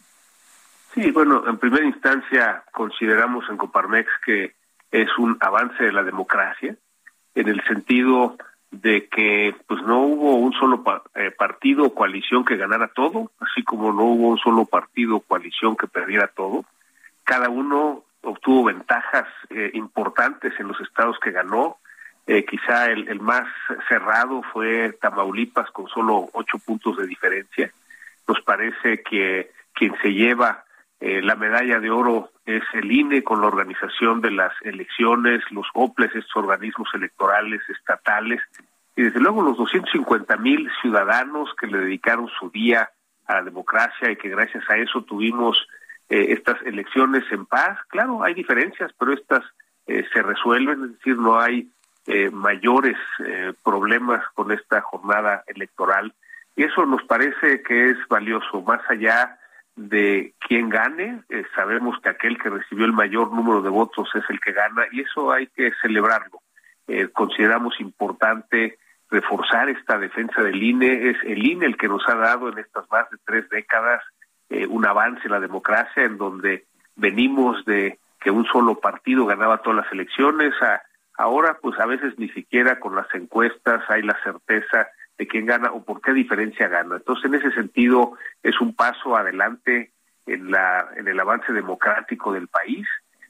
Sí, 0.93 1.11
bueno, 1.11 1.43
en 1.45 1.57
primera 1.57 1.85
instancia 1.85 2.63
consideramos 2.71 3.43
en 3.49 3.57
Coparmex 3.57 4.09
que 4.25 4.55
es 4.89 5.09
un 5.17 5.37
avance 5.41 5.83
de 5.83 5.91
la 5.91 6.03
democracia, 6.03 6.77
en 7.35 7.49
el 7.49 7.61
sentido 7.65 8.37
de 8.71 9.09
que 9.09 9.53
pues 9.67 9.83
no 9.83 9.99
hubo 9.99 10.35
un 10.35 10.53
solo 10.53 10.81
eh, 11.15 11.31
partido 11.31 11.83
o 11.83 11.93
coalición 11.93 12.45
que 12.45 12.55
ganara 12.55 12.87
todo, 12.87 13.31
así 13.41 13.63
como 13.63 13.91
no 13.91 14.03
hubo 14.03 14.29
un 14.29 14.37
solo 14.37 14.63
partido 14.63 15.17
o 15.17 15.19
coalición 15.19 15.75
que 15.75 15.87
perdiera 15.87 16.27
todo. 16.27 16.63
Cada 17.25 17.49
uno 17.49 18.05
obtuvo 18.21 18.63
ventajas 18.63 19.27
eh, 19.49 19.71
importantes 19.73 20.53
en 20.57 20.69
los 20.69 20.79
estados 20.79 21.17
que 21.21 21.31
ganó, 21.31 21.79
eh, 22.27 22.45
quizá 22.45 22.85
el, 22.85 23.19
más 23.19 23.47
cerrado 23.89 24.43
fue 24.53 24.93
Tamaulipas 25.01 25.71
con 25.71 25.87
solo 25.87 26.29
ocho 26.33 26.59
puntos 26.59 26.97
de 26.97 27.07
diferencia. 27.07 27.71
Nos 28.27 28.39
parece 28.41 29.01
que 29.01 29.51
quien 29.73 29.95
se 30.01 30.13
lleva 30.13 30.63
eh, 30.99 31.21
la 31.21 31.35
medalla 31.35 31.79
de 31.79 31.89
oro 31.89 32.31
es 32.45 32.61
el 32.73 32.91
INE 32.91 33.23
con 33.23 33.41
la 33.41 33.47
organización 33.47 34.21
de 34.21 34.31
las 34.31 34.53
elecciones, 34.61 35.41
los 35.49 35.67
OPLES, 35.73 36.15
estos 36.15 36.35
organismos 36.35 36.89
electorales 36.93 37.61
estatales, 37.69 38.39
y 38.95 39.03
desde 39.03 39.19
luego 39.19 39.41
los 39.41 39.57
250 39.57 40.37
mil 40.37 40.69
ciudadanos 40.81 41.49
que 41.59 41.67
le 41.67 41.79
dedicaron 41.79 42.29
su 42.39 42.51
día 42.51 42.91
a 43.25 43.35
la 43.35 43.41
democracia 43.41 44.11
y 44.11 44.17
que 44.17 44.29
gracias 44.29 44.63
a 44.69 44.77
eso 44.77 45.01
tuvimos 45.03 45.67
eh, 46.09 46.27
estas 46.29 46.61
elecciones 46.63 47.23
en 47.31 47.45
paz. 47.47 47.79
Claro, 47.87 48.23
hay 48.23 48.35
diferencias, 48.35 48.91
pero 48.99 49.13
estas 49.13 49.43
se 49.87 50.21
resuelven, 50.21 50.85
es 50.85 50.91
decir, 50.93 51.17
no 51.17 51.37
hay 51.37 51.69
eh, 52.07 52.31
mayores 52.31 52.97
eh, 53.23 53.53
problemas 53.63 54.23
con 54.33 54.51
esta 54.51 54.81
jornada 54.81 55.43
electoral. 55.45 56.13
Y 56.55 56.63
eso 56.63 56.85
nos 56.85 57.03
parece 57.03 57.61
que 57.61 57.91
es 57.91 57.97
valioso 58.09 58.61
más 58.63 58.81
allá 58.89 59.37
de 59.75 60.33
quién 60.39 60.69
gane. 60.69 61.21
Eh, 61.29 61.43
sabemos 61.55 61.99
que 62.01 62.09
aquel 62.09 62.39
que 62.39 62.49
recibió 62.49 62.85
el 62.85 62.93
mayor 62.93 63.31
número 63.31 63.61
de 63.61 63.69
votos 63.69 64.09
es 64.15 64.23
el 64.29 64.39
que 64.39 64.51
gana 64.51 64.85
y 64.91 65.01
eso 65.01 65.31
hay 65.31 65.47
que 65.47 65.71
celebrarlo. 65.81 66.39
Consideramos 67.13 67.79
importante 67.79 68.77
reforzar 69.09 69.69
esta 69.69 69.97
defensa 69.97 70.41
del 70.41 70.61
INE 70.61 71.11
es 71.11 71.17
el 71.23 71.45
INE 71.45 71.65
el 71.67 71.77
que 71.77 71.87
nos 71.87 72.05
ha 72.09 72.15
dado 72.15 72.49
en 72.49 72.57
estas 72.57 72.89
más 72.91 73.09
de 73.09 73.17
tres 73.23 73.47
décadas 73.49 74.03
un 74.67 74.85
avance 74.85 75.21
en 75.23 75.31
la 75.31 75.39
democracia 75.39 76.03
en 76.03 76.17
donde 76.17 76.65
venimos 76.97 77.63
de 77.63 77.97
que 78.19 78.29
un 78.29 78.45
solo 78.45 78.75
partido 78.75 79.25
ganaba 79.25 79.59
todas 79.59 79.85
las 79.85 79.93
elecciones 79.93 80.53
a 80.61 80.81
Ahora, 81.21 81.59
pues 81.61 81.79
a 81.79 81.85
veces 81.85 82.17
ni 82.17 82.29
siquiera 82.29 82.79
con 82.79 82.95
las 82.95 83.05
encuestas 83.13 83.83
hay 83.89 84.01
la 84.01 84.17
certeza 84.23 84.87
de 85.19 85.27
quién 85.27 85.45
gana 85.45 85.71
o 85.71 85.83
por 85.83 86.01
qué 86.01 86.13
diferencia 86.13 86.67
gana. 86.67 86.95
Entonces, 86.95 87.25
en 87.25 87.35
ese 87.35 87.51
sentido, 87.51 88.13
es 88.41 88.59
un 88.59 88.73
paso 88.73 89.15
adelante 89.15 89.91
en, 90.25 90.49
la, 90.49 90.89
el 90.97 91.19
avance 91.19 91.53
democrático 91.53 92.33
del 92.33 92.47
país 92.47 92.87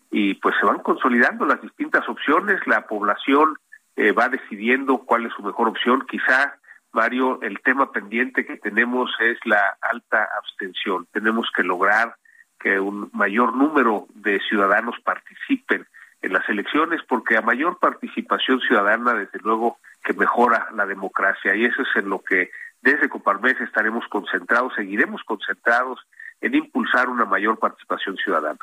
y 0.09 0.35
pues 0.35 0.55
se 0.57 0.65
van 0.65 0.79
consolidando 0.79 1.45
las 1.45 1.61
distintas 1.61 2.07
opciones, 2.07 2.65
la 2.65 2.87
población 2.87 3.57
eh, 3.97 4.13
va 4.13 4.29
decidiendo 4.29 4.99
cuál 4.99 5.25
es 5.25 5.33
su 5.33 5.43
mejor 5.43 5.67
opción. 5.67 6.05
Quizá, 6.09 6.55
Mario, 6.93 7.41
el 7.41 7.59
tema 7.59 7.91
pendiente 7.91 8.45
que 8.45 8.55
tenemos 8.55 9.11
es 9.19 9.37
la 9.43 9.77
alta 9.81 10.29
abstención. 10.37 11.07
Tenemos 11.11 11.51
que 11.53 11.63
lograr 11.63 12.15
que 12.57 12.79
un 12.79 13.09
mayor 13.11 13.53
número 13.53 14.07
de 14.13 14.39
ciudadanos 14.47 14.95
participen 15.03 15.85
en 16.21 16.33
las 16.33 16.47
elecciones, 16.49 17.01
porque 17.07 17.37
a 17.37 17.41
mayor 17.41 17.79
participación 17.79 18.59
ciudadana, 18.61 19.13
desde 19.13 19.39
luego 19.39 19.79
que 20.03 20.13
mejora 20.13 20.67
la 20.75 20.85
democracia, 20.85 21.55
y 21.55 21.65
eso 21.65 21.81
es 21.81 21.89
en 21.95 22.09
lo 22.09 22.19
que 22.19 22.51
desde 22.81 23.09
Coparmex 23.09 23.61
estaremos 23.61 24.07
concentrados, 24.07 24.73
seguiremos 24.75 25.23
concentrados 25.23 25.99
en 26.41 26.55
impulsar 26.55 27.09
una 27.09 27.25
mayor 27.25 27.59
participación 27.59 28.17
ciudadana. 28.17 28.59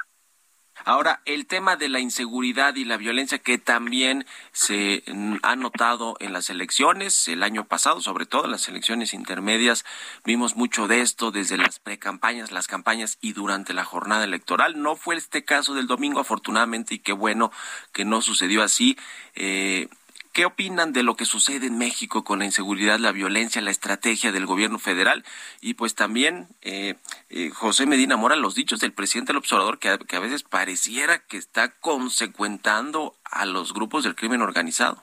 Ahora, 0.85 1.21
el 1.25 1.47
tema 1.47 1.77
de 1.77 1.89
la 1.89 2.01
inseguridad 2.01 2.77
y 2.77 2.85
la 2.85 2.97
violencia 2.97 3.39
que 3.39 3.59
también 3.59 4.27
se 4.53 5.03
ha 5.43 5.57
notado 5.57 6.17
en 6.21 6.33
las 6.33 6.51
elecciones 6.51 7.29
el 7.29 7.43
año 7.43 7.65
pasado, 7.65 8.01
sobre 8.01 8.27
todo 8.27 8.45
en 8.45 8.53
las 8.53 8.69
elecciones 8.69 9.15
intermedias, 9.15 9.85
vimos 10.25 10.57
mucho 10.57 10.89
de 10.89 11.01
esto 11.01 11.31
desde 11.31 11.57
las 11.57 11.79
precampañas, 11.79 12.53
las 12.53 12.67
campañas 12.67 13.19
y 13.21 13.33
durante 13.33 13.75
la 13.75 13.85
jornada 13.85 14.25
electoral. 14.25 14.81
No 14.81 14.97
fue 14.97 15.17
este 15.17 15.45
caso 15.45 15.75
del 15.75 15.87
domingo, 15.87 16.21
afortunadamente, 16.21 16.95
y 16.95 16.99
qué 16.99 17.13
bueno 17.13 17.53
que 17.93 18.05
no 18.05 18.23
sucedió 18.23 18.63
así. 18.63 18.97
Eh, 19.35 19.89
¿Qué 20.33 20.45
opinan 20.45 20.93
de 20.93 21.03
lo 21.03 21.17
que 21.17 21.25
sucede 21.25 21.67
en 21.67 21.79
México 21.79 22.23
con 22.23 22.39
la 22.39 22.45
inseguridad, 22.45 22.99
la 22.99 23.13
violencia, 23.13 23.63
la 23.63 23.71
estrategia 23.71 24.31
del 24.31 24.47
gobierno 24.47 24.79
federal? 24.79 25.25
Y 25.61 25.75
pues 25.75 25.95
también 25.95 26.47
eh, 26.63 26.95
eh, 27.31 27.51
José 27.51 27.87
Medina 27.87 28.17
Mora, 28.17 28.37
los 28.37 28.55
dichos 28.55 28.81
del 28.81 28.93
presidente 28.93 29.33
del 29.33 29.39
observador, 29.39 29.79
que 29.79 29.89
a, 29.89 30.21
veces 30.21 30.43
pareciera 30.45 31.19
que 31.19 31.37
está 31.37 31.73
consecuentando 31.81 33.15
a 33.25 33.47
los 33.47 33.75
grupos 33.75 34.05
del 34.05 34.15
crimen 34.15 34.43
organizado. 34.43 35.03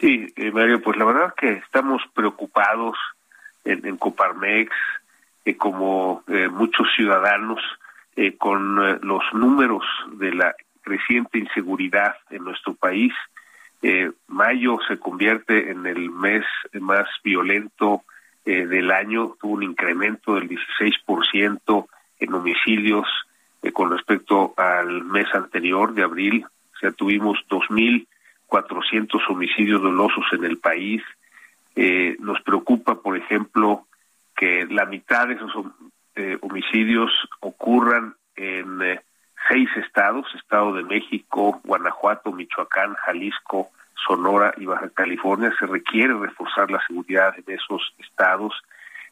Sí, 0.00 0.32
eh, 0.36 0.50
Mario, 0.50 0.80
pues 0.82 0.96
la 0.96 1.04
verdad 1.04 1.34
que 1.36 1.52
estamos 1.52 2.02
preocupados 2.14 2.96
en, 3.64 3.96
Coparmex, 3.96 4.70
como 5.58 6.22
muchos 6.50 6.86
ciudadanos, 6.96 7.60
con 8.38 8.76
los 9.06 9.22
números 9.32 9.84
de 10.12 10.32
la 10.34 10.54
creciente 10.82 11.38
inseguridad 11.38 12.16
en 12.30 12.44
nuestro 12.44 12.74
país 12.74 13.12
eh, 13.86 14.12
mayo 14.28 14.78
se 14.88 14.98
convierte 14.98 15.70
en 15.70 15.84
el 15.84 16.08
mes 16.08 16.42
más 16.80 17.06
violento 17.22 18.02
eh, 18.46 18.64
del 18.64 18.90
año, 18.90 19.36
tuvo 19.38 19.56
un 19.56 19.62
incremento 19.62 20.36
del 20.36 20.48
16% 20.48 21.86
en 22.18 22.32
homicidios 22.32 23.06
eh, 23.62 23.72
con 23.72 23.90
respecto 23.90 24.54
al 24.56 25.04
mes 25.04 25.26
anterior 25.34 25.92
de 25.92 26.02
abril, 26.02 26.46
o 26.46 26.78
sea, 26.78 26.92
tuvimos 26.92 27.36
2.400 27.50 29.20
homicidios 29.28 29.82
dolosos 29.82 30.24
en 30.32 30.44
el 30.44 30.56
país. 30.56 31.02
nos 32.20 32.40
preocupa, 32.40 33.02
por 33.02 33.18
ejemplo, 33.18 33.86
que 34.34 34.64
la 34.64 34.86
mitad 34.86 35.28
de 35.28 35.34
esos 35.34 35.52
homicidios 36.40 37.10
ocurran 37.40 38.14
en 38.34 38.98
seis 39.48 39.68
estados, 39.76 40.26
Estado 40.34 40.74
de 40.74 40.82
México, 40.82 41.60
Guanajuato, 41.64 42.32
Michoacán, 42.32 42.94
Jalisco, 42.94 43.70
Sonora 44.06 44.54
y 44.56 44.66
Baja 44.66 44.88
California. 44.90 45.52
Se 45.58 45.66
requiere 45.66 46.14
reforzar 46.14 46.70
la 46.70 46.84
seguridad 46.86 47.34
en 47.36 47.54
esos 47.54 47.94
estados. 47.98 48.54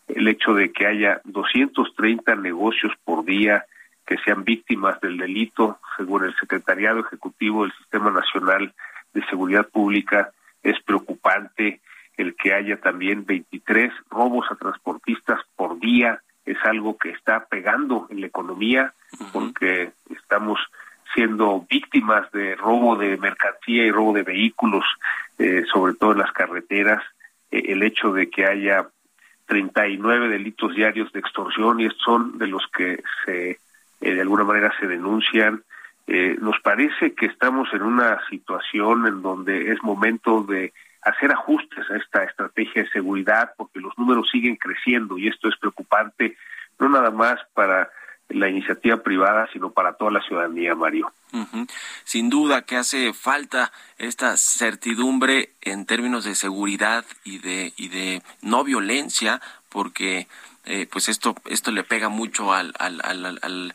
El 0.08 0.28
hecho 0.28 0.54
de 0.54 0.72
que 0.72 0.86
haya 0.86 1.20
230 1.24 2.34
negocios 2.36 2.92
por 3.04 3.24
día 3.24 3.64
que 4.06 4.18
sean 4.18 4.44
víctimas 4.44 5.00
del 5.00 5.16
delito, 5.16 5.78
según 5.96 6.24
el 6.24 6.34
Secretariado 6.36 7.00
Ejecutivo 7.00 7.62
del 7.62 7.72
Sistema 7.74 8.10
Nacional 8.10 8.74
de 9.14 9.24
Seguridad 9.26 9.68
Pública, 9.68 10.32
es 10.62 10.80
preocupante. 10.82 11.80
El 12.16 12.34
que 12.34 12.52
haya 12.52 12.78
también 12.78 13.24
23 13.24 13.92
robos 14.10 14.46
a 14.50 14.56
transportistas 14.56 15.40
por 15.56 15.78
día 15.78 16.20
es 16.44 16.58
algo 16.64 16.96
que 16.96 17.10
está 17.10 17.46
pegando 17.46 18.06
en 18.10 18.20
la 18.20 18.26
economía 18.26 18.92
porque 19.32 19.92
estamos 20.10 20.58
siendo 21.14 21.66
víctimas 21.68 22.30
de 22.32 22.56
robo 22.56 22.96
de 22.96 23.16
mercancía 23.16 23.84
y 23.84 23.90
robo 23.90 24.12
de 24.12 24.22
vehículos, 24.22 24.84
eh, 25.38 25.64
sobre 25.72 25.94
todo 25.94 26.12
en 26.12 26.18
las 26.18 26.32
carreteras, 26.32 27.02
eh, 27.50 27.64
el 27.68 27.82
hecho 27.82 28.12
de 28.12 28.30
que 28.30 28.46
haya 28.46 28.88
39 29.46 30.28
delitos 30.28 30.74
diarios 30.74 31.12
de 31.12 31.20
extorsión 31.20 31.80
y 31.80 31.86
estos 31.86 32.02
son 32.02 32.38
de 32.38 32.46
los 32.46 32.62
que 32.74 33.02
se 33.24 33.58
eh, 34.00 34.14
de 34.14 34.20
alguna 34.20 34.44
manera 34.44 34.72
se 34.80 34.86
denuncian. 34.86 35.62
nos 36.40 36.58
parece 36.60 37.14
que 37.14 37.26
estamos 37.26 37.72
en 37.72 37.82
una 37.82 38.18
situación 38.28 39.06
en 39.06 39.22
donde 39.22 39.70
es 39.72 39.82
momento 39.82 40.42
de 40.42 40.72
hacer 41.02 41.32
ajustes 41.32 41.90
a 41.90 41.96
esta 41.96 42.24
estrategia 42.24 42.82
de 42.82 42.90
seguridad 42.90 43.52
porque 43.56 43.80
los 43.80 43.96
números 43.98 44.28
siguen 44.30 44.56
creciendo 44.56 45.18
y 45.18 45.28
esto 45.28 45.48
es 45.48 45.56
preocupante 45.56 46.36
no 46.78 46.88
nada 46.88 47.10
más 47.10 47.38
para 47.54 47.90
la 48.28 48.48
iniciativa 48.48 48.96
privada, 49.02 49.48
sino 49.52 49.72
para 49.72 49.92
toda 49.94 50.10
la 50.10 50.22
ciudadanía, 50.22 50.74
Mario. 50.74 51.12
Sin 52.04 52.30
duda 52.30 52.62
que 52.62 52.76
hace 52.76 53.12
falta 53.12 53.72
esta 53.98 54.36
certidumbre 54.36 55.50
en 55.60 55.86
términos 55.86 56.24
de 56.24 56.34
seguridad 56.34 57.04
y 57.24 57.38
de 57.38 57.72
y 57.76 57.88
de 57.88 58.22
no 58.40 58.64
violencia, 58.64 59.40
porque 59.68 60.28
eh, 60.64 60.86
pues 60.90 61.08
esto 61.08 61.34
esto 61.46 61.70
le 61.70 61.84
pega 61.84 62.08
mucho 62.08 62.52
al, 62.52 62.72
al, 62.78 63.00
al 63.02 63.74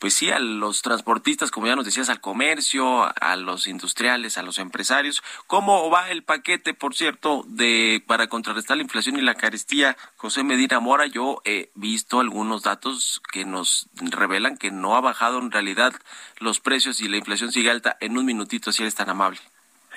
pues 0.00 0.14
sí, 0.14 0.30
a 0.30 0.38
los 0.38 0.80
transportistas, 0.80 1.50
como 1.50 1.66
ya 1.66 1.76
nos 1.76 1.84
decías, 1.84 2.08
al 2.08 2.22
comercio, 2.22 3.04
a 3.20 3.36
los 3.36 3.66
industriales, 3.66 4.38
a 4.38 4.42
los 4.42 4.58
empresarios. 4.58 5.22
¿Cómo 5.46 5.90
va 5.90 6.10
el 6.10 6.22
paquete, 6.22 6.72
por 6.72 6.94
cierto, 6.94 7.44
de 7.46 8.02
para 8.06 8.28
contrarrestar 8.28 8.78
la 8.78 8.82
inflación 8.82 9.18
y 9.18 9.20
la 9.20 9.34
carestía? 9.34 9.98
José 10.16 10.42
Medina 10.42 10.80
Mora, 10.80 11.06
yo 11.06 11.42
he 11.44 11.68
visto 11.74 12.18
algunos 12.18 12.62
datos 12.62 13.20
que 13.30 13.44
nos 13.44 13.90
revelan 14.00 14.56
que 14.56 14.70
no 14.70 14.96
ha 14.96 15.02
bajado 15.02 15.38
en 15.38 15.50
realidad 15.50 15.92
los 16.38 16.60
precios 16.60 17.02
y 17.02 17.08
la 17.08 17.18
inflación 17.18 17.52
sigue 17.52 17.70
alta. 17.70 17.98
En 18.00 18.16
un 18.16 18.24
minutito, 18.24 18.72
si 18.72 18.82
eres 18.82 18.94
tan 18.94 19.10
amable. 19.10 19.38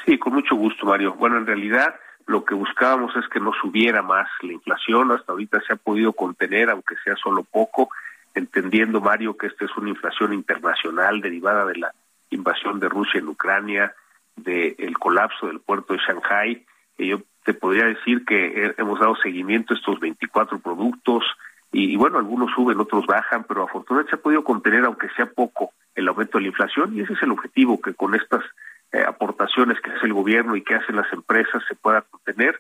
Sí, 0.06 0.18
con 0.18 0.34
mucho 0.34 0.56
gusto, 0.56 0.86
Mario. 0.86 1.14
Bueno, 1.14 1.38
en 1.38 1.47
realidad 1.47 1.95
lo 2.26 2.43
que 2.43 2.56
buscábamos 2.56 3.16
es 3.16 3.26
que 3.30 3.39
no 3.39 3.54
subiera 3.54 4.01
más 4.01 4.28
la 4.41 4.51
inflación. 4.51 5.12
Hasta 5.12 5.32
ahorita 5.32 5.62
se 5.66 5.72
ha 5.72 5.78
podido 5.78 6.12
contener, 6.12 6.70
aunque 6.70 6.95
sea 7.06 7.16
solo 7.16 7.43
poco 7.43 7.88
entendiendo, 8.34 9.02
Mario, 9.02 9.38
que 9.38 9.48
esta 9.48 9.66
es 9.66 9.78
una 9.78 9.90
inflación 9.90 10.34
internacional 10.34 11.22
derivada 11.22 11.66
de 11.66 11.78
la 11.78 11.94
invasión 12.30 12.80
de 12.80 12.90
Rusia 12.90 13.20
en 13.20 13.28
Ucrania, 13.28 13.94
del 14.36 14.98
colapso 14.98 15.48
del 15.48 15.60
puerto 15.60 15.94
de 15.94 16.00
Shanghai. 16.00 16.66
Yo 16.98 17.22
te 17.44 17.54
podría 17.54 17.86
decir 17.86 18.26
que 18.26 18.74
hemos 18.78 19.00
dado 19.00 19.16
seguimiento 19.18 19.74
a 19.74 19.78
estos 19.78 20.00
24 20.00 20.60
productos 20.60 21.24
y, 21.72 21.96
bueno, 21.96 22.18
algunos 22.20 22.52
suben, 22.54 22.80
otros 22.80 23.06
bajan, 23.06 23.44
pero 23.46 23.64
afortunadamente 23.64 24.12
se 24.12 24.16
ha 24.16 24.24
podido 24.24 24.44
contener, 24.44 24.86
aunque 24.86 25.10
sea 25.16 25.26
poco, 25.26 25.74
el 25.96 26.08
aumento 26.08 26.38
de 26.38 26.44
la 26.44 26.48
inflación 26.50 26.96
y 26.96 27.02
ese 27.02 27.14
es 27.14 27.22
el 27.22 27.32
objetivo, 27.32 27.82
que 27.82 27.94
con 27.94 28.16
estas 28.16 28.44
eh, 28.92 29.04
aportaciones 29.06 29.80
que 29.82 29.92
hace 29.92 30.06
el 30.06 30.14
gobierno 30.14 30.56
y 30.56 30.64
que 30.64 30.76
hacen 30.76 30.96
las 30.96 31.12
empresas 31.14 31.64
se 31.68 31.76
pueda 31.76 32.02
contener. 32.02 32.60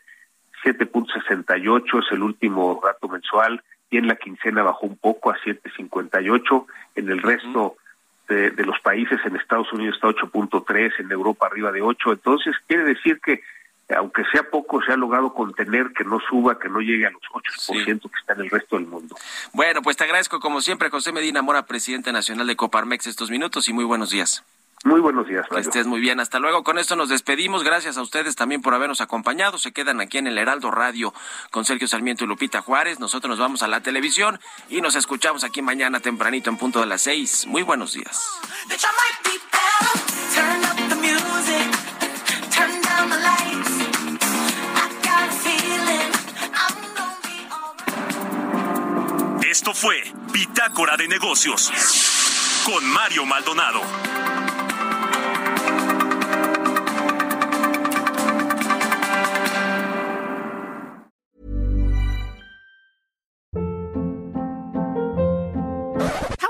7.68 0.63 2.05
es 2.05 2.11
el 2.11 2.23
último 2.23 2.79
dato 2.83 3.07
mensual 3.07 3.61
y 3.93 3.97
en 3.97 4.07
la 4.07 4.15
quincena 4.15 4.63
bajó 4.63 4.87
un 4.87 4.97
poco 4.97 5.29
a 5.29 5.37
7.58, 5.37 6.65
en 6.95 7.09
el 7.09 7.21
resto 7.21 7.77
de, 8.27 8.51
los 8.65 8.79
países, 8.79 9.19
en 9.23 9.35
Estados 9.35 9.71
Unidos 9.71 9.97
está 9.97 10.07
8.3, 10.07 10.93
en 10.97 11.11
Europa 11.11 11.45
arriba 11.45 11.71
de 11.71 11.83
8, 11.83 12.13
entonces 12.13 12.55
quiere 12.65 12.85
decir 12.85 13.19
que 13.23 13.43
aunque 13.95 14.23
sea 14.31 14.49
poco, 14.49 14.81
se 14.81 14.93
ha 14.93 14.97
logrado 14.97 15.35
contener 15.35 15.91
que 15.95 16.03
no 16.03 16.19
suba, 16.27 16.57
que 16.57 16.69
no 16.69 16.79
llegue 16.79 17.05
a 17.05 17.11
los 17.11 17.21
8% 17.21 18.01
que 18.01 18.19
está 18.19 18.33
en 18.33 18.39
el 18.39 18.49
resto 18.49 18.77
del 18.77 18.87
mundo. 18.87 19.15
Bueno, 19.51 19.83
pues 19.83 19.95
te 19.95 20.05
agradezco 20.05 20.39
como 20.39 20.61
siempre, 20.61 20.89
José 20.89 21.11
Medina 21.11 21.43
Mora, 21.43 21.67
presidente 21.67 22.11
nacional 22.11 22.47
de 22.47 22.55
Coparmex, 22.55 23.05
estos 23.05 23.29
minutos 23.29 23.69
y 23.69 23.73
muy 23.73 23.83
buenos 23.83 24.09
días. 24.09 24.43
Muy 24.83 24.99
buenos 24.99 25.27
días. 25.27 25.47
Que 25.49 25.59
estés 25.59 25.87
muy 25.87 26.01
bien. 26.01 26.19
Hasta 26.19 26.39
luego. 26.39 26.63
Con 26.63 26.77
esto 26.77 26.97
nos 26.97 27.07
despedimos. 27.07 27.63
Gracias 27.63 27.97
a 27.97 28.01
ustedes 28.01 28.35
también 28.35 28.61
por 28.61 28.73
habernos 28.73 28.99
acompañado. 28.99 29.57
Se 29.57 29.71
quedan 29.71 30.01
aquí 30.01 30.17
en 30.17 30.27
el 30.27 30.37
Heraldo 30.37 30.71
Radio 30.71 31.13
con 31.51 31.63
Sergio 31.63 31.87
Sarmiento 31.87 32.25
y 32.25 32.27
Lupita 32.27 32.61
Juárez. 32.61 32.99
Nosotros 32.99 33.29
nos 33.29 33.39
vamos 33.39 33.63
a 33.63 33.69
la 33.69 33.79
televisión 33.79 34.41
y 34.69 34.81
nos 34.81 34.95
escuchamos 34.95 35.45
aquí 35.45 35.61
mañana 35.61 36.01
tempranito 36.01 36.49
en 36.49 36.57
punto 36.57 36.81
de 36.81 36.87
las 36.87 37.01
seis. 37.01 37.47
Muy 37.47 37.63
buenos 37.63 37.93
días. 37.93 38.21
Esto 49.49 49.73
fue 49.73 50.03
Bitácora 50.33 50.97
de 50.97 51.07
Negocios 51.07 51.71
con 52.65 52.85
Mario 52.85 53.25
Maldonado. 53.25 53.81